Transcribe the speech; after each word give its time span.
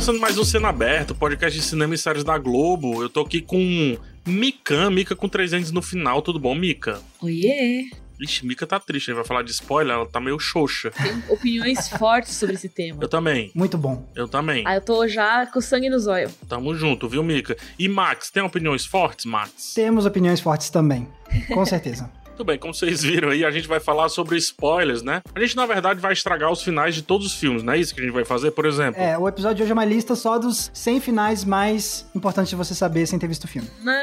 Começando 0.00 0.18
mais 0.18 0.38
um 0.38 0.44
Cena 0.46 0.70
Aberta, 0.70 1.14
podcast 1.14 1.58
de 1.60 1.62
cinema 1.62 1.94
e 1.94 1.98
séries 1.98 2.24
da 2.24 2.38
Globo. 2.38 3.02
Eu 3.02 3.10
tô 3.10 3.20
aqui 3.20 3.42
com 3.42 3.98
Mikan, 4.26 4.88
Mika 4.88 5.14
com 5.14 5.28
três 5.28 5.52
ends 5.52 5.70
no 5.70 5.82
final. 5.82 6.22
Tudo 6.22 6.40
bom, 6.40 6.54
Mika? 6.54 7.02
Oiê! 7.20 7.90
Ixi, 8.18 8.46
Mika 8.46 8.66
tá 8.66 8.80
triste, 8.80 9.12
vai 9.12 9.24
falar 9.24 9.42
de 9.42 9.50
spoiler, 9.50 9.94
ela 9.94 10.06
tá 10.06 10.18
meio 10.18 10.38
xoxa. 10.38 10.90
Tem 10.90 11.22
opiniões 11.28 11.86
fortes 11.98 12.32
sobre 12.34 12.54
esse 12.54 12.70
tema. 12.70 13.02
Eu 13.02 13.08
também, 13.08 13.50
Muito 13.54 13.76
bom. 13.76 14.10
eu 14.16 14.26
também. 14.26 14.64
Ah, 14.66 14.76
eu 14.76 14.80
tô 14.80 15.06
já 15.06 15.46
com 15.46 15.60
sangue 15.60 15.90
nos 15.90 16.06
olhos. 16.06 16.34
Tamo 16.48 16.74
junto, 16.74 17.06
viu, 17.06 17.22
Mika? 17.22 17.54
E 17.78 17.86
Max, 17.86 18.30
tem 18.30 18.42
opiniões 18.42 18.86
fortes, 18.86 19.26
Max? 19.26 19.74
Temos 19.74 20.06
opiniões 20.06 20.40
fortes 20.40 20.70
também. 20.70 21.06
Com 21.52 21.66
certeza. 21.66 22.10
Muito 22.40 22.46
bem, 22.46 22.58
como 22.58 22.72
vocês 22.72 23.02
viram 23.02 23.28
aí, 23.28 23.44
a 23.44 23.50
gente 23.50 23.68
vai 23.68 23.78
falar 23.78 24.08
sobre 24.08 24.38
spoilers, 24.38 25.02
né? 25.02 25.20
A 25.34 25.40
gente, 25.40 25.54
na 25.54 25.66
verdade, 25.66 26.00
vai 26.00 26.14
estragar 26.14 26.50
os 26.50 26.62
finais 26.62 26.94
de 26.94 27.02
todos 27.02 27.26
os 27.26 27.34
filmes, 27.34 27.62
não 27.62 27.74
é 27.74 27.78
isso 27.78 27.94
que 27.94 28.00
a 28.00 28.02
gente 28.02 28.14
vai 28.14 28.24
fazer? 28.24 28.50
Por 28.52 28.64
exemplo, 28.64 28.98
É, 28.98 29.18
o 29.18 29.28
episódio 29.28 29.56
de 29.58 29.62
hoje 29.64 29.72
é 29.72 29.74
uma 29.74 29.84
lista 29.84 30.14
só 30.16 30.38
dos 30.38 30.70
100 30.72 31.00
finais 31.02 31.44
mais 31.44 32.08
importantes 32.14 32.48
de 32.48 32.56
você 32.56 32.74
saber 32.74 33.04
sem 33.04 33.18
ter 33.18 33.26
visto 33.26 33.44
o 33.44 33.46
filme. 33.46 33.68
Não. 33.84 33.94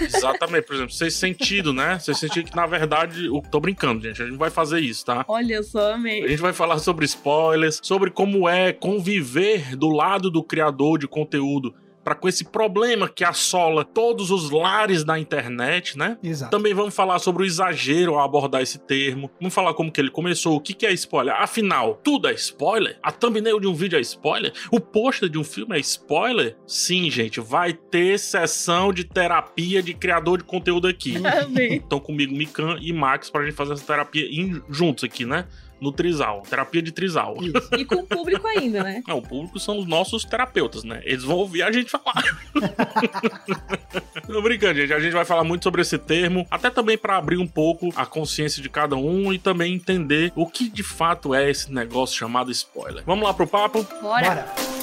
exatamente, 0.00 0.64
por 0.66 0.74
exemplo, 0.74 0.94
Sexto 0.94 1.18
Sentido, 1.20 1.74
né? 1.74 1.98
Sexto 1.98 2.20
Sentido 2.20 2.50
que, 2.50 2.56
na 2.56 2.64
verdade, 2.64 3.26
eu 3.26 3.42
tô 3.50 3.60
brincando, 3.60 4.00
gente, 4.00 4.22
a 4.22 4.24
gente 4.26 4.38
vai 4.38 4.48
fazer 4.48 4.80
isso, 4.80 5.04
tá? 5.04 5.26
Olha 5.28 5.62
só, 5.62 5.90
A 5.90 5.94
amei. 5.96 6.26
gente 6.26 6.40
vai 6.40 6.54
falar 6.54 6.78
sobre 6.78 7.04
spoilers, 7.04 7.78
sobre 7.82 8.10
como 8.10 8.48
é 8.48 8.72
conviver 8.72 9.76
do 9.76 9.90
lado 9.90 10.30
do 10.30 10.42
criador 10.42 10.98
de 10.98 11.06
conteúdo 11.06 11.74
para 12.04 12.14
com 12.14 12.28
esse 12.28 12.44
problema 12.44 13.08
que 13.08 13.24
assola 13.24 13.84
todos 13.84 14.30
os 14.30 14.50
lares 14.50 15.04
da 15.04 15.18
internet, 15.18 15.96
né? 15.96 16.18
Exato. 16.22 16.50
Também 16.50 16.74
vamos 16.74 16.94
falar 16.94 17.18
sobre 17.18 17.42
o 17.42 17.46
exagero 17.46 18.14
ao 18.14 18.24
abordar 18.24 18.62
esse 18.62 18.78
termo. 18.78 19.30
Vamos 19.40 19.54
falar 19.54 19.74
como 19.74 19.90
que 19.90 20.00
ele 20.00 20.10
começou, 20.10 20.56
o 20.56 20.60
que 20.60 20.74
que 20.74 20.86
é 20.86 20.92
spoiler. 20.92 21.34
Afinal, 21.34 22.00
tudo 22.02 22.28
é 22.28 22.32
spoiler? 22.32 22.98
A 23.02 23.10
thumbnail 23.10 23.60
de 23.60 23.66
um 23.66 23.74
vídeo 23.74 23.98
é 23.98 24.00
spoiler? 24.00 24.52
O 24.70 24.80
pôster 24.80 25.28
de 25.28 25.38
um 25.38 25.44
filme 25.44 25.76
é 25.76 25.80
spoiler? 25.80 26.56
Sim, 26.66 27.10
gente, 27.10 27.40
vai 27.40 27.72
ter 27.72 28.18
sessão 28.18 28.92
de 28.92 29.04
terapia 29.04 29.82
de 29.82 29.94
criador 29.94 30.38
de 30.38 30.44
conteúdo 30.44 30.88
aqui. 30.88 31.14
Estão 31.70 32.00
comigo 32.00 32.34
Mikan 32.34 32.78
e 32.80 32.92
Max 32.92 33.30
pra 33.30 33.44
gente 33.44 33.54
fazer 33.54 33.74
essa 33.74 33.84
terapia 33.84 34.26
juntos 34.68 35.04
aqui, 35.04 35.24
né? 35.24 35.46
No 35.82 35.90
Trisal. 35.90 36.44
Terapia 36.48 36.80
de 36.80 36.92
Trisal. 36.92 37.36
Isso. 37.40 37.68
E 37.76 37.84
com 37.84 37.96
o 37.96 38.06
público 38.06 38.46
ainda, 38.46 38.84
né? 38.84 39.02
Não, 39.06 39.18
o 39.18 39.22
público 39.22 39.58
são 39.58 39.80
os 39.80 39.86
nossos 39.86 40.24
terapeutas, 40.24 40.84
né? 40.84 41.02
Eles 41.04 41.24
vão 41.24 41.36
ouvir 41.36 41.64
a 41.64 41.72
gente 41.72 41.90
falar. 41.90 42.22
Tô 44.24 44.40
brincando, 44.40 44.80
gente. 44.80 44.92
A 44.92 45.00
gente 45.00 45.12
vai 45.12 45.24
falar 45.24 45.42
muito 45.42 45.64
sobre 45.64 45.82
esse 45.82 45.98
termo, 45.98 46.46
até 46.48 46.70
também 46.70 46.96
pra 46.96 47.16
abrir 47.16 47.38
um 47.38 47.48
pouco 47.48 47.92
a 47.96 48.06
consciência 48.06 48.62
de 48.62 48.68
cada 48.68 48.94
um 48.94 49.32
e 49.32 49.38
também 49.40 49.74
entender 49.74 50.32
o 50.36 50.46
que 50.46 50.68
de 50.68 50.84
fato 50.84 51.34
é 51.34 51.50
esse 51.50 51.72
negócio 51.72 52.16
chamado 52.16 52.52
spoiler. 52.52 53.02
Vamos 53.04 53.24
lá 53.24 53.34
pro 53.34 53.46
papo? 53.46 53.84
Bora. 54.00 54.28
Bora. 54.28 54.81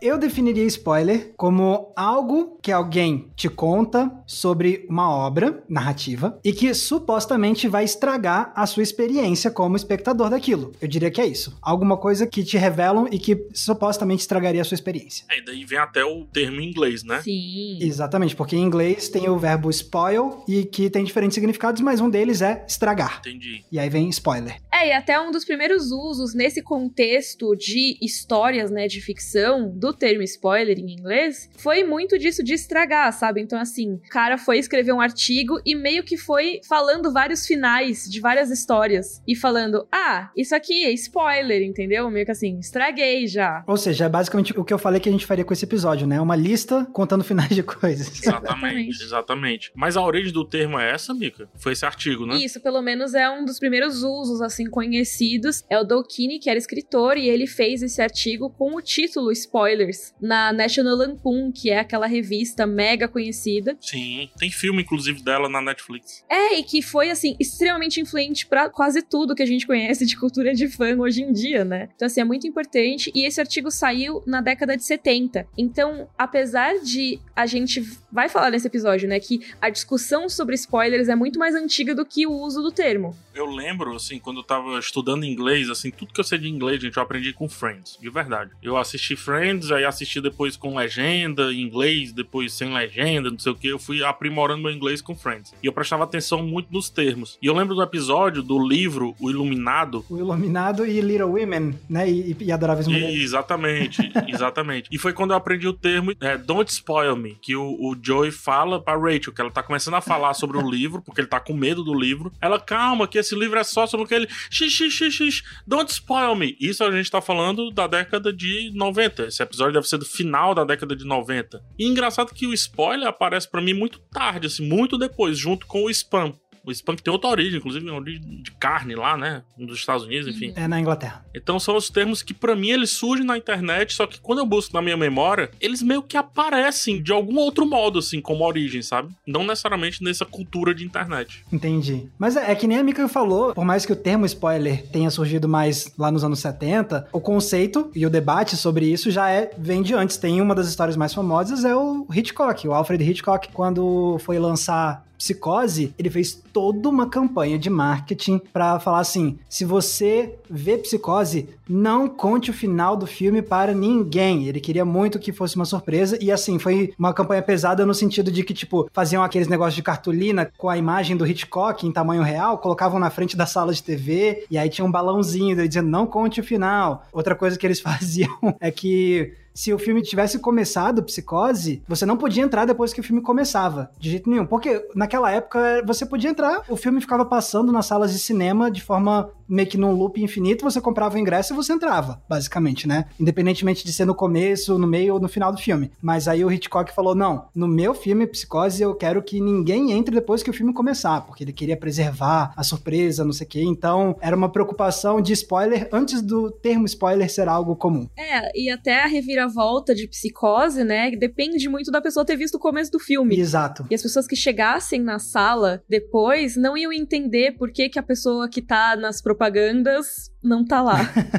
Eu 0.00 0.16
definiria 0.16 0.64
spoiler 0.64 1.34
como 1.36 1.92
algo 1.94 2.58
que 2.62 2.72
alguém 2.72 3.28
te 3.36 3.50
conta 3.50 4.10
sobre 4.26 4.86
uma 4.88 5.14
obra 5.14 5.62
narrativa 5.68 6.38
e 6.42 6.54
que 6.54 6.72
supostamente 6.72 7.68
vai 7.68 7.84
estragar 7.84 8.50
a 8.56 8.66
sua 8.66 8.82
experiência 8.82 9.50
como 9.50 9.76
espectador 9.76 10.30
daquilo. 10.30 10.72
Eu 10.80 10.88
diria 10.88 11.10
que 11.10 11.20
é 11.20 11.26
isso. 11.26 11.58
Alguma 11.60 11.98
coisa 11.98 12.26
que 12.26 12.42
te 12.42 12.56
revelam 12.56 13.08
e 13.12 13.18
que 13.18 13.46
supostamente 13.52 14.22
estragaria 14.22 14.62
a 14.62 14.64
sua 14.64 14.74
experiência. 14.74 15.26
É, 15.30 15.38
E 15.38 15.44
daí 15.44 15.64
vem 15.66 15.78
até 15.78 16.02
o 16.02 16.24
termo 16.24 16.62
em 16.62 16.70
inglês, 16.70 17.02
né? 17.02 17.20
Sim. 17.20 17.78
Exatamente, 17.82 18.34
porque 18.34 18.56
em 18.56 18.62
inglês 18.62 19.10
tem 19.10 19.28
o 19.28 19.38
verbo 19.38 19.68
spoil 19.68 20.42
e 20.48 20.64
que 20.64 20.88
tem 20.88 21.04
diferentes 21.04 21.34
significados, 21.34 21.82
mas 21.82 22.00
um 22.00 22.08
deles 22.08 22.40
é 22.40 22.64
estragar. 22.66 23.18
Entendi. 23.20 23.64
E 23.70 23.78
aí 23.78 23.90
vem 23.90 24.08
spoiler. 24.08 24.62
É, 24.72 24.88
e 24.88 24.92
até 24.92 25.20
um 25.20 25.30
dos 25.30 25.44
primeiros 25.44 25.92
usos 25.92 26.34
nesse 26.34 26.62
contexto 26.62 27.54
de 27.54 27.98
histórias, 28.00 28.70
né, 28.70 28.88
de 28.88 29.00
ficção, 29.02 29.70
do 29.70 29.89
termo 29.92 30.22
spoiler 30.22 30.78
em 30.78 30.92
inglês, 30.92 31.50
foi 31.56 31.84
muito 31.84 32.18
disso 32.18 32.42
de 32.42 32.54
estragar, 32.54 33.12
sabe? 33.12 33.40
Então, 33.40 33.58
assim, 33.58 33.94
o 33.94 34.08
cara 34.08 34.38
foi 34.38 34.58
escrever 34.58 34.92
um 34.92 35.00
artigo 35.00 35.60
e 35.64 35.74
meio 35.74 36.02
que 36.02 36.16
foi 36.16 36.60
falando 36.68 37.12
vários 37.12 37.46
finais 37.46 38.08
de 38.08 38.20
várias 38.20 38.50
histórias. 38.50 39.22
E 39.26 39.34
falando, 39.34 39.86
ah, 39.92 40.30
isso 40.36 40.54
aqui 40.54 40.84
é 40.84 40.90
spoiler, 40.92 41.62
entendeu? 41.62 42.10
Meio 42.10 42.24
que 42.24 42.32
assim, 42.32 42.58
estraguei 42.58 43.26
já. 43.26 43.64
Ou 43.66 43.76
seja, 43.76 44.06
é 44.06 44.08
basicamente 44.08 44.58
o 44.58 44.64
que 44.64 44.72
eu 44.72 44.78
falei 44.78 45.00
que 45.00 45.08
a 45.08 45.12
gente 45.12 45.26
faria 45.26 45.44
com 45.44 45.52
esse 45.52 45.64
episódio, 45.64 46.06
né? 46.06 46.20
Uma 46.20 46.36
lista 46.36 46.86
contando 46.92 47.24
finais 47.24 47.50
de 47.50 47.62
coisas. 47.62 48.22
Exatamente, 48.22 49.02
Exatamente. 49.02 49.72
Mas 49.74 49.96
a 49.96 50.02
origem 50.02 50.32
do 50.32 50.44
termo 50.44 50.78
é 50.78 50.90
essa, 50.90 51.14
Mika? 51.14 51.48
Foi 51.56 51.72
esse 51.72 51.84
artigo, 51.84 52.26
né? 52.26 52.36
Isso, 52.36 52.60
pelo 52.60 52.82
menos, 52.82 53.14
é 53.14 53.28
um 53.30 53.44
dos 53.44 53.58
primeiros 53.58 54.02
usos, 54.02 54.40
assim, 54.40 54.66
conhecidos. 54.66 55.64
É 55.68 55.78
o 55.78 55.84
Dokini, 55.84 56.38
que 56.38 56.48
era 56.48 56.58
escritor, 56.58 57.16
e 57.16 57.28
ele 57.28 57.46
fez 57.46 57.82
esse 57.82 58.00
artigo 58.00 58.50
com 58.50 58.74
o 58.74 58.82
título 58.82 59.32
Spoilers, 59.80 60.14
na 60.20 60.52
National 60.52 60.96
Lampoon, 60.96 61.50
que 61.52 61.70
é 61.70 61.78
aquela 61.78 62.06
revista 62.06 62.66
mega 62.66 63.08
conhecida. 63.08 63.76
Sim. 63.80 64.28
Tem 64.38 64.50
filme, 64.50 64.82
inclusive, 64.82 65.22
dela 65.22 65.48
na 65.48 65.60
Netflix. 65.60 66.24
É, 66.28 66.58
e 66.58 66.62
que 66.62 66.82
foi, 66.82 67.10
assim, 67.10 67.36
extremamente 67.40 68.00
influente 68.00 68.46
pra 68.46 68.68
quase 68.68 69.02
tudo 69.02 69.34
que 69.34 69.42
a 69.42 69.46
gente 69.46 69.66
conhece 69.66 70.04
de 70.06 70.16
cultura 70.16 70.54
de 70.54 70.68
fã 70.68 70.96
hoje 70.96 71.22
em 71.22 71.32
dia, 71.32 71.64
né? 71.64 71.88
Então, 71.94 72.06
assim, 72.06 72.20
é 72.20 72.24
muito 72.24 72.46
importante. 72.46 73.10
E 73.14 73.26
esse 73.26 73.40
artigo 73.40 73.70
saiu 73.70 74.22
na 74.26 74.40
década 74.40 74.76
de 74.76 74.84
70. 74.84 75.46
Então, 75.56 76.08
apesar 76.18 76.78
de 76.80 77.20
a 77.34 77.46
gente 77.46 77.82
vai 78.12 78.28
falar 78.28 78.50
nesse 78.50 78.66
episódio, 78.66 79.08
né, 79.08 79.18
que 79.20 79.40
a 79.60 79.70
discussão 79.70 80.28
sobre 80.28 80.54
spoilers 80.54 81.08
é 81.08 81.14
muito 81.14 81.38
mais 81.38 81.54
antiga 81.54 81.94
do 81.94 82.04
que 82.04 82.26
o 82.26 82.32
uso 82.32 82.62
do 82.62 82.70
termo. 82.72 83.16
Eu 83.34 83.46
lembro, 83.46 83.94
assim, 83.94 84.18
quando 84.18 84.38
eu 84.40 84.42
tava 84.44 84.78
estudando 84.78 85.24
inglês, 85.24 85.70
assim, 85.70 85.90
tudo 85.90 86.12
que 86.12 86.20
eu 86.20 86.24
sei 86.24 86.38
de 86.38 86.48
inglês, 86.48 86.80
gente, 86.80 86.96
eu 86.96 87.02
aprendi 87.02 87.32
com 87.32 87.48
Friends, 87.48 87.96
de 88.00 88.10
verdade. 88.10 88.50
Eu 88.62 88.76
assisti 88.76 89.14
Friends, 89.16 89.70
aí 89.70 89.84
assisti 89.84 90.20
depois 90.20 90.56
com 90.56 90.76
legenda 90.76 91.52
em 91.52 91.60
inglês, 91.62 92.12
depois 92.12 92.52
sem 92.52 92.72
legenda, 92.74 93.30
não 93.30 93.38
sei 93.38 93.52
o 93.52 93.54
que. 93.54 93.68
Eu 93.68 93.78
fui 93.78 94.02
aprimorando 94.02 94.62
meu 94.62 94.72
inglês 94.72 95.00
com 95.00 95.14
Friends. 95.14 95.54
E 95.62 95.66
eu 95.66 95.72
prestava 95.72 96.04
atenção 96.04 96.42
muito 96.42 96.72
nos 96.72 96.90
termos. 96.90 97.38
E 97.40 97.46
eu 97.46 97.54
lembro 97.54 97.74
do 97.74 97.82
episódio 97.82 98.42
do 98.42 98.58
livro 98.66 99.14
O 99.20 99.30
Iluminado. 99.30 100.04
O 100.10 100.18
Iluminado 100.18 100.84
e 100.86 101.00
Little 101.00 101.30
Women, 101.30 101.74
né? 101.88 102.10
E, 102.10 102.36
e 102.40 102.52
Adoráveis 102.52 102.86
E- 102.86 102.90
Mulheres. 102.90 103.20
exatamente, 103.22 104.12
exatamente. 104.28 104.88
E 104.90 104.98
foi 104.98 105.12
quando 105.12 105.30
eu 105.30 105.36
aprendi 105.36 105.66
o 105.68 105.72
termo 105.72 106.12
é, 106.20 106.36
Don't 106.36 106.70
Spoil 106.70 107.16
Me, 107.16 107.36
que 107.40 107.54
o, 107.56 107.76
o 107.80 107.94
Joey 108.02 108.30
fala 108.30 108.82
pra 108.82 108.96
Rachel, 108.96 109.32
que 109.32 109.40
ela 109.40 109.50
tá 109.50 109.62
começando 109.62 109.94
a 109.94 110.00
falar 110.00 110.34
sobre 110.34 110.58
o 110.58 110.70
livro, 110.70 111.02
porque 111.02 111.20
ele 111.20 111.28
tá 111.28 111.40
com 111.40 111.52
medo 111.52 111.82
do 111.82 111.94
livro. 111.94 112.32
Ela, 112.40 112.58
calma, 112.58 113.06
que 113.06 113.18
esse 113.18 113.34
livro 113.34 113.58
é 113.58 113.64
só 113.64 113.86
sobre 113.86 114.06
aquele. 114.06 114.28
Xix, 114.50 114.72
xix, 114.72 114.92
xix, 114.92 115.14
xix, 115.14 115.42
don't 115.66 115.90
spoil 115.90 116.34
me. 116.34 116.56
Isso 116.60 116.84
a 116.84 116.90
gente 116.90 117.10
tá 117.10 117.20
falando 117.20 117.70
da 117.70 117.86
década 117.86 118.32
de 118.32 118.70
90. 118.74 119.26
Esse 119.26 119.42
episódio 119.42 119.74
deve 119.74 119.88
ser 119.88 119.98
do 119.98 120.04
final 120.04 120.54
da 120.54 120.64
década 120.64 120.94
de 120.94 121.04
90. 121.04 121.62
E 121.78 121.86
engraçado 121.86 122.34
que 122.34 122.46
o 122.46 122.54
spoiler 122.54 123.08
aparece 123.08 123.50
pra 123.50 123.60
mim 123.60 123.74
muito 123.74 123.98
tarde, 124.12 124.46
assim, 124.46 124.66
muito 124.66 124.98
depois, 124.98 125.38
junto 125.38 125.66
com 125.66 125.84
o 125.84 125.90
spam. 125.90 126.34
O 126.64 126.70
spam 126.70 126.96
que 126.96 127.02
tem 127.02 127.12
outra 127.12 127.30
origem, 127.30 127.58
inclusive 127.58 127.88
uma 127.88 127.98
origem 127.98 128.42
de 128.42 128.50
carne 128.52 128.94
lá, 128.94 129.16
né? 129.16 129.42
Dos 129.56 129.78
Estados 129.78 130.04
Unidos, 130.04 130.28
enfim. 130.28 130.52
É 130.56 130.68
na 130.68 130.80
Inglaterra. 130.80 131.24
Então 131.34 131.58
são 131.58 131.76
os 131.76 131.88
termos 131.88 132.22
que 132.22 132.34
pra 132.34 132.54
mim 132.54 132.70
eles 132.70 132.90
surgem 132.90 133.24
na 133.24 133.36
internet, 133.36 133.94
só 133.94 134.06
que 134.06 134.20
quando 134.20 134.38
eu 134.38 134.46
busco 134.46 134.74
na 134.74 134.82
minha 134.82 134.96
memória, 134.96 135.50
eles 135.60 135.82
meio 135.82 136.02
que 136.02 136.16
aparecem 136.16 137.02
de 137.02 137.12
algum 137.12 137.38
outro 137.38 137.66
modo, 137.66 137.98
assim, 137.98 138.20
como 138.20 138.44
origem, 138.44 138.82
sabe? 138.82 139.14
Não 139.26 139.44
necessariamente 139.44 140.02
nessa 140.02 140.24
cultura 140.24 140.74
de 140.74 140.84
internet. 140.84 141.44
Entendi. 141.52 142.08
Mas 142.18 142.36
é, 142.36 142.50
é 142.50 142.54
que 142.54 142.66
nem 142.66 142.78
a 142.78 142.82
Mika 142.82 143.08
falou, 143.08 143.54
por 143.54 143.64
mais 143.64 143.86
que 143.86 143.92
o 143.92 143.96
termo 143.96 144.26
spoiler 144.26 144.86
tenha 144.88 145.10
surgido 145.10 145.48
mais 145.48 145.92
lá 145.98 146.10
nos 146.10 146.24
anos 146.24 146.40
70, 146.40 147.08
o 147.12 147.20
conceito 147.20 147.90
e 147.94 148.04
o 148.06 148.10
debate 148.10 148.56
sobre 148.56 148.86
isso 148.86 149.10
já 149.10 149.30
é, 149.30 149.50
vem 149.56 149.82
de 149.82 149.94
antes. 149.94 150.16
Tem 150.16 150.40
uma 150.40 150.54
das 150.54 150.68
histórias 150.68 150.96
mais 150.96 151.14
famosas, 151.14 151.64
é 151.64 151.74
o 151.74 152.06
Hitchcock, 152.12 152.66
o 152.66 152.72
Alfred 152.72 153.02
Hitchcock, 153.02 153.48
quando 153.52 154.18
foi 154.20 154.38
lançar 154.38 155.04
Psicose, 155.20 155.94
ele 155.98 156.08
fez 156.08 156.32
toda 156.32 156.88
uma 156.88 157.06
campanha 157.06 157.58
de 157.58 157.68
marketing 157.68 158.40
pra 158.50 158.80
falar 158.80 159.00
assim: 159.00 159.38
se 159.50 159.66
você 159.66 160.34
vê 160.48 160.78
Psicose, 160.78 161.46
não 161.68 162.08
conte 162.08 162.50
o 162.50 162.54
final 162.54 162.96
do 162.96 163.06
filme 163.06 163.42
para 163.42 163.74
ninguém. 163.74 164.48
Ele 164.48 164.58
queria 164.58 164.84
muito 164.84 165.18
que 165.18 165.30
fosse 165.30 165.56
uma 165.56 165.66
surpresa 165.66 166.18
e 166.22 166.32
assim, 166.32 166.58
foi 166.58 166.94
uma 166.98 167.12
campanha 167.12 167.42
pesada 167.42 167.84
no 167.84 167.92
sentido 167.92 168.32
de 168.32 168.42
que 168.42 168.54
tipo, 168.54 168.88
faziam 168.94 169.22
aqueles 169.22 169.46
negócios 169.46 169.74
de 169.74 169.82
cartolina 169.82 170.50
com 170.56 170.70
a 170.70 170.78
imagem 170.78 171.18
do 171.18 171.26
Hitchcock 171.26 171.86
em 171.86 171.92
tamanho 171.92 172.22
real, 172.22 172.56
colocavam 172.56 172.98
na 172.98 173.10
frente 173.10 173.36
da 173.36 173.44
sala 173.44 173.74
de 173.74 173.82
TV 173.82 174.46
e 174.50 174.56
aí 174.56 174.70
tinha 174.70 174.86
um 174.86 174.90
balãozinho 174.90 175.68
dizendo 175.68 175.90
não 175.90 176.06
conte 176.06 176.40
o 176.40 176.44
final. 176.44 177.06
Outra 177.12 177.34
coisa 177.34 177.58
que 177.58 177.66
eles 177.66 177.78
faziam 177.80 178.56
é 178.58 178.70
que 178.70 179.34
se 179.60 179.74
o 179.74 179.78
filme 179.78 180.00
tivesse 180.00 180.38
começado, 180.38 181.02
Psicose, 181.02 181.82
você 181.86 182.06
não 182.06 182.16
podia 182.16 182.42
entrar 182.42 182.64
depois 182.64 182.94
que 182.94 183.00
o 183.00 183.04
filme 183.04 183.20
começava, 183.20 183.90
de 183.98 184.08
jeito 184.08 184.30
nenhum. 184.30 184.46
Porque 184.46 184.88
naquela 184.94 185.30
época 185.30 185.82
você 185.86 186.06
podia 186.06 186.30
entrar, 186.30 186.62
o 186.66 186.76
filme 186.76 186.98
ficava 186.98 187.26
passando 187.26 187.70
nas 187.70 187.84
salas 187.84 188.10
de 188.10 188.18
cinema 188.18 188.70
de 188.70 188.82
forma 188.82 189.28
meio 189.50 189.68
que 189.68 189.76
num 189.76 189.92
loop 189.92 190.22
infinito, 190.22 190.64
você 190.64 190.80
comprava 190.80 191.16
o 191.16 191.18
ingresso 191.18 191.52
e 191.52 191.56
você 191.56 191.72
entrava, 191.72 192.22
basicamente, 192.28 192.86
né? 192.86 193.06
Independentemente 193.18 193.84
de 193.84 193.92
ser 193.92 194.04
no 194.04 194.14
começo, 194.14 194.78
no 194.78 194.86
meio 194.86 195.14
ou 195.14 195.20
no 195.20 195.28
final 195.28 195.50
do 195.50 195.58
filme. 195.58 195.90
Mas 196.00 196.28
aí 196.28 196.44
o 196.44 196.50
Hitchcock 196.50 196.94
falou: 196.94 197.14
não, 197.14 197.46
no 197.54 197.66
meu 197.66 197.92
filme 197.92 198.26
Psicose 198.26 198.82
eu 198.82 198.94
quero 198.94 199.22
que 199.22 199.40
ninguém 199.40 199.92
entre 199.92 200.14
depois 200.14 200.42
que 200.42 200.50
o 200.50 200.52
filme 200.52 200.72
começar, 200.72 201.22
porque 201.22 201.42
ele 201.42 201.52
queria 201.52 201.76
preservar 201.76 202.52
a 202.56 202.62
surpresa, 202.62 203.24
não 203.24 203.32
sei 203.32 203.46
o 203.46 203.50
quê. 203.50 203.62
Então 203.62 204.16
era 204.20 204.36
uma 204.36 204.48
preocupação 204.48 205.20
de 205.20 205.32
spoiler 205.32 205.88
antes 205.92 206.22
do 206.22 206.50
termo 206.50 206.86
spoiler 206.86 207.30
ser 207.30 207.48
algo 207.48 207.74
comum. 207.74 208.08
É, 208.16 208.58
e 208.58 208.70
até 208.70 209.02
a 209.02 209.06
reviravolta 209.06 209.94
de 209.94 210.06
Psicose, 210.06 210.84
né? 210.84 211.10
Depende 211.10 211.68
muito 211.68 211.90
da 211.90 212.00
pessoa 212.00 212.24
ter 212.24 212.36
visto 212.36 212.54
o 212.54 212.60
começo 212.60 212.92
do 212.92 212.98
filme. 212.98 213.38
Exato. 213.38 213.86
E 213.90 213.94
as 213.94 214.02
pessoas 214.02 214.26
que 214.26 214.36
chegassem 214.36 215.00
na 215.00 215.18
sala 215.18 215.82
depois 215.88 216.56
não 216.56 216.76
iam 216.76 216.92
entender 216.92 217.52
por 217.52 217.72
que, 217.72 217.88
que 217.88 217.98
a 217.98 218.02
pessoa 218.02 218.48
que 218.48 218.62
tá 218.62 218.94
nas 218.96 219.20
propagandas 219.40 220.30
não 220.42 220.62
tá 220.62 220.82
lá. 220.82 220.98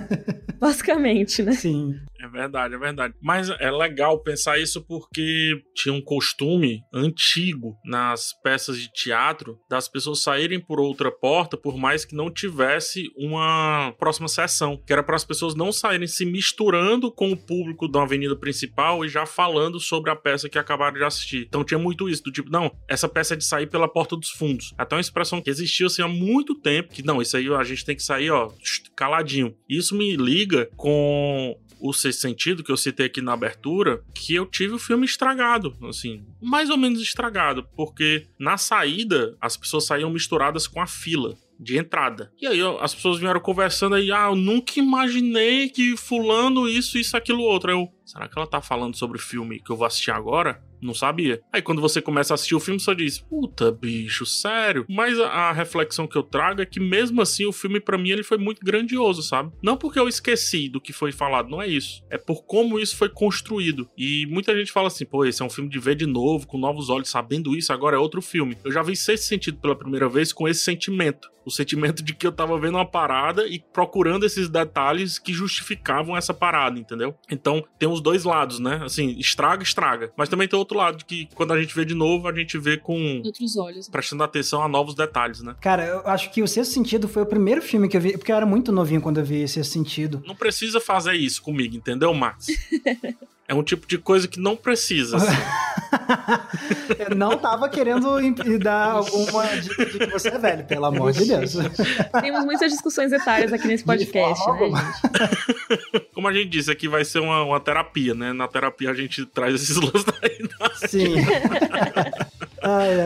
Basicamente, 0.60 1.44
né? 1.44 1.52
Sim. 1.54 2.00
É 2.22 2.28
verdade, 2.28 2.76
é 2.76 2.78
verdade. 2.78 3.16
Mas 3.20 3.50
é 3.50 3.72
legal 3.72 4.22
pensar 4.22 4.60
isso 4.60 4.86
porque 4.86 5.60
tinha 5.74 5.94
um 5.94 6.02
costume 6.02 6.84
antigo 6.94 7.76
nas 7.84 8.32
peças 8.44 8.78
de 8.78 8.92
teatro 8.94 9.60
das 9.68 9.88
pessoas 9.88 10.22
saírem 10.22 10.60
por 10.60 10.80
outra 10.80 11.12
porta, 11.12 11.58
por 11.58 11.76
mais 11.78 12.06
que 12.06 12.16
não 12.16 12.30
tivesse 12.30 13.10
uma 13.18 13.94
próxima 13.98 14.28
sessão, 14.28 14.78
que 14.86 14.94
era 14.94 15.02
para 15.02 15.16
as 15.16 15.26
pessoas 15.26 15.56
não 15.56 15.72
saírem 15.72 16.08
se 16.08 16.24
misturando 16.24 17.12
com 17.12 17.32
o 17.32 17.38
público 17.38 17.88
da 17.88 18.04
avenida 18.04 18.36
principal 18.36 19.04
e 19.04 19.10
já 19.10 19.26
falando 19.26 19.80
sobre 19.80 20.12
a 20.12 20.16
peça 20.16 20.48
que 20.48 20.60
acabaram 20.60 20.98
de 20.98 21.04
assistir. 21.04 21.46
Então 21.48 21.64
tinha 21.64 21.80
muito 21.80 22.08
isso, 22.08 22.24
do 22.24 22.32
tipo, 22.32 22.52
não, 22.52 22.72
essa 22.88 23.10
peça 23.10 23.34
é 23.34 23.38
de 23.38 23.46
sair 23.46 23.68
pela 23.68 23.88
porta 23.88 24.16
dos 24.16 24.30
fundos. 24.30 24.74
Até 24.78 24.96
uma 24.96 25.02
expressão 25.02 25.42
que 25.42 25.50
existiu 25.50 25.88
assim 25.88 26.04
há 26.04 26.08
muito 26.08 26.54
tempo, 26.54 26.94
que 26.94 27.04
não, 27.04 27.20
isso 27.20 27.36
aí 27.36 27.52
a 27.52 27.64
gente 27.64 27.84
tem 27.84 27.96
que 27.96 28.04
sair, 28.04 28.30
ó, 28.30 28.52
caladinho. 28.96 29.56
Isso 29.68 29.96
me 29.96 30.16
liga 30.16 30.70
com 30.76 31.58
o 31.82 31.92
Sexto 31.92 32.22
Sentido, 32.22 32.64
que 32.64 32.72
eu 32.72 32.78
citei 32.78 33.08
aqui 33.08 33.22
na 33.22 33.34
abertura, 33.34 34.04
que 34.14 34.36
eu 34.36 34.46
tive 34.46 34.76
o 34.76 34.80
filme 34.80 35.06
estragado, 35.06 35.76
assim, 35.90 36.24
mais 36.42 36.70
ou 36.70 36.78
menos 36.78 37.02
estragado, 37.02 37.68
porque 37.76 38.28
na 38.40 38.58
saída 38.58 39.36
as 39.42 39.58
pessoas 39.58 39.86
saíam 39.86 40.10
misturadas 40.10 40.68
com 40.68 40.80
a 40.80 40.88
fila 40.88 41.36
de 41.60 41.78
entrada. 41.78 42.32
E 42.42 42.48
aí 42.48 42.60
as 42.80 42.96
pessoas 42.96 43.20
vieram 43.20 43.40
conversando 43.40 43.96
aí, 43.96 44.12
ah, 44.12 44.30
eu 44.30 44.36
nunca 44.36 44.80
imaginei 44.80 45.70
que 45.70 45.96
fulano 45.96 46.68
isso, 46.68 46.98
isso, 46.98 47.16
aquilo, 47.16 47.44
outro. 47.44 47.72
Eu, 47.72 47.88
será 48.04 48.28
que 48.28 48.38
ela 48.38 48.48
tá 48.48 48.62
falando 48.62 48.96
sobre 48.96 49.18
o 49.18 49.22
filme 49.22 49.60
que 49.60 49.72
eu 49.72 49.78
vou 49.78 49.86
assistir 49.86 50.12
agora? 50.12 50.62
Não 50.82 50.94
sabia. 50.94 51.42
Aí 51.52 51.62
quando 51.62 51.82
você 51.82 52.02
começa 52.02 52.34
a 52.34 52.36
assistir 52.36 52.56
o 52.56 52.60
filme, 52.60 52.80
você 52.80 52.96
diz: 52.96 53.20
Puta, 53.20 53.72
bicho, 53.72 54.26
sério. 54.26 54.86
Mas 54.90 55.20
a, 55.20 55.52
reflexão 55.52 56.08
que 56.08 56.18
eu 56.18 56.24
trago 56.24 56.62
é 56.62 56.66
que 56.66 56.80
mesmo 56.80 57.22
assim 57.22 57.46
o 57.46 57.52
filme 57.52 57.80
para 57.80 57.98
mim 57.98 58.10
ele 58.10 58.24
foi 58.24 58.38
muito 58.38 58.64
grandioso, 58.66 59.22
sabe? 59.22 59.52
Não 59.62 59.78
porque 59.78 60.00
eu 60.00 60.08
esqueci 60.08 60.70
do 60.70 60.82
que 60.82 60.94
foi 60.94 61.12
falado, 61.12 61.50
não 61.50 61.62
é 61.62 61.68
isso. 61.68 62.04
É 62.10 62.18
por 62.18 62.44
como 62.44 62.80
isso 62.80 62.96
foi 62.96 63.10
construído. 63.10 63.90
E 63.98 64.26
muita 64.28 64.56
gente 64.58 64.72
fala 64.72 64.88
assim: 64.88 65.06
pô, 65.06 65.26
esse 65.26 65.42
é 65.42 65.46
um 65.46 65.50
filme 65.50 65.70
de 65.70 65.80
ver 65.80 65.96
de 65.96 66.06
novo, 66.06 66.48
com 66.48 66.58
novos 66.58 66.90
olhos, 66.90 67.10
sabendo 67.10 67.56
isso, 67.56 67.72
agora 67.72 67.96
é 67.96 68.00
outro 68.00 68.22
filme. 68.22 68.58
Eu 68.64 68.72
já 68.72 68.82
vi 68.82 68.96
Sexto 68.96 69.26
Sentido 69.26 69.58
pela 69.60 69.76
primeira 69.76 70.10
vez 70.10 70.34
com 70.34 70.48
esse 70.48 70.62
sentimento. 70.62 71.30
O 71.46 71.50
sentimento 71.50 72.04
de 72.04 72.14
que 72.14 72.26
eu 72.26 72.32
tava 72.32 72.60
vendo 72.60 72.76
uma 72.76 72.86
parada 72.86 73.48
e 73.48 73.60
procurando 73.60 74.26
esses 74.26 74.48
detalhes 74.48 75.18
que 75.18 75.34
justificavam 75.34 76.16
essa 76.16 76.34
parada, 76.34 76.80
entendeu? 76.80 77.16
Então 77.30 77.64
tem 77.80 77.90
os 77.90 78.00
dois 78.00 78.24
lados, 78.24 78.60
né? 78.60 78.82
Assim, 78.84 79.18
estraga, 79.18 79.64
estraga. 79.64 80.12
Mas 80.16 80.30
também 80.30 80.48
tem 80.48 80.58
outro 80.58 80.71
lado 80.78 80.98
de 80.98 81.06
que 81.06 81.28
quando 81.36 81.54
a 81.54 81.60
gente 81.60 81.76
vê 81.76 81.86
de 81.86 81.94
novo, 81.94 82.28
a 82.28 82.34
gente 82.34 82.58
vê 82.58 82.78
com. 82.78 83.22
Outros 83.24 83.58
olhos. 83.58 83.90
Prestando 83.90 84.24
atenção 84.24 84.62
a 84.62 84.68
novos 84.68 84.96
detalhes, 84.96 85.42
né? 85.42 85.56
Cara, 85.62 85.86
eu 85.86 86.08
acho 86.08 86.32
que 86.32 86.42
o 86.42 86.48
Sexto 86.48 86.74
Sentido 86.74 87.08
foi 87.08 87.24
o 87.24 87.26
primeiro 87.26 87.62
filme 87.62 87.88
que 87.88 87.98
eu 87.98 88.02
vi, 88.02 88.18
porque 88.18 88.32
eu 88.32 88.36
era 88.36 88.46
muito 88.46 88.72
novinho 88.72 89.02
quando 89.02 89.20
eu 89.20 89.26
vi 89.26 89.48
Sexto 89.48 89.72
Sentido. 89.72 90.24
Não 90.26 90.36
precisa 90.36 90.80
fazer 90.80 91.14
isso 91.14 91.42
comigo, 91.42 91.76
entendeu, 91.76 92.14
Max? 92.14 92.48
É 93.52 93.54
um 93.54 93.62
tipo 93.62 93.86
de 93.86 93.98
coisa 93.98 94.30
que 94.30 94.40
não 94.40 94.56
precisa. 94.56 95.18
Assim. 95.18 95.28
eu 96.98 97.14
não 97.14 97.38
tava 97.38 97.68
querendo 97.68 98.18
dar 98.60 98.92
alguma 98.92 99.46
dica 99.58 99.86
de 99.88 100.00
que 100.00 100.06
você 100.06 100.30
é 100.30 100.38
velho, 100.38 100.64
pelo 100.64 100.86
amor 100.86 101.12
de 101.12 101.26
Deus. 101.26 101.56
Temos 102.22 102.46
muitas 102.46 102.72
discussões 102.72 103.12
etárias 103.12 103.52
aqui 103.52 103.68
nesse 103.68 103.84
podcast, 103.84 104.50
né, 104.52 104.70
gente? 104.70 106.06
Como 106.16 106.30
a 106.30 106.34
gente 106.34 106.48
disse, 106.48 106.72
aqui 106.72 106.88
vai 106.88 107.04
ser 107.04 107.20
uma, 107.20 107.44
uma 107.44 107.60
terapia, 107.60 108.16
né? 108.16 108.32
Na 108.32 108.48
terapia 108.48 108.90
a 108.90 108.94
gente 108.94 109.26
traz 109.26 109.56
esses 109.56 109.76
lances 109.76 110.06
da 110.06 110.28
idade. 110.28 110.90
Sim. 110.90 111.16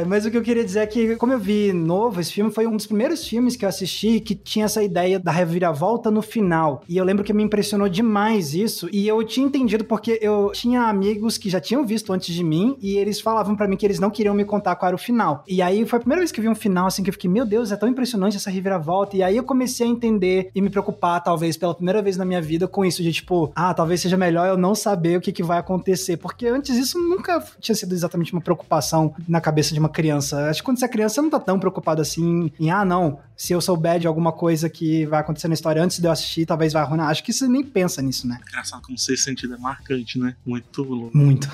Mas 0.08 0.26
o 0.26 0.32
que 0.32 0.38
eu 0.38 0.42
queria 0.42 0.64
dizer 0.64 0.80
é 0.80 0.88
que, 0.88 1.16
como 1.16 1.34
eu 1.34 1.40
vi 1.40 1.72
novo, 1.74 2.20
esse 2.20 2.34
filme 2.34 2.52
foi 2.52 2.68
um 2.68 2.76
dos 2.76 2.86
primeiros 2.86 3.28
filmes 3.28 3.56
que 3.56 3.66
eu 3.66 3.70
assisti 3.70 4.20
que 4.20 4.36
tinha 4.36 4.66
essa 4.66 4.84
ideia 4.84 5.20
da 5.20 5.32
reviravolta 5.32 6.12
no 6.12 6.22
final. 6.22 6.84
E 6.88 6.98
eu 6.98 7.06
lembro 7.06 7.24
que 7.24 7.34
me 7.34 7.44
impressionou 7.44 7.88
demais 7.88 8.54
isso. 8.54 8.90
E 8.92 9.08
eu 9.08 9.24
tinha 9.24 9.46
entendido 9.46 9.84
porque 9.84 10.20
eu 10.22 10.52
tinha 10.54 10.84
amigos 10.84 11.38
que 11.38 11.50
já 11.50 11.60
tinham 11.60 11.86
visto 11.86 12.12
antes 12.12 12.34
de 12.34 12.44
mim 12.44 12.78
e 12.82 12.98
eles 12.98 13.22
falavam 13.22 13.56
para 13.56 13.68
mim 13.68 13.78
que 13.78 13.86
eles 13.86 14.00
não 14.00 14.10
queriam 14.10 14.36
me 14.36 14.46
contar 14.46 14.76
qual 14.76 14.88
era 14.88 14.96
o 14.96 15.00
final. 15.00 15.44
E 15.48 15.62
aí 15.62 15.86
foi 15.86 15.98
a 15.98 16.00
primeira 16.00 16.22
vez 16.22 16.32
que 16.32 16.40
eu 16.40 16.44
vi 16.44 16.50
um 16.50 16.56
final 16.56 16.88
assim 16.88 17.04
que 17.04 17.10
eu 17.10 17.14
fiquei, 17.14 17.30
meu 17.30 17.46
Deus, 17.46 17.72
é 17.72 17.76
tão 17.76 17.88
impressionante 17.88 18.38
essa 18.38 18.50
reviravolta. 18.50 19.16
E 19.16 19.24
aí 19.24 19.38
eu 19.38 19.44
comecei 19.44 19.88
a 19.88 19.90
entender 19.90 20.50
e 20.54 20.62
me 20.62 20.70
preocupar, 20.70 21.24
talvez 21.24 21.58
pela 21.58 21.74
primeira 21.74 22.02
vez 22.02 22.18
na 22.18 22.26
minha 22.26 22.42
vida, 22.42 22.68
com 22.68 22.84
isso 22.84 23.02
de 23.02 23.12
tipo, 23.12 23.52
ah, 23.56 23.74
talvez 23.74 24.02
seja 24.02 24.18
melhor 24.18 24.48
eu 24.48 24.58
não 24.58 24.76
saber 24.76 25.18
o 25.18 25.22
que, 25.22 25.32
que 25.32 25.44
vai 25.44 25.60
acontecer. 25.60 26.18
Porque 26.18 26.48
antes 26.48 26.76
isso 26.76 27.00
nunca 27.00 27.44
tinha 27.60 27.76
sido 27.76 27.94
exatamente 27.94 28.34
uma 28.34 28.42
preocupação 28.42 29.14
na 29.28 29.42
cabeça 29.46 29.76
de 29.76 29.80
uma 29.80 29.90
criança. 29.90 30.50
Acho 30.50 30.62
que 30.62 30.66
quando 30.66 30.80
você 30.80 30.86
é 30.86 30.88
criança, 30.88 31.16
você 31.16 31.22
não 31.22 31.30
tá 31.30 31.40
tão 31.40 31.60
preocupado 31.60 32.02
assim 32.02 32.52
em, 32.60 32.72
ah, 32.72 32.84
não, 32.84 33.20
se 33.38 33.54
eu 33.54 33.62
souber 33.62 34.00
de 34.00 34.08
alguma 34.08 34.32
coisa 34.32 34.68
que 34.68 35.06
vai 35.06 35.20
acontecer 35.20 35.48
na 35.48 35.54
história 35.54 35.84
antes 35.84 36.00
de 36.00 36.08
eu 36.08 36.12
assistir, 36.12 36.48
talvez 36.48 36.74
vai 36.74 36.82
arruinar. 36.82 37.10
Acho 37.10 37.24
que 37.24 37.32
você 37.32 37.48
nem 37.48 37.64
pensa 37.64 38.02
nisso, 38.02 38.28
né? 38.28 38.40
Engraçado 38.48 38.82
como 38.82 38.98
ser 38.98 39.18
sentido 39.18 39.54
é 39.54 39.58
marcante, 39.58 40.18
né? 40.18 40.36
Muito 40.44 40.82
louco. 40.82 41.16
Muito. 41.16 41.48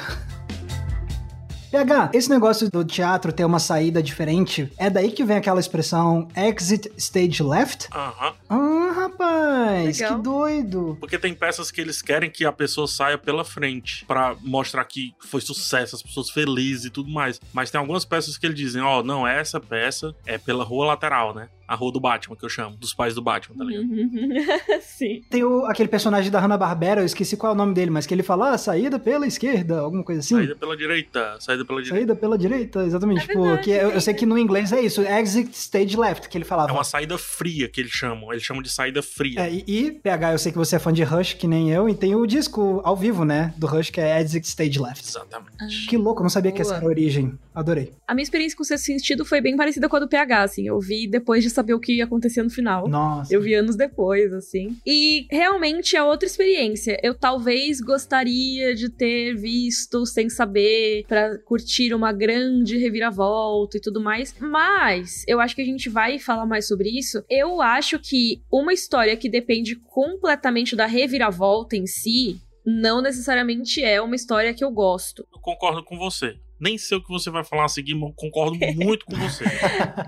PH, 1.72 2.12
esse 2.14 2.30
negócio 2.30 2.70
do 2.70 2.84
teatro 2.84 3.32
ter 3.32 3.46
uma 3.46 3.58
saída 3.60 4.04
diferente, 4.04 4.70
é 4.78 4.90
daí 4.90 5.10
que 5.10 5.24
vem 5.24 5.38
aquela 5.38 5.60
expressão 5.60 6.28
exit 6.36 6.92
stage 6.98 7.42
left? 7.42 7.88
Aham. 7.94 8.34
Ah, 8.50 8.92
rapaz, 8.94 10.00
Legal. 10.00 10.18
que 10.18 10.24
doido. 10.24 10.98
Porque 11.00 11.18
tem 11.18 11.34
peças 11.34 11.72
que 11.72 11.80
eles 11.80 12.02
querem 12.02 12.30
que 12.30 12.44
a 12.46 12.52
pessoa 12.52 12.88
saia 12.88 13.18
pela 13.18 13.46
frente 13.46 14.04
pra 14.06 14.36
mostrar 14.42 14.84
que 14.84 15.14
foi 15.20 15.40
sucesso, 15.40 15.96
as 15.96 16.02
pessoas 16.02 16.30
felizes 16.30 16.86
e 16.86 16.90
tudo 16.90 17.10
mais. 17.10 17.40
Mas 17.54 17.72
tem 17.72 17.80
algumas 17.80 18.04
peças 18.04 18.38
que 18.38 18.46
eles 18.46 18.58
dizem, 18.58 18.82
ó, 18.82 19.02
não, 19.02 19.26
essa 19.26 19.60
peça 19.60 20.14
é 20.26 20.38
pela 20.38 20.66
rua 20.66 20.88
lateral, 20.88 21.34
né? 21.34 21.48
A 21.72 21.76
rua 21.76 21.90
do 21.90 22.02
Batman, 22.02 22.36
que 22.36 22.44
eu 22.44 22.50
chamo, 22.50 22.76
dos 22.76 22.94
pais 22.94 23.16
do 23.16 23.22
Batman, 23.22 23.56
tá 23.56 23.64
ligado? 23.64 23.88
Sim. 24.84 25.24
Tem 25.30 25.42
o, 25.42 25.66
aquele 25.68 25.88
personagem 25.88 26.30
da 26.30 26.38
Hanna-Barbera, 26.38 27.00
eu 27.00 27.06
esqueci 27.06 27.38
qual 27.38 27.54
é 27.54 27.56
o 27.56 27.58
nome 27.58 27.74
dele, 27.74 27.90
mas 27.90 28.06
que 28.06 28.14
ele 28.14 28.24
fala, 28.24 28.52
ah, 28.52 28.58
saída 28.58 29.00
pela 29.00 29.26
esquerda, 29.26 29.80
alguma 29.80 30.04
coisa 30.04 30.20
assim. 30.20 30.36
Saída 30.36 30.56
pela 30.56 30.76
direita, 30.76 31.38
saída 31.40 31.64
pela 31.64 31.82
direita. 31.82 31.98
Saída 31.98 32.16
pela 32.16 32.38
direita, 32.38 32.84
exatamente. 32.84 33.24
É 33.24 33.28
tipo, 33.28 33.42
verdade, 33.42 33.64
que 33.64 33.72
eu, 33.72 33.92
eu 33.92 34.02
sei 34.02 34.14
que 34.14 34.26
no 34.26 34.38
inglês 34.38 34.74
é 34.74 34.82
isso, 34.82 35.02
exit 35.02 35.54
stage 35.54 35.96
left, 35.96 36.28
que 36.28 36.38
ele 36.38 36.44
falava. 36.44 36.70
É 36.70 36.74
uma 36.74 36.84
saída 36.84 37.18
fria 37.18 37.70
que 37.70 37.80
eles 37.80 37.94
chamam. 37.94 38.34
Eles 38.34 38.44
chamam 38.44 38.62
de 38.62 38.70
saída 38.70 39.02
fria. 39.02 39.40
É, 39.40 39.54
e, 39.54 39.64
e, 39.66 39.92
PH, 39.92 40.34
eu 40.34 40.40
sei 40.40 40.52
que 40.52 40.58
você 40.58 40.76
é 40.76 40.80
fã 40.80 40.92
de 40.92 41.04
Rush, 41.04 41.36
que 41.36 41.48
nem 41.48 41.72
eu, 41.72 41.88
e 41.88 41.96
tem 41.96 42.16
o 42.16 42.26
disco 42.26 42.82
ao 42.84 42.98
vivo, 42.98 43.24
né, 43.24 43.54
do 43.58 43.66
Rush, 43.66 43.90
que 43.90 44.02
é 44.02 44.20
Exit 44.20 44.46
Stage 44.46 44.78
Left. 44.78 45.08
Exatamente. 45.08 45.88
Que 45.88 45.96
louco, 45.96 46.20
eu 46.20 46.24
não 46.24 46.30
sabia 46.30 46.52
que 46.52 46.62
essa 46.62 46.72
Boa. 46.72 46.80
era 46.80 46.86
a 46.86 46.90
origem. 46.90 47.40
Adorei. 47.54 47.92
A 48.08 48.14
minha 48.14 48.24
experiência 48.24 48.56
com 48.56 48.64
o 48.64 48.66
Sexto 48.66 48.86
Sentido 48.86 49.26
foi 49.26 49.42
bem 49.42 49.58
parecida 49.58 49.90
com 49.90 49.96
a 49.98 50.00
do 50.00 50.08
PH, 50.08 50.44
assim. 50.44 50.68
Eu 50.68 50.80
vi 50.80 51.08
depois 51.08 51.44
de 51.44 51.50
saber 51.50 51.74
o 51.74 51.80
que 51.80 51.98
ia 51.98 52.06
acontecer 52.06 52.42
no 52.44 52.50
final. 52.50 52.88
Nossa. 52.88 53.34
Eu 53.34 53.42
vi 53.42 53.54
anos 53.54 53.76
depois, 53.76 54.32
assim. 54.34 54.78
E 54.86 55.28
realmente 55.30 55.96
é 55.96 56.04
outra 56.04 56.26
experiência. 56.26 56.98
Eu 57.04 57.14
talvez 57.14 57.82
gostaria 57.82 58.74
de 58.74 58.90
ter 58.90 59.36
visto 59.36 60.06
sem 60.06 60.30
saber, 60.30 61.04
pra 61.08 61.38
curtir 61.40 61.94
uma 61.94 62.14
grande 62.14 62.78
reviravolta 62.78 63.78
e 63.78 63.82
tudo 63.82 64.02
mais. 64.02 64.34
Mas 64.40 65.26
eu 65.28 65.40
acho 65.40 65.56
que 65.56 65.62
a 65.62 65.66
gente 65.66 65.90
vai 65.90 66.20
falar 66.20 66.46
mais 66.46 66.68
sobre 66.68 66.90
isso. 66.90 67.24
Eu 67.30 67.62
acho 67.62 68.00
que 68.00 68.42
uma 68.52 68.74
história 68.74 69.18
que 69.18 69.30
depende 69.30 69.76
completamente 69.76 70.76
da 70.76 70.86
reviravolta 70.86 71.76
em 71.76 71.86
si. 71.86 72.40
Não 72.64 73.02
necessariamente 73.02 73.84
é 73.84 74.00
uma 74.00 74.16
história 74.16 74.54
que 74.54 74.64
eu 74.64 74.72
gosto. 74.72 75.26
Eu 75.34 75.42
concordo 75.42 75.84
com 75.84 75.98
você. 75.98 76.36
Nem 76.62 76.78
sei 76.78 76.98
o 76.98 77.04
que 77.04 77.10
você 77.10 77.30
vai 77.32 77.44
falar 77.44 77.66
a 77.66 77.68
seguir, 77.68 77.96
mas 77.96 78.14
concordo 78.16 78.56
muito 78.76 79.06
com 79.06 79.16
você. 79.18 79.44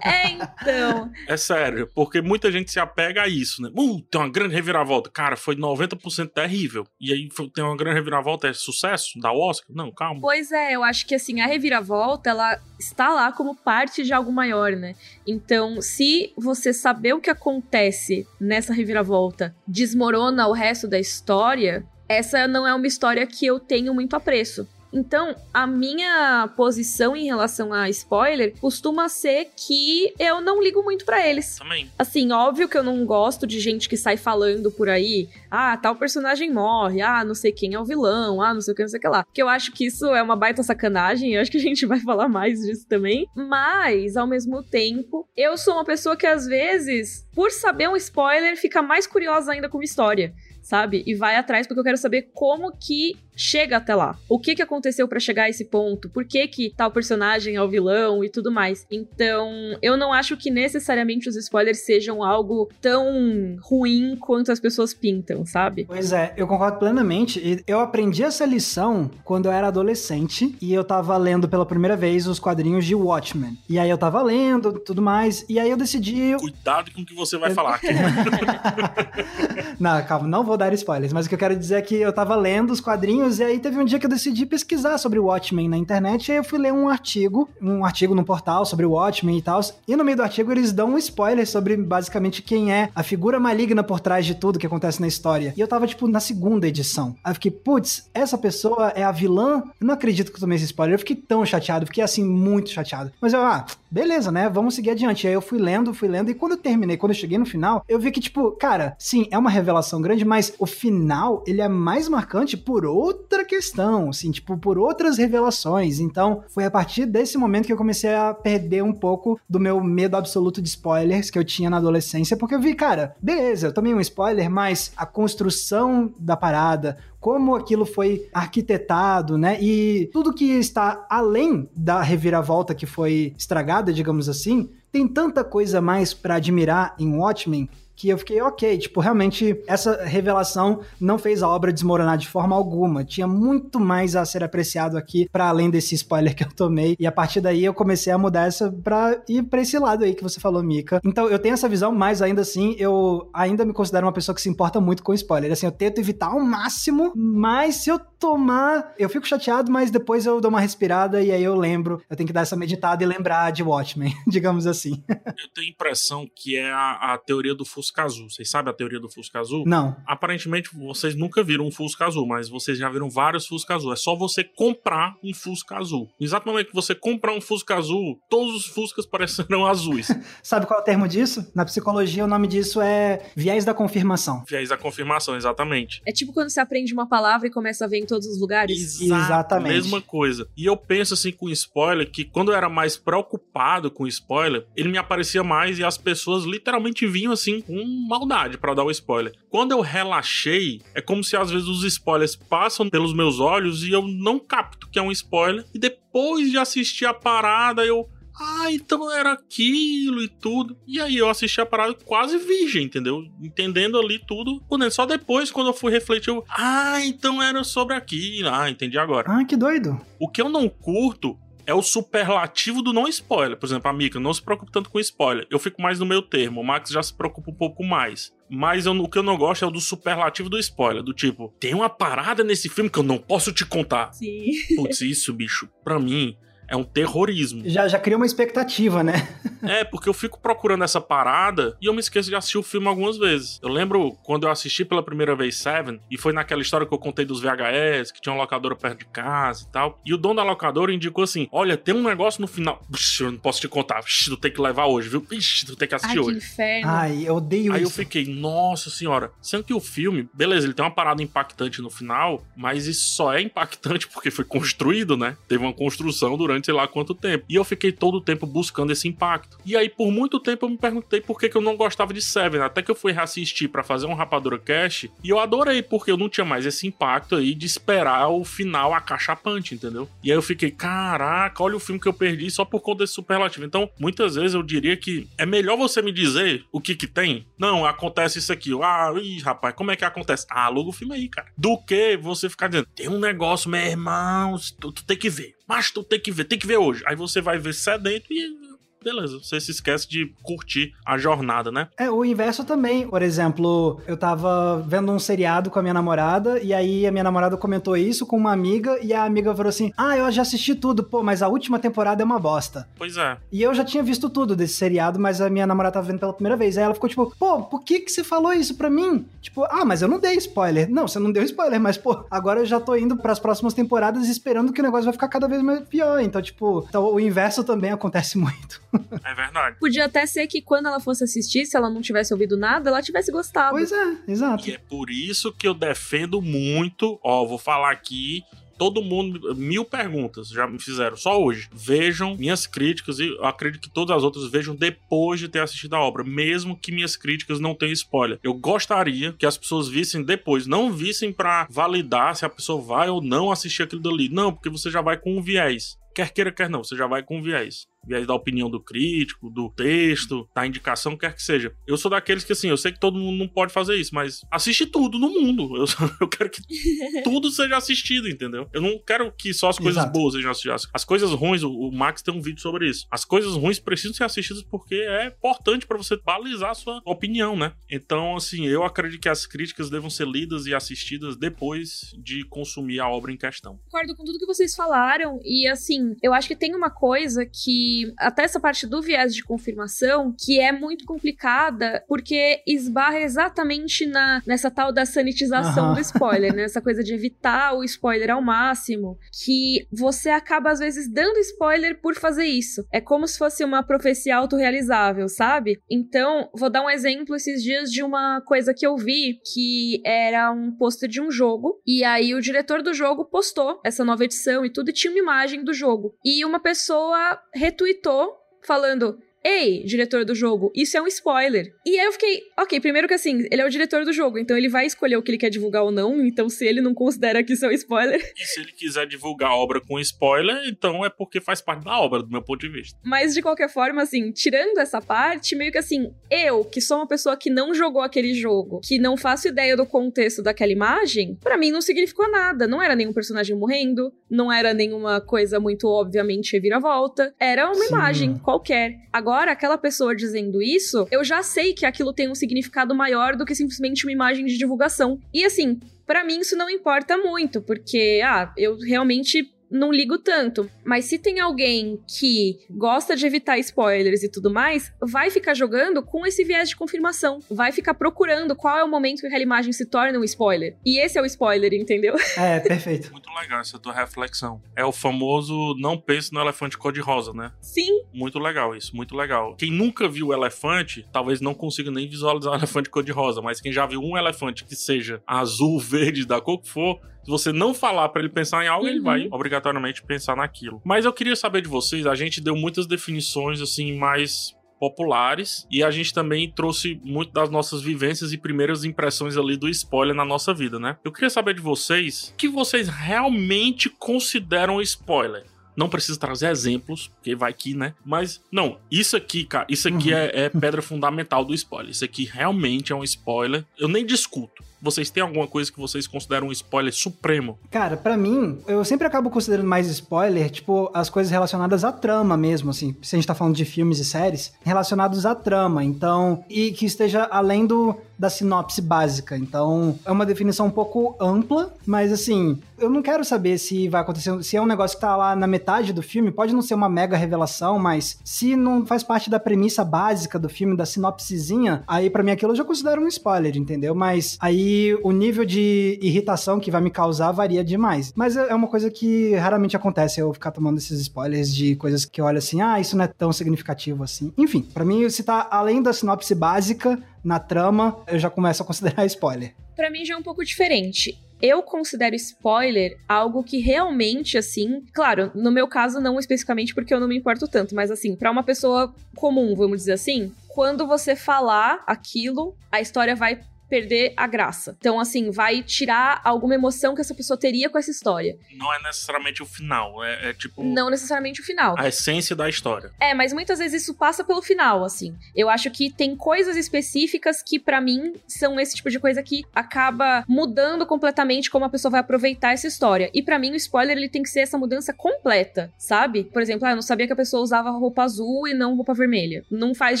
É, 0.02 0.28
então. 0.30 1.10
É 1.26 1.36
sério, 1.36 1.88
porque 1.94 2.20
muita 2.20 2.52
gente 2.52 2.70
se 2.70 2.78
apega 2.78 3.22
a 3.22 3.28
isso, 3.28 3.62
né? 3.62 3.70
Uh, 3.76 4.00
tem 4.02 4.20
uma 4.20 4.30
grande 4.30 4.54
reviravolta. 4.54 5.10
Cara, 5.10 5.36
foi 5.36 5.56
90% 5.56 6.28
terrível. 6.28 6.86
E 7.00 7.12
aí 7.12 7.28
foi- 7.32 7.48
tem 7.50 7.64
uma 7.64 7.76
grande 7.76 7.96
reviravolta, 7.96 8.48
é 8.48 8.52
sucesso? 8.52 9.18
Dá 9.20 9.32
Oscar? 9.32 9.74
Não, 9.74 9.90
calma. 9.92 10.20
Pois 10.20 10.52
é, 10.52 10.72
eu 10.72 10.84
acho 10.84 11.06
que 11.06 11.14
assim, 11.14 11.40
a 11.40 11.46
reviravolta, 11.46 12.30
ela 12.30 12.60
está 12.78 13.08
lá 13.08 13.32
como 13.32 13.56
parte 13.56 14.02
de 14.04 14.12
algo 14.12 14.30
maior, 14.30 14.72
né? 14.72 14.94
Então, 15.26 15.80
se 15.80 16.32
você 16.36 16.72
saber 16.72 17.14
o 17.14 17.20
que 17.20 17.30
acontece 17.30 18.26
nessa 18.40 18.74
reviravolta 18.74 19.54
desmorona 19.66 20.46
o 20.48 20.52
resto 20.52 20.86
da 20.88 20.98
história, 20.98 21.84
essa 22.08 22.46
não 22.46 22.66
é 22.66 22.74
uma 22.74 22.86
história 22.86 23.26
que 23.26 23.46
eu 23.46 23.58
tenho 23.58 23.94
muito 23.94 24.14
apreço. 24.16 24.68
Então, 24.92 25.34
a 25.52 25.66
minha 25.66 26.48
posição 26.56 27.16
em 27.16 27.24
relação 27.24 27.72
a 27.72 27.88
spoiler 27.88 28.54
costuma 28.60 29.08
ser 29.08 29.48
que 29.56 30.12
eu 30.18 30.40
não 30.40 30.62
ligo 30.62 30.82
muito 30.82 31.04
para 31.04 31.26
eles. 31.26 31.56
Também. 31.58 31.90
Assim, 31.98 32.30
óbvio 32.32 32.68
que 32.68 32.76
eu 32.76 32.82
não 32.82 33.04
gosto 33.06 33.46
de 33.46 33.58
gente 33.58 33.88
que 33.88 33.96
sai 33.96 34.16
falando 34.16 34.70
por 34.70 34.88
aí, 34.88 35.28
ah, 35.50 35.76
tal 35.76 35.96
personagem 35.96 36.52
morre, 36.52 37.00
ah, 37.00 37.24
não 37.24 37.34
sei 37.34 37.52
quem 37.52 37.74
é 37.74 37.80
o 37.80 37.84
vilão, 37.84 38.42
ah, 38.42 38.52
não 38.52 38.60
sei 38.60 38.72
o 38.72 38.76
que, 38.76 38.82
não 38.82 38.88
sei 38.88 38.98
o 38.98 39.00
que 39.00 39.08
lá. 39.08 39.26
Que 39.32 39.42
eu 39.42 39.48
acho 39.48 39.72
que 39.72 39.86
isso 39.86 40.06
é 40.06 40.22
uma 40.22 40.36
baita 40.36 40.62
sacanagem, 40.62 41.34
eu 41.34 41.40
acho 41.40 41.50
que 41.50 41.58
a 41.58 41.60
gente 41.60 41.86
vai 41.86 42.00
falar 42.00 42.28
mais 42.28 42.60
disso 42.60 42.86
também. 42.86 43.26
Mas, 43.34 44.16
ao 44.16 44.26
mesmo 44.26 44.62
tempo, 44.62 45.26
eu 45.36 45.56
sou 45.56 45.74
uma 45.74 45.84
pessoa 45.84 46.16
que 46.16 46.26
às 46.26 46.46
vezes, 46.46 47.26
por 47.34 47.50
saber 47.50 47.88
um 47.88 47.96
spoiler, 47.96 48.56
fica 48.56 48.82
mais 48.82 49.06
curiosa 49.06 49.52
ainda 49.52 49.68
com 49.68 49.80
a 49.80 49.84
história 49.84 50.34
sabe? 50.62 51.02
E 51.06 51.14
vai 51.14 51.36
atrás 51.36 51.66
porque 51.66 51.80
eu 51.80 51.84
quero 51.84 51.96
saber 51.96 52.30
como 52.32 52.72
que 52.72 53.16
chega 53.36 53.76
até 53.76 53.94
lá. 53.94 54.16
O 54.28 54.38
que 54.38 54.54
que 54.54 54.62
aconteceu 54.62 55.08
para 55.08 55.20
chegar 55.20 55.44
a 55.44 55.48
esse 55.48 55.64
ponto? 55.64 56.08
Por 56.08 56.24
que 56.24 56.46
que 56.48 56.72
tal 56.76 56.90
personagem 56.90 57.56
é 57.56 57.62
o 57.62 57.68
vilão 57.68 58.22
e 58.24 58.28
tudo 58.28 58.50
mais. 58.50 58.86
Então, 58.90 59.50
eu 59.80 59.96
não 59.96 60.12
acho 60.12 60.36
que 60.36 60.50
necessariamente 60.50 61.28
os 61.28 61.36
spoilers 61.36 61.84
sejam 61.84 62.22
algo 62.22 62.68
tão 62.80 63.56
ruim 63.60 64.16
quanto 64.16 64.52
as 64.52 64.60
pessoas 64.60 64.92
pintam, 64.92 65.46
sabe? 65.46 65.84
Pois 65.84 66.12
é, 66.12 66.34
eu 66.36 66.46
concordo 66.46 66.78
plenamente. 66.78 67.62
Eu 67.66 67.80
aprendi 67.80 68.22
essa 68.22 68.44
lição 68.44 69.10
quando 69.24 69.46
eu 69.46 69.52
era 69.52 69.68
adolescente 69.68 70.56
e 70.60 70.72
eu 70.72 70.84
tava 70.84 71.16
lendo 71.16 71.48
pela 71.48 71.64
primeira 71.64 71.96
vez 71.96 72.26
os 72.26 72.38
quadrinhos 72.38 72.84
de 72.84 72.94
Watchmen. 72.94 73.56
E 73.68 73.78
aí 73.78 73.88
eu 73.88 73.98
tava 73.98 74.22
lendo 74.22 74.78
tudo 74.80 75.00
mais, 75.00 75.44
e 75.48 75.58
aí 75.58 75.70
eu 75.70 75.76
decidi. 75.76 76.36
Cuidado 76.38 76.90
com 76.92 77.02
o 77.02 77.06
que 77.06 77.14
você 77.14 77.38
vai 77.38 77.52
falar 77.52 77.76
aqui. 77.76 77.88
não, 79.78 80.02
calma, 80.04 80.26
não 80.26 80.44
vou 80.44 80.56
dar 80.56 80.72
spoilers, 80.74 81.12
mas 81.12 81.26
o 81.26 81.28
que 81.28 81.34
eu 81.34 81.38
quero 81.38 81.56
dizer 81.56 81.76
é 81.76 81.82
que 81.82 81.94
eu 81.94 82.12
tava 82.12 82.34
lendo 82.34 82.72
os 82.72 82.80
quadrinhos 82.80 83.21
quadrinhos, 83.22 83.38
e 83.38 83.44
aí 83.44 83.58
teve 83.58 83.78
um 83.78 83.84
dia 83.84 83.98
que 83.98 84.06
eu 84.06 84.10
decidi 84.10 84.44
pesquisar 84.44 84.98
sobre 84.98 85.18
o 85.18 85.24
Watchmen 85.24 85.68
na 85.68 85.76
internet, 85.76 86.28
e 86.28 86.32
aí 86.32 86.38
eu 86.38 86.44
fui 86.44 86.58
ler 86.58 86.72
um 86.72 86.88
artigo, 86.88 87.48
um 87.60 87.84
artigo 87.84 88.14
no 88.14 88.24
portal 88.24 88.64
sobre 88.64 88.84
o 88.84 88.92
Watchmen 88.92 89.38
e 89.38 89.42
tal, 89.42 89.60
e 89.86 89.96
no 89.96 90.04
meio 90.04 90.16
do 90.16 90.22
artigo 90.22 90.50
eles 90.50 90.72
dão 90.72 90.90
um 90.94 90.98
spoiler 90.98 91.46
sobre 91.46 91.76
basicamente 91.76 92.42
quem 92.42 92.72
é 92.72 92.90
a 92.94 93.02
figura 93.02 93.38
maligna 93.38 93.82
por 93.82 94.00
trás 94.00 94.26
de 94.26 94.34
tudo 94.34 94.58
que 94.58 94.66
acontece 94.66 95.00
na 95.00 95.06
história. 95.06 95.54
E 95.56 95.60
eu 95.60 95.68
tava, 95.68 95.86
tipo, 95.86 96.08
na 96.08 96.20
segunda 96.20 96.66
edição. 96.66 97.14
Aí 97.22 97.30
eu 97.30 97.34
fiquei, 97.34 97.50
putz, 97.50 98.08
essa 98.12 98.36
pessoa 98.36 98.88
é 98.88 99.02
a 99.02 99.12
vilã? 99.12 99.62
Eu 99.80 99.86
não 99.86 99.94
acredito 99.94 100.30
que 100.30 100.36
eu 100.36 100.40
tomei 100.40 100.56
esse 100.56 100.66
spoiler. 100.66 100.94
Eu 100.94 100.98
fiquei 100.98 101.16
tão 101.16 101.44
chateado, 101.44 101.86
fiquei 101.86 102.02
assim, 102.02 102.24
muito 102.24 102.70
chateado. 102.70 103.12
Mas 103.20 103.32
eu, 103.32 103.40
ah, 103.40 103.66
beleza, 103.90 104.32
né? 104.32 104.48
Vamos 104.48 104.74
seguir 104.74 104.90
adiante. 104.90 105.26
Aí 105.26 105.34
eu 105.34 105.40
fui 105.40 105.58
lendo, 105.58 105.94
fui 105.94 106.08
lendo, 106.08 106.30
e 106.30 106.34
quando 106.34 106.52
eu 106.52 106.58
terminei, 106.58 106.96
quando 106.96 107.12
eu 107.12 107.18
cheguei 107.18 107.38
no 107.38 107.46
final, 107.46 107.84
eu 107.88 107.98
vi 107.98 108.10
que, 108.10 108.20
tipo, 108.20 108.52
cara, 108.52 108.96
sim, 108.98 109.26
é 109.30 109.38
uma 109.38 109.50
revelação 109.50 110.00
grande, 110.00 110.24
mas 110.24 110.54
o 110.58 110.66
final, 110.66 111.44
ele 111.46 111.60
é 111.60 111.68
mais 111.68 112.08
marcante 112.08 112.56
por 112.56 112.84
outra 113.12 113.44
questão, 113.44 114.08
assim, 114.08 114.30
tipo, 114.30 114.56
por 114.56 114.78
outras 114.78 115.18
revelações. 115.18 116.00
Então, 116.00 116.42
foi 116.48 116.64
a 116.64 116.70
partir 116.70 117.06
desse 117.06 117.36
momento 117.36 117.66
que 117.66 117.72
eu 117.72 117.76
comecei 117.76 118.14
a 118.14 118.32
perder 118.32 118.82
um 118.82 118.92
pouco 118.92 119.38
do 119.48 119.60
meu 119.60 119.82
medo 119.82 120.16
absoluto 120.16 120.60
de 120.60 120.68
spoilers 120.68 121.30
que 121.30 121.38
eu 121.38 121.44
tinha 121.44 121.68
na 121.68 121.76
adolescência, 121.76 122.36
porque 122.36 122.54
eu 122.54 122.60
vi, 122.60 122.74
cara, 122.74 123.14
beleza, 123.20 123.68
eu 123.68 123.74
tomei 123.74 123.94
um 123.94 124.00
spoiler, 124.00 124.50
mas 124.50 124.92
a 124.96 125.06
construção 125.06 126.12
da 126.18 126.36
parada, 126.36 126.96
como 127.20 127.54
aquilo 127.54 127.84
foi 127.84 128.28
arquitetado, 128.32 129.38
né? 129.38 129.58
E 129.62 130.08
tudo 130.12 130.34
que 130.34 130.44
está 130.52 131.06
além 131.08 131.68
da 131.76 132.02
reviravolta 132.02 132.74
que 132.74 132.86
foi 132.86 133.34
estragada, 133.38 133.92
digamos 133.92 134.28
assim, 134.28 134.70
tem 134.90 135.06
tanta 135.06 135.44
coisa 135.44 135.80
mais 135.80 136.12
para 136.12 136.34
admirar 136.34 136.94
em 136.98 137.14
Watchmen 137.14 137.68
que 138.02 138.08
eu 138.08 138.18
fiquei 138.18 138.42
ok, 138.42 138.78
tipo, 138.78 138.98
realmente 138.98 139.62
essa 139.64 140.02
revelação 140.02 140.80
não 141.00 141.16
fez 141.16 141.40
a 141.40 141.48
obra 141.48 141.72
desmoronar 141.72 142.18
de 142.18 142.26
forma 142.26 142.56
alguma. 142.56 143.04
Tinha 143.04 143.28
muito 143.28 143.78
mais 143.78 144.16
a 144.16 144.24
ser 144.24 144.42
apreciado 144.42 144.98
aqui 144.98 145.28
para 145.30 145.46
além 145.46 145.70
desse 145.70 145.94
spoiler 145.94 146.34
que 146.34 146.42
eu 146.42 146.50
tomei. 146.50 146.96
E 146.98 147.06
a 147.06 147.12
partir 147.12 147.40
daí 147.40 147.64
eu 147.64 147.72
comecei 147.72 148.12
a 148.12 148.18
mudar 148.18 148.48
essa 148.48 148.72
pra 148.82 149.22
ir 149.28 149.44
pra 149.44 149.60
esse 149.60 149.78
lado 149.78 150.02
aí 150.02 150.16
que 150.16 150.22
você 150.24 150.40
falou, 150.40 150.64
Mika. 150.64 151.00
Então 151.04 151.28
eu 151.28 151.38
tenho 151.38 151.52
essa 151.52 151.68
visão, 151.68 151.94
mas 151.94 152.20
ainda 152.20 152.42
assim 152.42 152.74
eu 152.76 153.30
ainda 153.32 153.64
me 153.64 153.72
considero 153.72 154.04
uma 154.04 154.12
pessoa 154.12 154.34
que 154.34 154.42
se 154.42 154.48
importa 154.48 154.80
muito 154.80 155.04
com 155.04 155.14
spoiler. 155.14 155.52
Assim, 155.52 155.66
eu 155.66 155.72
tento 155.72 156.00
evitar 156.00 156.32
ao 156.32 156.40
máximo, 156.40 157.12
mas 157.14 157.76
se 157.76 157.90
eu 157.90 158.00
tomar, 158.22 158.94
eu 158.96 159.08
fico 159.08 159.26
chateado, 159.26 159.68
mas 159.72 159.90
depois 159.90 160.26
eu 160.26 160.40
dou 160.40 160.48
uma 160.48 160.60
respirada 160.60 161.20
e 161.20 161.32
aí 161.32 161.42
eu 161.42 161.56
lembro. 161.56 162.00
Eu 162.08 162.16
tenho 162.16 162.28
que 162.28 162.32
dar 162.32 162.42
essa 162.42 162.54
meditada 162.54 163.02
e 163.02 163.06
lembrar 163.06 163.50
de 163.50 163.64
Watchmen, 163.64 164.14
digamos 164.28 164.64
assim. 164.64 165.02
eu 165.08 165.48
tenho 165.52 165.66
a 165.66 165.70
impressão 165.70 166.30
que 166.32 166.56
é 166.56 166.70
a, 166.70 167.14
a 167.14 167.18
teoria 167.18 167.52
do 167.52 167.64
Fusca 167.64 168.04
Azul. 168.04 168.30
Vocês 168.30 168.48
sabem 168.48 168.70
a 168.70 168.76
teoria 168.76 169.00
do 169.00 169.10
Fusca 169.10 169.40
Azul? 169.40 169.64
Não. 169.66 169.96
Aparentemente 170.06 170.70
vocês 170.72 171.16
nunca 171.16 171.42
viram 171.42 171.66
um 171.66 171.72
Fusca 171.72 172.06
Azul, 172.06 172.24
mas 172.24 172.48
vocês 172.48 172.78
já 172.78 172.88
viram 172.88 173.10
vários 173.10 173.44
Fusca 173.44 173.74
Azul. 173.74 173.92
É 173.92 173.96
só 173.96 174.14
você 174.14 174.44
comprar 174.44 175.16
um 175.20 175.34
Fusca 175.34 175.76
Azul. 175.78 176.08
Exatamente 176.20 176.68
que 176.68 176.74
você 176.74 176.94
comprar 176.94 177.32
um 177.32 177.40
Fusca 177.40 177.74
Azul, 177.74 178.20
todos 178.30 178.54
os 178.54 178.66
Fuscas 178.66 179.04
parecerão 179.04 179.66
azuis. 179.66 180.06
Sabe 180.44 180.66
qual 180.66 180.78
é 180.78 180.82
o 180.82 180.84
termo 180.84 181.08
disso? 181.08 181.50
Na 181.56 181.64
psicologia 181.64 182.24
o 182.24 182.28
nome 182.28 182.46
disso 182.46 182.80
é 182.80 183.28
viés 183.34 183.64
da 183.64 183.74
confirmação. 183.74 184.44
Viés 184.48 184.68
da 184.68 184.76
confirmação, 184.76 185.34
exatamente. 185.34 186.00
É 186.06 186.12
tipo 186.12 186.32
quando 186.32 186.50
você 186.50 186.60
aprende 186.60 186.92
uma 186.92 187.08
palavra 187.08 187.48
e 187.48 187.50
começa 187.50 187.84
a 187.84 187.88
ver 187.88 187.98
em 187.98 188.06
todos 188.12 188.26
os 188.26 188.38
lugares? 188.38 189.00
Exato, 189.00 189.22
exatamente. 189.22 189.74
Mesma 189.74 190.02
coisa. 190.02 190.46
E 190.54 190.66
eu 190.66 190.76
penso 190.76 191.14
assim 191.14 191.32
com 191.32 191.48
spoiler 191.48 192.10
que 192.10 192.24
quando 192.24 192.52
eu 192.52 192.56
era 192.56 192.68
mais 192.68 192.96
preocupado 192.96 193.90
com 193.90 194.06
spoiler, 194.06 194.66
ele 194.76 194.90
me 194.90 194.98
aparecia 194.98 195.42
mais 195.42 195.78
e 195.78 195.84
as 195.84 195.96
pessoas 195.96 196.44
literalmente 196.44 197.06
vinham 197.06 197.32
assim 197.32 197.62
com 197.62 197.82
maldade 198.06 198.58
para 198.58 198.74
dar 198.74 198.84
o 198.84 198.90
spoiler. 198.90 199.32
Quando 199.48 199.72
eu 199.72 199.80
relaxei, 199.80 200.82
é 200.94 201.00
como 201.00 201.24
se 201.24 201.36
às 201.36 201.50
vezes 201.50 201.66
os 201.66 201.84
spoilers 201.84 202.36
passam 202.36 202.90
pelos 202.90 203.14
meus 203.14 203.40
olhos 203.40 203.82
e 203.82 203.92
eu 203.92 204.02
não 204.02 204.38
capto 204.38 204.88
que 204.90 204.98
é 204.98 205.02
um 205.02 205.10
spoiler. 205.10 205.64
E 205.72 205.78
depois 205.78 206.50
de 206.50 206.58
assistir 206.58 207.06
a 207.06 207.14
parada, 207.14 207.84
eu. 207.84 208.08
Ah, 208.42 208.72
então 208.72 209.10
era 209.10 209.32
aquilo 209.32 210.22
e 210.22 210.28
tudo. 210.28 210.76
E 210.86 211.00
aí 211.00 211.16
eu 211.16 211.28
assisti 211.28 211.60
a 211.60 211.66
parada 211.66 211.94
quase 212.04 212.38
virgem, 212.38 212.84
entendeu? 212.84 213.24
Entendendo 213.40 213.98
ali 213.98 214.18
tudo. 214.18 214.62
Só 214.90 215.06
depois, 215.06 215.50
quando 215.50 215.68
eu 215.68 215.74
fui 215.74 215.92
refletir, 215.92 216.30
eu. 216.30 216.44
Ah, 216.48 217.04
então 217.04 217.40
era 217.42 217.62
sobre 217.62 217.94
aquilo. 217.94 218.48
Ah, 218.48 218.68
entendi 218.68 218.98
agora. 218.98 219.30
Ah, 219.30 219.44
que 219.44 219.56
doido. 219.56 220.00
O 220.18 220.28
que 220.28 220.42
eu 220.42 220.48
não 220.48 220.68
curto 220.68 221.38
é 221.64 221.72
o 221.72 221.82
superlativo 221.82 222.82
do 222.82 222.92
não 222.92 223.06
spoiler. 223.06 223.56
Por 223.56 223.66
exemplo, 223.66 223.88
a 223.88 223.92
Mika 223.92 224.18
não 224.18 224.34
se 224.34 224.42
preocupa 224.42 224.72
tanto 224.72 224.90
com 224.90 224.98
spoiler. 224.98 225.46
Eu 225.50 225.58
fico 225.58 225.80
mais 225.80 225.98
no 225.98 226.06
meu 226.06 226.20
termo. 226.20 226.60
O 226.60 226.64
Max 226.64 226.90
já 226.90 227.02
se 227.02 227.14
preocupa 227.14 227.50
um 227.50 227.54
pouco 227.54 227.84
mais. 227.84 228.32
Mas 228.50 228.86
eu, 228.86 228.92
o 228.92 229.08
que 229.08 229.18
eu 229.18 229.22
não 229.22 229.36
gosto 229.36 229.64
é 229.64 229.68
o 229.68 229.70
do 229.70 229.80
superlativo 229.80 230.48
do 230.48 230.58
spoiler. 230.58 231.02
Do 231.02 231.14
tipo, 231.14 231.54
tem 231.60 231.74
uma 231.74 231.88
parada 231.88 232.42
nesse 232.42 232.68
filme 232.68 232.90
que 232.90 232.98
eu 232.98 233.04
não 233.04 233.18
posso 233.18 233.52
te 233.52 233.64
contar. 233.64 234.12
Sim. 234.12 234.52
Putz, 234.76 235.00
isso, 235.00 235.32
bicho, 235.32 235.68
pra 235.84 235.98
mim 235.98 236.36
é 236.68 236.76
um 236.76 236.84
terrorismo. 236.84 237.62
Já, 237.66 237.88
já 237.88 237.98
cria 237.98 238.16
uma 238.16 238.26
expectativa, 238.26 239.02
né? 239.02 239.28
é, 239.62 239.84
porque 239.84 240.08
eu 240.08 240.14
fico 240.14 240.40
procurando 240.40 240.84
essa 240.84 241.00
parada 241.00 241.76
e 241.80 241.86
eu 241.86 241.92
me 241.92 242.00
esqueço 242.00 242.28
de 242.28 242.36
assistir 242.36 242.58
o 242.58 242.62
filme 242.62 242.86
algumas 242.86 243.16
vezes. 243.16 243.58
Eu 243.62 243.68
lembro 243.68 244.12
quando 244.22 244.46
eu 244.46 244.50
assisti 244.50 244.84
pela 244.84 245.02
primeira 245.02 245.34
vez 245.34 245.56
Seven, 245.56 246.00
e 246.10 246.18
foi 246.18 246.32
naquela 246.32 246.62
história 246.62 246.86
que 246.86 246.92
eu 246.92 246.98
contei 246.98 247.24
dos 247.24 247.40
VHS, 247.40 248.10
que 248.12 248.20
tinha 248.20 248.32
uma 248.32 248.42
locadora 248.42 248.74
perto 248.74 249.00
de 249.00 249.04
casa 249.06 249.64
e 249.64 249.72
tal. 249.72 250.00
E 250.04 250.12
o 250.12 250.18
dono 250.18 250.36
da 250.36 250.42
locadora 250.42 250.92
indicou 250.92 251.24
assim: 251.24 251.48
Olha, 251.52 251.76
tem 251.76 251.94
um 251.94 252.02
negócio 252.02 252.40
no 252.40 252.46
final. 252.46 252.82
Puxa, 252.90 253.24
eu 253.24 253.32
não 253.32 253.38
posso 253.38 253.60
te 253.60 253.68
contar. 253.68 254.02
Puxa, 254.02 254.30
tu 254.30 254.36
tem 254.36 254.50
que 254.50 254.60
levar 254.60 254.86
hoje, 254.86 255.08
viu? 255.08 255.20
Puxa, 255.20 255.66
tu 255.66 255.76
tem 255.76 255.88
que 255.88 255.94
assistir 255.94 256.18
Ai, 256.18 256.24
hoje. 256.24 256.38
Que 256.40 256.44
inferno. 256.44 256.90
Ai, 256.90 257.22
eu 257.26 257.36
odeio 257.36 257.72
Aí 257.72 257.82
isso. 257.82 257.92
eu 257.92 258.04
fiquei, 258.04 258.26
nossa 258.26 258.90
senhora. 258.90 259.30
Sendo 259.40 259.64
que 259.64 259.74
o 259.74 259.80
filme, 259.80 260.28
beleza, 260.34 260.66
ele 260.66 260.74
tem 260.74 260.84
uma 260.84 260.90
parada 260.90 261.22
impactante 261.22 261.80
no 261.80 261.90
final, 261.90 262.44
mas 262.56 262.86
isso 262.86 263.10
só 263.10 263.32
é 263.32 263.40
impactante 263.40 264.08
porque 264.08 264.30
foi 264.30 264.44
construído, 264.44 265.16
né? 265.16 265.36
Teve 265.48 265.62
uma 265.62 265.72
construção 265.72 266.36
durante 266.36 266.66
sei 266.66 266.74
lá 266.74 266.88
quanto 266.88 267.14
tempo. 267.14 267.44
E 267.48 267.54
eu 267.54 267.64
fiquei 267.64 267.92
todo 267.92 268.16
o 268.16 268.20
tempo 268.20 268.46
buscando 268.46 268.92
esse 268.92 269.06
impacto. 269.06 269.51
E 269.64 269.76
aí, 269.76 269.88
por 269.88 270.10
muito 270.10 270.40
tempo, 270.40 270.66
eu 270.66 270.70
me 270.70 270.78
perguntei 270.78 271.20
por 271.20 271.38
que, 271.38 271.48
que 271.48 271.56
eu 271.56 271.60
não 271.60 271.76
gostava 271.76 272.12
de 272.12 272.20
Seven. 272.20 272.60
Até 272.60 272.82
que 272.82 272.90
eu 272.90 272.94
fui 272.94 273.12
reassistir 273.12 273.68
para 273.68 273.82
fazer 273.82 274.06
um 274.06 274.14
Rapadura 274.14 274.58
Cash. 274.58 275.08
E 275.22 275.28
eu 275.28 275.38
adorei, 275.38 275.82
porque 275.82 276.10
eu 276.10 276.16
não 276.16 276.28
tinha 276.28 276.44
mais 276.44 276.66
esse 276.66 276.86
impacto 276.86 277.36
aí 277.36 277.54
de 277.54 277.66
esperar 277.66 278.28
o 278.28 278.44
final 278.44 278.94
acachapante, 278.94 279.74
entendeu? 279.74 280.08
E 280.22 280.30
aí 280.30 280.36
eu 280.36 280.42
fiquei, 280.42 280.70
caraca, 280.70 281.62
olha 281.62 281.76
o 281.76 281.80
filme 281.80 282.00
que 282.00 282.08
eu 282.08 282.12
perdi 282.12 282.50
só 282.50 282.64
por 282.64 282.80
conta 282.80 283.04
desse 283.04 283.14
superlativo. 283.14 283.64
Então, 283.64 283.90
muitas 283.98 284.34
vezes 284.34 284.54
eu 284.54 284.62
diria 284.62 284.96
que 284.96 285.28
é 285.38 285.46
melhor 285.46 285.76
você 285.76 286.02
me 286.02 286.12
dizer 286.12 286.64
o 286.72 286.80
que 286.80 286.94
que 286.94 287.06
tem. 287.06 287.46
Não, 287.58 287.84
acontece 287.84 288.38
isso 288.38 288.52
aqui. 288.52 288.70
Ah, 288.82 289.12
ih, 289.20 289.40
rapaz, 289.40 289.74
como 289.74 289.90
é 289.90 289.96
que 289.96 290.04
acontece? 290.04 290.46
Ah, 290.50 290.66
aluga 290.66 290.90
o 290.90 290.92
filme 290.92 291.14
aí, 291.14 291.28
cara. 291.28 291.48
Do 291.56 291.78
que 291.78 292.16
você 292.16 292.48
ficar 292.48 292.68
dizendo, 292.68 292.88
tem 292.94 293.08
um 293.08 293.18
negócio, 293.18 293.70
meu 293.70 293.80
irmão, 293.80 294.56
tu, 294.80 294.92
tu 294.92 295.04
tem 295.04 295.16
que 295.16 295.30
ver. 295.30 295.54
Mas 295.66 295.90
tu 295.90 296.02
tem 296.02 296.20
que 296.20 296.30
ver, 296.30 296.44
tem 296.44 296.58
que 296.58 296.66
ver 296.66 296.76
hoje. 296.76 297.02
Aí 297.06 297.16
você 297.16 297.40
vai 297.40 297.58
ver 297.58 297.72
sedento 297.72 298.26
e 298.30 298.61
beleza, 299.02 299.38
você 299.38 299.60
se 299.60 299.70
esquece 299.70 300.08
de 300.08 300.32
curtir 300.42 300.94
a 301.04 301.18
jornada, 301.18 301.70
né? 301.70 301.88
É, 301.98 302.10
o 302.10 302.24
inverso 302.24 302.64
também. 302.64 303.08
Por 303.08 303.22
exemplo, 303.22 304.00
eu 304.06 304.16
tava 304.16 304.82
vendo 304.86 305.12
um 305.12 305.18
seriado 305.18 305.70
com 305.70 305.78
a 305.78 305.82
minha 305.82 305.94
namorada, 305.94 306.60
e 306.60 306.72
aí 306.72 307.06
a 307.06 307.12
minha 307.12 307.24
namorada 307.24 307.56
comentou 307.56 307.96
isso 307.96 308.26
com 308.26 308.36
uma 308.36 308.52
amiga, 308.52 308.98
e 309.02 309.12
a 309.12 309.24
amiga 309.24 309.54
falou 309.54 309.68
assim: 309.70 309.92
Ah, 309.96 310.16
eu 310.16 310.30
já 310.30 310.42
assisti 310.42 310.74
tudo, 310.74 311.02
pô, 311.02 311.22
mas 311.22 311.42
a 311.42 311.48
última 311.48 311.78
temporada 311.78 312.22
é 312.22 312.24
uma 312.24 312.38
bosta. 312.38 312.88
Pois 312.96 313.16
é. 313.16 313.36
E 313.50 313.62
eu 313.62 313.74
já 313.74 313.84
tinha 313.84 314.02
visto 314.02 314.28
tudo 314.30 314.54
desse 314.56 314.74
seriado, 314.74 315.18
mas 315.18 315.40
a 315.40 315.50
minha 315.50 315.66
namorada 315.66 315.94
tava 315.94 316.06
vendo 316.06 316.20
pela 316.20 316.32
primeira 316.32 316.56
vez. 316.56 316.76
Aí 316.76 316.84
ela 316.84 316.94
ficou 316.94 317.08
tipo, 317.08 317.34
pô, 317.38 317.62
por 317.62 317.82
que 317.82 318.00
que 318.00 318.10
você 318.10 318.24
falou 318.24 318.52
isso 318.52 318.76
pra 318.76 318.90
mim? 318.90 319.26
Tipo, 319.40 319.64
ah, 319.64 319.84
mas 319.84 320.02
eu 320.02 320.08
não 320.08 320.18
dei 320.18 320.34
spoiler. 320.34 320.90
Não, 320.90 321.08
você 321.08 321.18
não 321.18 321.32
deu 321.32 321.42
spoiler, 321.42 321.80
mas, 321.80 321.96
pô, 321.96 322.24
agora 322.30 322.60
eu 322.60 322.66
já 322.66 322.80
tô 322.80 322.96
indo 322.96 323.16
pras 323.16 323.38
próximas 323.38 323.74
temporadas 323.74 324.28
esperando 324.28 324.72
que 324.72 324.80
o 324.80 324.84
negócio 324.84 325.04
vai 325.04 325.12
ficar 325.12 325.28
cada 325.28 325.48
vez 325.48 325.62
mais 325.62 325.80
pior. 325.88 326.20
Então, 326.20 326.40
tipo, 326.40 326.84
então, 326.88 327.12
o 327.12 327.20
inverso 327.20 327.64
também 327.64 327.90
acontece 327.90 328.38
muito. 328.38 328.80
É 329.24 329.34
verdade. 329.34 329.76
Podia 329.78 330.06
até 330.06 330.26
ser 330.26 330.46
que 330.46 330.60
quando 330.60 330.86
ela 330.86 331.00
fosse 331.00 331.24
assistir, 331.24 331.64
se 331.64 331.76
ela 331.76 331.88
não 331.88 332.00
tivesse 332.00 332.32
ouvido 332.32 332.56
nada, 332.56 332.90
ela 332.90 333.02
tivesse 333.02 333.30
gostado. 333.30 333.76
Pois 333.76 333.92
é, 333.92 334.16
exato. 334.26 334.68
E 334.68 334.72
é 334.72 334.78
por 334.78 335.10
isso 335.10 335.52
que 335.52 335.66
eu 335.66 335.74
defendo 335.74 336.42
muito, 336.42 337.18
ó, 337.22 337.44
vou 337.44 337.58
falar 337.58 337.92
aqui 337.92 338.42
todo 338.82 339.00
mundo, 339.00 339.54
mil 339.54 339.84
perguntas 339.84 340.48
já 340.48 340.66
me 340.66 340.76
fizeram 340.76 341.16
só 341.16 341.40
hoje. 341.40 341.68
Vejam 341.72 342.36
minhas 342.36 342.66
críticas 342.66 343.20
e 343.20 343.28
eu 343.28 343.44
acredito 343.44 343.80
que 343.80 343.88
todas 343.88 344.16
as 344.16 344.24
outras 344.24 344.50
vejam 344.50 344.74
depois 344.74 345.38
de 345.38 345.48
ter 345.48 345.60
assistido 345.60 345.94
a 345.94 346.00
obra, 346.00 346.24
mesmo 346.24 346.76
que 346.76 346.90
minhas 346.90 347.14
críticas 347.14 347.60
não 347.60 347.76
tenham 347.76 347.92
spoiler. 347.92 348.40
Eu 348.42 348.54
gostaria 348.54 349.34
que 349.34 349.46
as 349.46 349.56
pessoas 349.56 349.88
vissem 349.88 350.24
depois, 350.24 350.66
não 350.66 350.90
vissem 350.90 351.32
para 351.32 351.68
validar 351.70 352.34
se 352.34 352.44
a 352.44 352.48
pessoa 352.48 352.82
vai 352.82 353.08
ou 353.08 353.22
não 353.22 353.52
assistir 353.52 353.84
aquilo 353.84 354.02
dali. 354.02 354.28
Não, 354.28 354.52
porque 354.52 354.68
você 354.68 354.90
já 354.90 355.00
vai 355.00 355.16
com 355.16 355.36
um 355.36 355.40
viés. 355.40 355.96
Quer 356.12 356.30
queira, 356.30 356.50
quer 356.50 356.68
não, 356.68 356.82
você 356.82 356.96
já 356.96 357.06
vai 357.06 357.22
com 357.22 357.38
um 357.38 357.42
viés 357.42 357.86
viés 358.06 358.26
da 358.26 358.34
opinião 358.34 358.68
do 358.68 358.80
crítico, 358.80 359.50
do 359.50 359.70
texto, 359.70 360.48
da 360.54 360.66
indicação, 360.66 361.16
quer 361.16 361.34
que 361.34 361.42
seja. 361.42 361.74
Eu 361.86 361.96
sou 361.96 362.10
daqueles 362.10 362.44
que, 362.44 362.52
assim, 362.52 362.68
eu 362.68 362.76
sei 362.76 362.92
que 362.92 363.00
todo 363.00 363.18
mundo 363.18 363.38
não 363.38 363.48
pode 363.48 363.72
fazer 363.72 363.96
isso, 363.96 364.14
mas 364.14 364.42
assiste 364.50 364.86
tudo 364.86 365.18
no 365.18 365.30
mundo. 365.30 365.72
Eu, 365.82 365.86
eu 366.20 366.28
quero 366.28 366.50
que 366.50 366.62
tudo 367.22 367.50
seja 367.50 367.76
assistido, 367.76 368.28
entendeu? 368.28 368.68
Eu 368.72 368.80
não 368.80 368.98
quero 368.98 369.32
que 369.32 369.52
só 369.52 369.68
as 369.68 369.78
coisas 369.78 370.02
Exato. 370.02 370.12
boas 370.12 370.34
sejam 370.34 370.50
assistidas. 370.50 370.88
As 370.92 371.04
coisas 371.04 371.30
ruins, 371.32 371.62
o, 371.62 371.70
o 371.70 371.92
Max 371.92 372.22
tem 372.22 372.32
um 372.32 372.40
vídeo 372.40 372.60
sobre 372.60 372.88
isso. 372.88 373.06
As 373.10 373.24
coisas 373.24 373.54
ruins 373.54 373.78
precisam 373.78 374.14
ser 374.14 374.24
assistidas 374.24 374.62
porque 374.62 374.94
é 374.94 375.26
importante 375.26 375.86
para 375.86 375.96
você 375.96 376.16
balizar 376.16 376.70
a 376.70 376.74
sua 376.74 377.02
opinião, 377.04 377.56
né? 377.56 377.72
Então, 377.90 378.36
assim, 378.36 378.66
eu 378.66 378.84
acredito 378.84 379.20
que 379.20 379.28
as 379.28 379.46
críticas 379.46 379.90
devam 379.90 380.08
ser 380.08 380.26
lidas 380.26 380.66
e 380.66 380.74
assistidas 380.74 381.36
depois 381.36 382.14
de 382.16 382.44
consumir 382.44 383.00
a 383.00 383.08
obra 383.08 383.32
em 383.32 383.36
questão. 383.36 383.78
Concordo 383.84 384.14
com 384.16 384.24
tudo 384.24 384.38
que 384.38 384.46
vocês 384.46 384.74
falaram 384.74 385.40
e 385.44 385.68
assim, 385.68 386.16
eu 386.22 386.32
acho 386.32 386.48
que 386.48 386.56
tem 386.56 386.74
uma 386.74 386.90
coisa 386.90 387.44
que 387.44 387.91
até 388.18 388.44
essa 388.44 388.60
parte 388.60 388.86
do 388.86 389.02
viés 389.02 389.34
de 389.34 389.42
confirmação 389.42 390.34
que 390.38 390.60
é 390.60 390.72
muito 390.72 391.04
complicada 391.04 392.04
porque 392.08 392.62
esbarra 392.66 393.20
exatamente 393.20 394.06
na 394.06 394.42
nessa 394.46 394.70
tal 394.70 394.92
da 394.92 395.04
sanitização 395.04 395.86
Aham. 395.86 395.94
do 395.94 396.00
spoiler, 396.00 396.54
né? 396.54 396.64
Essa 396.64 396.80
coisa 396.80 397.02
de 397.02 397.14
evitar 397.14 397.74
o 397.74 397.84
spoiler 397.84 398.30
ao 398.30 398.42
máximo, 398.42 399.18
que 399.44 399.86
você 399.92 400.30
acaba 400.30 400.70
às 400.70 400.78
vezes 400.78 401.08
dando 401.08 401.38
spoiler 401.38 402.00
por 402.00 402.14
fazer 402.14 402.44
isso. 402.44 402.86
É 402.92 403.00
como 403.00 403.26
se 403.26 403.38
fosse 403.38 403.64
uma 403.64 403.82
profecia 403.82 404.36
autorrealizável, 404.36 405.28
sabe? 405.28 405.80
Então, 405.90 406.48
vou 406.54 406.70
dar 406.70 406.82
um 406.82 406.90
exemplo 406.90 407.34
esses 407.34 407.62
dias 407.62 407.90
de 407.90 408.02
uma 408.02 408.40
coisa 408.42 408.74
que 408.74 408.86
eu 408.86 408.96
vi 408.96 409.40
que 409.52 410.00
era 410.04 410.50
um 410.52 410.72
pôster 410.72 411.08
de 411.08 411.20
um 411.20 411.30
jogo 411.30 411.80
e 411.86 412.04
aí 412.04 412.34
o 412.34 412.40
diretor 412.40 412.82
do 412.82 412.94
jogo 412.94 413.24
postou 413.24 413.80
essa 413.84 414.04
nova 414.04 414.24
edição 414.24 414.64
e 414.64 414.70
tudo 414.70 414.90
e 414.90 414.92
tinha 414.92 415.10
uma 415.10 415.18
imagem 415.18 415.64
do 415.64 415.72
jogo. 415.72 416.14
E 416.24 416.44
uma 416.44 416.60
pessoa 416.60 417.40
retweetou 417.82 418.38
falando 418.62 419.18
Ei, 419.44 419.82
diretor 419.84 420.24
do 420.24 420.34
jogo, 420.34 420.70
isso 420.74 420.96
é 420.96 421.02
um 421.02 421.06
spoiler. 421.06 421.74
E 421.84 421.98
aí 421.98 422.06
eu 422.06 422.12
fiquei, 422.12 422.42
ok, 422.58 422.80
primeiro 422.80 423.08
que 423.08 423.14
assim, 423.14 423.46
ele 423.50 423.60
é 423.60 423.66
o 423.66 423.70
diretor 423.70 424.04
do 424.04 424.12
jogo, 424.12 424.38
então 424.38 424.56
ele 424.56 424.68
vai 424.68 424.86
escolher 424.86 425.16
o 425.16 425.22
que 425.22 425.32
ele 425.32 425.38
quer 425.38 425.50
divulgar 425.50 425.82
ou 425.82 425.90
não, 425.90 426.24
então 426.24 426.48
se 426.48 426.66
ele 426.66 426.80
não 426.80 426.94
considera 426.94 427.42
que 427.42 427.52
isso 427.54 427.64
é 427.64 427.68
um 427.68 427.72
spoiler. 427.72 428.20
E 428.36 428.44
se 428.44 428.60
ele 428.60 428.72
quiser 428.72 429.06
divulgar 429.06 429.50
a 429.50 429.56
obra 429.56 429.80
com 429.80 429.98
spoiler, 429.98 430.62
então 430.66 431.04
é 431.04 431.10
porque 431.10 431.40
faz 431.40 431.60
parte 431.60 431.84
da 431.84 431.98
obra, 431.98 432.22
do 432.22 432.30
meu 432.30 432.42
ponto 432.42 432.60
de 432.60 432.68
vista. 432.68 432.98
Mas 433.04 433.34
de 433.34 433.42
qualquer 433.42 433.68
forma, 433.68 434.02
assim, 434.02 434.30
tirando 434.30 434.78
essa 434.78 435.00
parte, 435.00 435.56
meio 435.56 435.72
que 435.72 435.78
assim, 435.78 436.12
eu, 436.30 436.64
que 436.64 436.80
sou 436.80 436.98
uma 436.98 437.06
pessoa 437.06 437.36
que 437.36 437.50
não 437.50 437.74
jogou 437.74 438.02
aquele 438.02 438.34
jogo, 438.34 438.80
que 438.82 438.98
não 438.98 439.16
faço 439.16 439.48
ideia 439.48 439.76
do 439.76 439.84
contexto 439.86 440.42
daquela 440.42 440.72
imagem, 440.72 441.36
pra 441.40 441.56
mim 441.56 441.70
não 441.70 441.80
significou 441.80 442.30
nada. 442.30 442.66
Não 442.66 442.82
era 442.82 442.94
nenhum 442.94 443.12
personagem 443.12 443.56
morrendo, 443.56 444.12
não 444.30 444.52
era 444.52 444.72
nenhuma 444.72 445.20
coisa 445.20 445.58
muito 445.58 445.88
obviamente 445.88 446.52
reviravolta. 446.52 447.34
Era 447.38 447.66
uma 447.66 447.74
Sim. 447.74 447.88
imagem 447.88 448.38
qualquer. 448.38 448.94
Agora, 449.12 449.31
aquela 449.32 449.78
pessoa 449.78 450.14
dizendo 450.14 450.62
isso, 450.62 451.06
eu 451.10 451.24
já 451.24 451.42
sei 451.42 451.72
que 451.72 451.86
aquilo 451.86 452.12
tem 452.12 452.30
um 452.30 452.34
significado 452.34 452.94
maior 452.94 453.36
do 453.36 453.44
que 453.44 453.54
simplesmente 453.54 454.04
uma 454.04 454.12
imagem 454.12 454.44
de 454.46 454.56
divulgação. 454.56 455.18
E 455.32 455.44
assim, 455.44 455.80
pra 456.06 456.24
mim 456.24 456.40
isso 456.40 456.56
não 456.56 456.68
importa 456.68 457.16
muito, 457.16 457.60
porque, 457.60 458.20
ah, 458.24 458.52
eu 458.56 458.78
realmente 458.78 459.50
não 459.72 459.90
ligo 459.90 460.18
tanto. 460.18 460.70
Mas 460.84 461.06
se 461.06 461.18
tem 461.18 461.40
alguém 461.40 461.98
que 462.06 462.58
gosta 462.70 463.16
de 463.16 463.26
evitar 463.26 463.58
spoilers 463.58 464.22
e 464.22 464.28
tudo 464.30 464.52
mais, 464.52 464.92
vai 465.00 465.30
ficar 465.30 465.54
jogando 465.54 466.02
com 466.02 466.26
esse 466.26 466.44
viés 466.44 466.68
de 466.68 466.76
confirmação. 466.76 467.40
Vai 467.50 467.72
ficar 467.72 467.94
procurando 467.94 468.54
qual 468.54 468.78
é 468.78 468.84
o 468.84 468.88
momento 468.88 469.20
que 469.20 469.26
aquela 469.26 469.42
imagem 469.42 469.72
se 469.72 469.86
torna 469.86 470.18
um 470.18 470.24
spoiler. 470.24 470.76
E 470.84 471.00
esse 471.02 471.18
é 471.18 471.22
o 471.22 471.26
spoiler, 471.26 471.72
entendeu? 471.72 472.14
É, 472.42 472.58
perfeito. 472.60 473.12
Muito 473.12 473.28
legal 473.38 473.60
essa 473.60 473.78
tua 473.78 473.92
reflexão. 473.92 474.60
É 474.74 474.84
o 474.84 474.90
famoso 474.90 475.74
não 475.78 475.96
pense 475.98 476.32
no 476.32 476.40
elefante 476.40 476.76
cor-de-rosa, 476.76 477.32
né? 477.32 477.52
Sim, 477.60 478.02
Muito 478.12 478.38
legal 478.38 478.74
isso, 478.74 478.94
muito 478.96 479.14
legal. 479.16 479.54
Quem 479.56 479.70
nunca 479.70 480.08
viu 480.08 480.28
o 480.28 480.32
elefante, 480.34 481.06
talvez 481.12 481.40
não 481.40 481.54
consiga 481.54 481.90
nem 481.90 482.08
visualizar 482.08 482.52
o 482.52 482.56
elefante 482.58 482.90
cor-de-rosa, 482.90 483.40
mas 483.40 483.60
quem 483.60 483.72
já 483.72 483.86
viu 483.86 484.00
um 484.00 484.16
elefante 484.16 484.64
que 484.64 484.74
seja 484.74 485.22
azul, 485.26 485.78
verde, 485.80 486.26
da 486.26 486.40
cor 486.40 486.60
que 486.60 486.68
for, 486.68 487.00
se 487.24 487.30
você 487.30 487.52
não 487.52 487.72
falar 487.74 488.08
pra 488.10 488.20
ele 488.20 488.28
pensar 488.28 488.64
em 488.64 488.68
algo, 488.68 488.86
ele 488.86 488.98
Uhum. 488.98 489.04
vai 489.04 489.28
obrigatoriamente 489.30 490.02
pensar 490.02 490.36
naquilo. 490.36 490.80
Mas 490.84 491.04
eu 491.04 491.12
queria 491.12 491.36
saber 491.36 491.62
de 491.62 491.68
vocês, 491.68 492.06
a 492.06 492.14
gente 492.14 492.40
deu 492.40 492.56
muitas 492.56 492.86
definições 492.86 493.60
assim 493.60 493.96
mais 493.96 494.54
populares 494.80 495.64
e 495.70 495.82
a 495.82 495.90
gente 495.92 496.12
também 496.12 496.50
trouxe 496.50 497.00
muito 497.04 497.32
das 497.32 497.48
nossas 497.48 497.80
vivências 497.82 498.32
e 498.32 498.36
primeiras 498.38 498.84
impressões 498.84 499.36
ali 499.36 499.56
do 499.56 499.68
spoiler 499.68 500.14
na 500.14 500.24
nossa 500.24 500.52
vida, 500.52 500.78
né? 500.78 500.96
Eu 501.04 501.12
queria 501.12 501.30
saber 501.30 501.54
de 501.54 501.60
vocês 501.60 502.30
o 502.34 502.36
que 502.36 502.48
vocês 502.48 502.88
realmente 502.88 503.88
consideram 503.88 504.80
spoiler. 504.82 505.44
Não 505.76 505.88
preciso 505.88 506.18
trazer 506.18 506.50
exemplos, 506.50 507.08
porque 507.08 507.34
vai 507.34 507.52
que, 507.54 507.74
né? 507.74 507.94
Mas, 508.04 508.42
não, 508.52 508.78
isso 508.90 509.16
aqui, 509.16 509.44
cara, 509.44 509.66
isso 509.70 509.88
aqui 509.88 510.10
Uhum. 510.12 510.18
é, 510.18 510.30
é 510.34 510.48
pedra 510.50 510.82
fundamental 510.82 511.44
do 511.44 511.54
spoiler. 511.54 511.90
Isso 511.90 512.04
aqui 512.04 512.24
realmente 512.24 512.92
é 512.92 512.96
um 512.96 513.02
spoiler. 513.04 513.64
Eu 513.78 513.88
nem 513.88 514.04
discuto. 514.04 514.62
Vocês 514.82 515.10
têm 515.10 515.22
alguma 515.22 515.46
coisa 515.46 515.70
que 515.70 515.78
vocês 515.78 516.08
consideram 516.08 516.48
um 516.48 516.52
spoiler 516.52 516.92
supremo? 516.92 517.56
Cara, 517.70 517.96
pra 517.96 518.16
mim, 518.16 518.58
eu 518.66 518.84
sempre 518.84 519.06
acabo 519.06 519.30
considerando 519.30 519.68
mais 519.68 519.86
spoiler, 519.86 520.50
tipo, 520.50 520.90
as 520.92 521.08
coisas 521.08 521.30
relacionadas 521.30 521.84
à 521.84 521.92
trama 521.92 522.36
mesmo, 522.36 522.70
assim. 522.70 522.96
Se 523.00 523.14
a 523.14 523.16
gente 523.16 523.26
tá 523.28 523.34
falando 523.34 523.54
de 523.54 523.64
filmes 523.64 524.00
e 524.00 524.04
séries, 524.04 524.52
relacionados 524.64 525.24
à 525.24 525.36
trama, 525.36 525.84
então. 525.84 526.44
E 526.50 526.72
que 526.72 526.84
esteja 526.84 527.28
além 527.30 527.64
do, 527.64 527.96
da 528.22 528.30
sinopse 528.30 528.80
básica. 528.80 529.36
Então, 529.36 529.98
é 530.04 530.12
uma 530.12 530.24
definição 530.24 530.66
um 530.66 530.70
pouco 530.70 531.16
ampla, 531.20 531.74
mas 531.84 532.12
assim, 532.12 532.56
eu 532.78 532.88
não 532.88 533.02
quero 533.02 533.24
saber 533.24 533.58
se 533.58 533.88
vai 533.88 534.00
acontecer. 534.00 534.40
Se 534.44 534.56
é 534.56 534.62
um 534.62 534.66
negócio 534.66 534.96
que 534.96 535.00
tá 535.00 535.16
lá 535.16 535.34
na 535.34 535.48
metade 535.48 535.92
do 535.92 536.02
filme, 536.02 536.30
pode 536.30 536.54
não 536.54 536.62
ser 536.62 536.74
uma 536.74 536.88
mega 536.88 537.16
revelação, 537.16 537.80
mas 537.80 538.18
se 538.24 538.54
não 538.54 538.86
faz 538.86 539.02
parte 539.02 539.28
da 539.28 539.40
premissa 539.40 539.84
básica 539.84 540.38
do 540.38 540.48
filme, 540.48 540.76
da 540.76 540.86
sinopsezinha, 540.86 541.82
aí 541.88 542.08
pra 542.08 542.22
mim 542.22 542.30
aquilo 542.30 542.52
eu 542.52 542.56
já 542.56 542.64
considero 542.64 543.02
um 543.02 543.08
spoiler, 543.08 543.56
entendeu? 543.56 543.92
Mas 543.92 544.36
aí 544.40 544.96
o 545.02 545.10
nível 545.10 545.44
de 545.44 545.98
irritação 546.00 546.60
que 546.60 546.70
vai 546.70 546.80
me 546.80 546.90
causar 546.90 547.32
varia 547.32 547.64
demais. 547.64 548.12
Mas 548.14 548.36
é 548.36 548.52
é 548.52 548.54
uma 548.54 548.68
coisa 548.68 548.90
que 548.90 549.34
raramente 549.34 549.76
acontece 549.76 550.20
eu 550.20 550.32
ficar 550.32 550.50
tomando 550.50 550.76
esses 550.78 551.00
spoilers 551.00 551.52
de 551.52 551.74
coisas 551.76 552.04
que 552.04 552.20
eu 552.20 552.26
olho 552.26 552.38
assim, 552.38 552.60
ah, 552.60 552.78
isso 552.78 552.96
não 552.96 553.04
é 553.04 553.08
tão 553.08 553.32
significativo 553.32 554.04
assim. 554.04 554.32
Enfim, 554.36 554.60
pra 554.60 554.84
mim, 554.84 555.08
se 555.08 555.22
tá 555.22 555.48
além 555.50 555.82
da 555.82 555.92
sinopse 555.92 556.34
básica 556.34 557.02
na 557.24 557.38
trama, 557.38 558.02
eu 558.06 558.18
já 558.18 558.30
começo 558.30 558.62
a 558.62 558.66
considerar 558.66 559.04
spoiler. 559.06 559.54
Pra 559.76 559.90
mim 559.90 560.04
já 560.04 560.14
é 560.14 560.16
um 560.16 560.22
pouco 560.22 560.44
diferente. 560.44 561.18
Eu 561.40 561.62
considero 561.62 562.14
spoiler 562.14 562.96
algo 563.08 563.42
que 563.42 563.58
realmente, 563.58 564.38
assim, 564.38 564.84
claro, 564.92 565.32
no 565.34 565.50
meu 565.50 565.66
caso 565.66 566.00
não 566.00 566.18
especificamente 566.18 566.72
porque 566.72 566.94
eu 566.94 567.00
não 567.00 567.08
me 567.08 567.16
importo 567.16 567.48
tanto, 567.48 567.74
mas 567.74 567.90
assim, 567.90 568.14
pra 568.14 568.30
uma 568.30 568.44
pessoa 568.44 568.94
comum, 569.16 569.56
vamos 569.56 569.78
dizer 569.78 569.94
assim, 569.94 570.32
quando 570.48 570.86
você 570.86 571.16
falar 571.16 571.82
aquilo, 571.84 572.54
a 572.70 572.80
história 572.80 573.16
vai 573.16 573.40
perder 573.72 574.12
a 574.18 574.26
graça. 574.26 574.76
Então, 574.78 575.00
assim, 575.00 575.30
vai 575.30 575.62
tirar 575.62 576.20
alguma 576.24 576.54
emoção 576.54 576.94
que 576.94 577.00
essa 577.00 577.14
pessoa 577.14 577.38
teria 577.38 577.70
com 577.70 577.78
essa 577.78 577.90
história. 577.90 578.36
Não 578.54 578.70
é 578.70 578.82
necessariamente 578.82 579.42
o 579.42 579.46
final, 579.46 580.04
é, 580.04 580.28
é 580.28 580.34
tipo. 580.34 580.62
Não 580.62 580.90
necessariamente 580.90 581.40
o 581.40 581.44
final. 581.44 581.74
A 581.78 581.88
essência 581.88 582.36
da 582.36 582.50
história. 582.50 582.92
É, 583.00 583.14
mas 583.14 583.32
muitas 583.32 583.58
vezes 583.58 583.80
isso 583.80 583.94
passa 583.94 584.22
pelo 584.22 584.42
final, 584.42 584.84
assim. 584.84 585.16
Eu 585.34 585.48
acho 585.48 585.70
que 585.70 585.90
tem 585.90 586.14
coisas 586.14 586.54
específicas 586.54 587.42
que, 587.42 587.58
para 587.58 587.80
mim, 587.80 588.12
são 588.26 588.60
esse 588.60 588.76
tipo 588.76 588.90
de 588.90 589.00
coisa 589.00 589.22
que 589.22 589.42
acaba 589.54 590.22
mudando 590.28 590.84
completamente 590.84 591.50
como 591.50 591.64
a 591.64 591.70
pessoa 591.70 591.92
vai 591.92 592.00
aproveitar 592.00 592.52
essa 592.52 592.66
história. 592.66 593.10
E 593.14 593.22
para 593.22 593.38
mim, 593.38 593.52
o 593.52 593.56
spoiler 593.56 593.96
ele 593.96 594.10
tem 594.10 594.22
que 594.22 594.28
ser 594.28 594.40
essa 594.40 594.58
mudança 594.58 594.92
completa, 594.92 595.72
sabe? 595.78 596.24
Por 596.24 596.42
exemplo, 596.42 596.66
ah, 596.66 596.72
eu 596.72 596.76
não 596.76 596.82
sabia 596.82 597.06
que 597.06 597.12
a 597.14 597.16
pessoa 597.16 597.42
usava 597.42 597.70
roupa 597.70 598.02
azul 598.02 598.46
e 598.46 598.52
não 598.52 598.76
roupa 598.76 598.92
vermelha. 598.92 599.46
Não 599.50 599.74
faz 599.74 600.00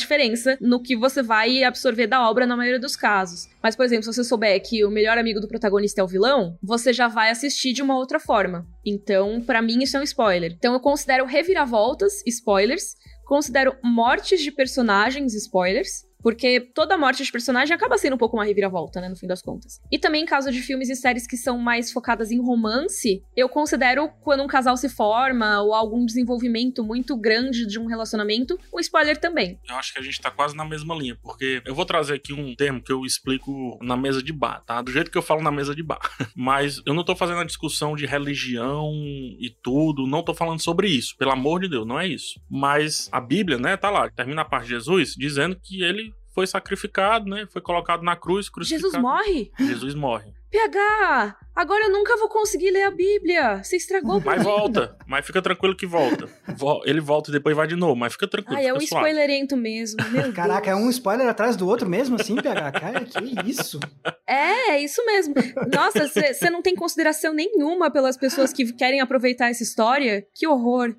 diferença 0.00 0.58
no 0.60 0.78
que 0.78 0.94
você 0.94 1.22
vai 1.22 1.64
absorver 1.64 2.06
da 2.06 2.28
obra 2.28 2.46
na 2.46 2.54
maioria 2.54 2.78
dos 2.78 2.96
casos. 2.96 3.48
Mas, 3.62 3.76
por 3.76 3.84
exemplo, 3.84 4.02
se 4.02 4.12
você 4.12 4.24
souber 4.24 4.60
que 4.62 4.84
o 4.84 4.90
melhor 4.90 5.16
amigo 5.18 5.40
do 5.40 5.48
protagonista 5.48 6.00
é 6.00 6.04
o 6.04 6.08
vilão, 6.08 6.58
você 6.62 6.92
já 6.92 7.08
vai 7.08 7.30
assistir 7.30 7.72
de 7.72 7.82
uma 7.82 7.96
outra 7.96 8.18
forma. 8.18 8.66
Então, 8.84 9.40
para 9.40 9.62
mim, 9.62 9.82
isso 9.82 9.96
é 9.96 10.00
um 10.00 10.04
spoiler. 10.04 10.52
Então, 10.52 10.74
eu 10.74 10.80
considero 10.80 11.24
reviravoltas 11.24 12.22
spoilers, 12.26 12.96
considero 13.24 13.76
mortes 13.82 14.40
de 14.40 14.50
personagens 14.50 15.34
spoilers, 15.34 16.04
porque 16.22 16.60
toda 16.60 16.96
morte 16.96 17.22
de 17.22 17.32
personagem 17.32 17.74
acaba 17.74 17.98
sendo 17.98 18.14
um 18.14 18.18
pouco 18.18 18.36
uma 18.36 18.44
reviravolta, 18.44 19.00
né, 19.00 19.08
no 19.08 19.16
fim 19.16 19.26
das 19.26 19.42
contas. 19.42 19.80
E 19.90 19.98
também 19.98 20.22
em 20.22 20.26
caso 20.26 20.50
de 20.50 20.60
filmes 20.62 20.88
e 20.88 20.96
séries 20.96 21.26
que 21.26 21.36
são 21.36 21.58
mais 21.58 21.92
focadas 21.92 22.30
em 22.30 22.40
romance, 22.40 23.22
eu 23.36 23.48
considero 23.48 24.08
quando 24.20 24.42
um 24.42 24.46
casal 24.46 24.76
se 24.76 24.88
forma 24.88 25.60
ou 25.60 25.74
algum 25.74 26.04
desenvolvimento 26.04 26.84
muito 26.84 27.16
grande 27.16 27.66
de 27.66 27.78
um 27.78 27.86
relacionamento, 27.86 28.58
um 28.72 28.78
spoiler 28.80 29.18
também. 29.18 29.58
Eu 29.68 29.76
acho 29.76 29.92
que 29.92 29.98
a 29.98 30.02
gente 30.02 30.20
tá 30.20 30.30
quase 30.30 30.56
na 30.56 30.64
mesma 30.64 30.94
linha, 30.94 31.18
porque 31.22 31.62
eu 31.64 31.74
vou 31.74 31.84
trazer 31.84 32.14
aqui 32.14 32.32
um 32.32 32.54
termo 32.54 32.82
que 32.82 32.92
eu 32.92 33.04
explico 33.04 33.78
na 33.82 33.96
mesa 33.96 34.22
de 34.22 34.32
bar, 34.32 34.62
tá? 34.64 34.80
Do 34.80 34.92
jeito 34.92 35.10
que 35.10 35.18
eu 35.18 35.22
falo 35.22 35.42
na 35.42 35.50
mesa 35.50 35.74
de 35.74 35.82
bar. 35.82 36.00
Mas 36.36 36.80
eu 36.86 36.94
não 36.94 37.04
tô 37.04 37.16
fazendo 37.16 37.40
a 37.40 37.44
discussão 37.44 37.96
de 37.96 38.06
religião 38.06 38.92
e 39.38 39.54
tudo, 39.62 40.06
não 40.06 40.22
tô 40.22 40.34
falando 40.34 40.60
sobre 40.60 40.88
isso, 40.88 41.16
pelo 41.16 41.32
amor 41.32 41.60
de 41.60 41.68
Deus, 41.68 41.86
não 41.86 41.98
é 41.98 42.06
isso. 42.06 42.40
Mas 42.50 43.08
a 43.10 43.20
Bíblia, 43.20 43.58
né, 43.58 43.76
tá 43.76 43.90
lá, 43.90 44.08
termina 44.10 44.42
a 44.42 44.44
parte 44.44 44.64
de 44.64 44.70
Jesus 44.70 45.14
dizendo 45.16 45.56
que 45.60 45.82
ele 45.82 46.11
foi 46.32 46.46
sacrificado, 46.46 47.28
né? 47.28 47.46
Foi 47.50 47.60
colocado 47.60 48.02
na 48.02 48.16
cruz, 48.16 48.48
crucificado. 48.48 48.90
Jesus 48.90 49.02
morre? 49.02 49.52
Jesus 49.58 49.94
morre. 49.94 50.32
PH, 50.50 51.36
agora 51.54 51.84
eu 51.84 51.90
nunca 51.92 52.16
vou 52.16 52.28
conseguir 52.28 52.70
ler 52.70 52.84
a 52.84 52.90
Bíblia. 52.90 53.62
Você 53.62 53.76
estragou 53.76 54.20
pra 54.20 54.32
Mas 54.32 54.38
mim. 54.40 54.44
volta. 54.50 54.96
Mas 55.06 55.26
fica 55.26 55.40
tranquilo 55.42 55.76
que 55.76 55.86
volta. 55.86 56.28
Vo- 56.56 56.82
Ele 56.84 57.00
volta 57.00 57.30
e 57.30 57.32
depois 57.32 57.56
vai 57.56 57.66
de 57.66 57.76
novo, 57.76 57.94
mas 57.96 58.12
fica 58.12 58.26
tranquilo. 58.28 58.56
Ai, 58.58 58.66
é 58.66 58.72
um 58.72 58.80
suave. 58.80 58.86
spoilerento 59.08 59.56
mesmo. 59.56 59.96
Meu 60.10 60.32
Caraca, 60.32 60.70
é 60.70 60.74
Deus. 60.74 60.84
um 60.86 60.90
spoiler 60.90 61.28
atrás 61.28 61.56
do 61.56 61.66
outro 61.68 61.88
mesmo, 61.88 62.16
assim, 62.16 62.36
PH? 62.36 62.72
Cara, 62.72 63.00
que 63.04 63.50
isso? 63.50 63.78
É, 64.26 64.70
é 64.70 64.80
isso 64.82 65.04
mesmo. 65.06 65.34
Nossa, 65.72 66.08
você 66.08 66.50
não 66.50 66.62
tem 66.62 66.74
consideração 66.74 67.32
nenhuma 67.34 67.90
pelas 67.90 68.16
pessoas 68.16 68.52
que 68.52 68.72
querem 68.72 69.00
aproveitar 69.00 69.50
essa 69.50 69.62
história? 69.62 70.26
Que 70.34 70.46
horror. 70.46 70.94